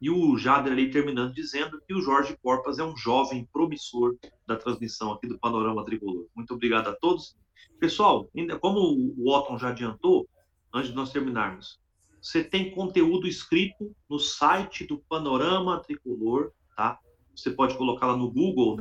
[0.00, 4.16] E o Jader ali terminando dizendo que o Jorge Porpas é um jovem promissor
[4.46, 6.26] da transmissão aqui do Panorama Tricolor.
[6.34, 7.36] Muito obrigado a todos.
[7.78, 8.30] Pessoal,
[8.60, 8.80] como
[9.16, 10.26] o Otton já adiantou,
[10.72, 11.78] antes de nós terminarmos,
[12.20, 16.98] você tem conteúdo escrito no site do Panorama Tricolor, tá?
[17.34, 18.78] Você pode colocar lá no Google,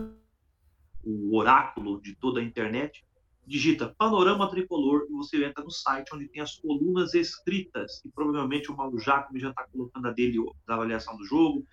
[1.04, 3.06] o oráculo de toda a internet,
[3.46, 8.72] digita Panorama Tricolor e você entra no site onde tem as colunas escritas, e provavelmente
[8.72, 11.66] o Mauro Jacome já está colocando a dele da avaliação do jogo.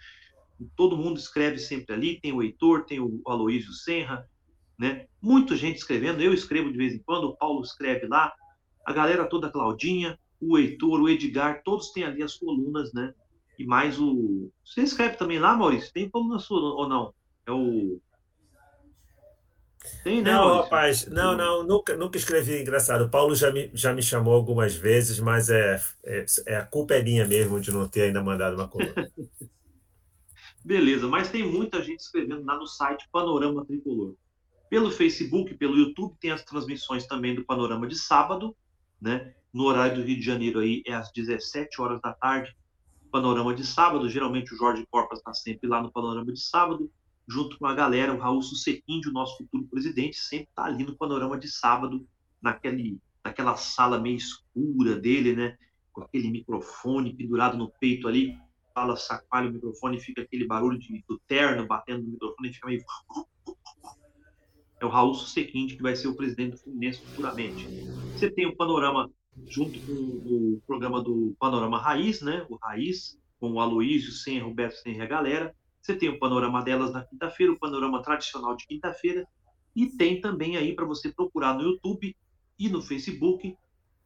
[0.77, 4.29] Todo mundo escreve sempre ali, tem o Heitor, tem o Aloísio Senra,
[4.79, 5.07] né?
[5.21, 8.33] Muita gente escrevendo, eu escrevo de vez em quando, o Paulo escreve lá,
[8.85, 13.15] a galera toda, a Claudinha, o Heitor, o Edgar, todos têm ali as colunas, né?
[13.59, 14.51] E mais o.
[14.65, 15.93] Você escreve também lá, Maurício?
[15.93, 17.15] Tem coluna sua ou não?
[17.47, 18.01] É o
[20.05, 20.21] Né?
[20.21, 20.63] Não, Maurício?
[20.63, 23.05] rapaz, não, não, nunca, nunca escrevi engraçado.
[23.05, 26.95] O Paulo já me, já me chamou algumas vezes, mas é, é, é a culpa
[26.95, 28.95] é minha mesmo de não ter ainda mandado uma coluna.
[30.65, 34.15] Beleza, mas tem muita gente escrevendo lá no site Panorama Tricolor.
[34.71, 38.57] Pelo Facebook, pelo YouTube, tem as transmissões também do Panorama de sábado,
[39.01, 39.35] né?
[39.53, 42.57] No horário do Rio de Janeiro aí é às 17 horas da tarde.
[43.11, 46.91] Panorama de sábado, geralmente o Jorge Corpas está sempre lá no Panorama de sábado,
[47.29, 50.97] junto com a galera, o Raul Susequinde, o nosso futuro presidente, sempre está ali no
[50.97, 52.07] Panorama de sábado,
[52.41, 55.57] naquele, naquela sala meio escura dele, né?
[55.93, 58.37] Com aquele microfone pendurado no peito ali,
[58.75, 62.85] fala, sacoalha o microfone, fica aquele barulho de, do terno batendo no microfone, fica meio.
[64.81, 67.67] É o Raul Susequinde que vai ser o presidente do Fluminense futuramente.
[68.17, 69.09] Você tem o panorama
[69.47, 72.45] junto com o programa do Panorama Raiz, né?
[72.49, 75.55] O Raiz, com o Aloísio, sem Roberto, sem a galera.
[75.83, 79.27] Você tem o panorama delas na quinta-feira, o panorama tradicional de quinta-feira.
[79.75, 82.17] E tem também aí para você procurar no YouTube
[82.57, 83.57] e no Facebook.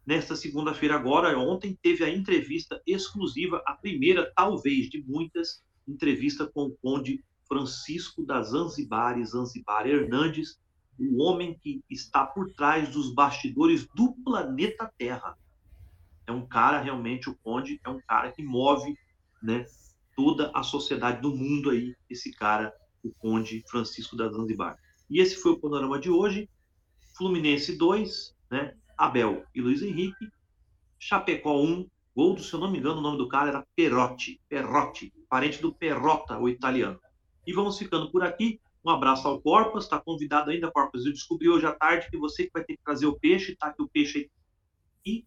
[0.06, 6.66] Nesta segunda-feira, agora, ontem, teve a entrevista exclusiva, a primeira, talvez, de muitas, entrevista com
[6.66, 10.58] o Conde Francisco da Zanzibar, Zanzibar Hernandes,
[10.98, 15.36] o homem que está por trás dos bastidores do planeta Terra.
[16.26, 18.96] É um cara, realmente, o Conde é um cara que move
[19.42, 19.66] né,
[20.16, 22.72] toda a sociedade do mundo aí, esse cara,
[23.04, 24.76] o Conde Francisco da Zanzibar.
[25.08, 26.48] E esse foi o panorama de hoje.
[27.16, 28.74] Fluminense 2, né?
[28.96, 30.28] Abel e Luiz Henrique.
[30.98, 34.40] Chapecó 1, gol do, se eu não me engano, o nome do cara era Perotti,
[34.48, 36.98] Perotti, parente do Perrota, o italiano.
[37.46, 38.58] E vamos ficando por aqui.
[38.84, 41.04] Um abraço ao Corpus, está convidado ainda, Corpus.
[41.04, 43.66] Eu descobri hoje à tarde que você que vai ter que trazer o peixe, tá
[43.66, 44.30] aqui o peixe aí.
[45.04, 45.26] E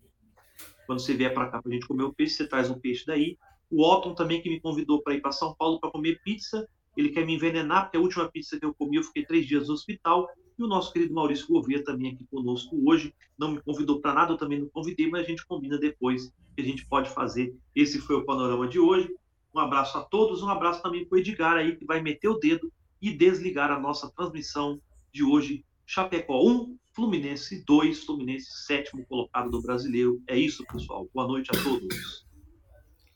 [0.85, 3.05] quando você vier para cá para a gente comer o peixe, você traz um peixe
[3.05, 3.37] daí.
[3.71, 6.67] O Otton também que me convidou para ir para São Paulo para comer pizza.
[6.97, 9.67] Ele quer me envenenar, porque a última pizza que eu comi, eu fiquei três dias
[9.67, 10.27] no hospital.
[10.57, 13.13] E o nosso querido Maurício Gouveia também aqui conosco hoje.
[13.37, 16.61] Não me convidou para nada, eu também não convidei, mas a gente combina depois que
[16.61, 17.55] a gente pode fazer.
[17.75, 19.09] Esse foi o panorama de hoje.
[19.53, 22.37] Um abraço a todos, um abraço também para o Edgar aí, que vai meter o
[22.37, 22.71] dedo
[23.01, 24.81] e desligar a nossa transmissão
[25.13, 25.63] de hoje.
[25.85, 30.21] Chapecó 1, Fluminense 2, Fluminense sétimo colocado do brasileiro.
[30.27, 31.07] É isso, pessoal.
[31.13, 32.28] Boa noite a todos.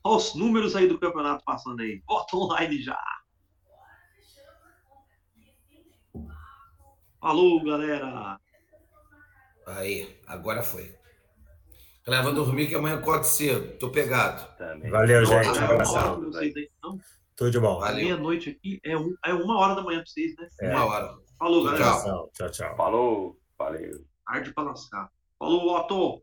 [0.03, 2.01] Olha os números aí do campeonato passando aí.
[2.05, 2.99] Bota online já.
[7.21, 8.37] Falou, galera.
[9.65, 10.93] Aí, agora foi.
[12.05, 13.77] Galera, vou dormir que amanhã acordo cedo.
[13.77, 14.45] Tô pegado.
[14.57, 14.91] Também.
[14.91, 15.47] Valeu, gente.
[16.37, 16.99] Aí, então.
[17.33, 17.79] Tudo de bom.
[17.79, 18.03] Valeu.
[18.03, 20.49] Meia-noite aqui é, um, é uma hora da manhã pra vocês, né?
[20.59, 20.75] É.
[20.75, 21.15] Uma hora.
[21.39, 21.83] Falou, galera.
[21.83, 22.03] Tchau.
[22.03, 22.75] Tchau, tchau, tchau.
[22.75, 24.05] Falou, valeu.
[24.25, 25.09] Tarde pra lascar.
[25.39, 26.21] Falou, Otto.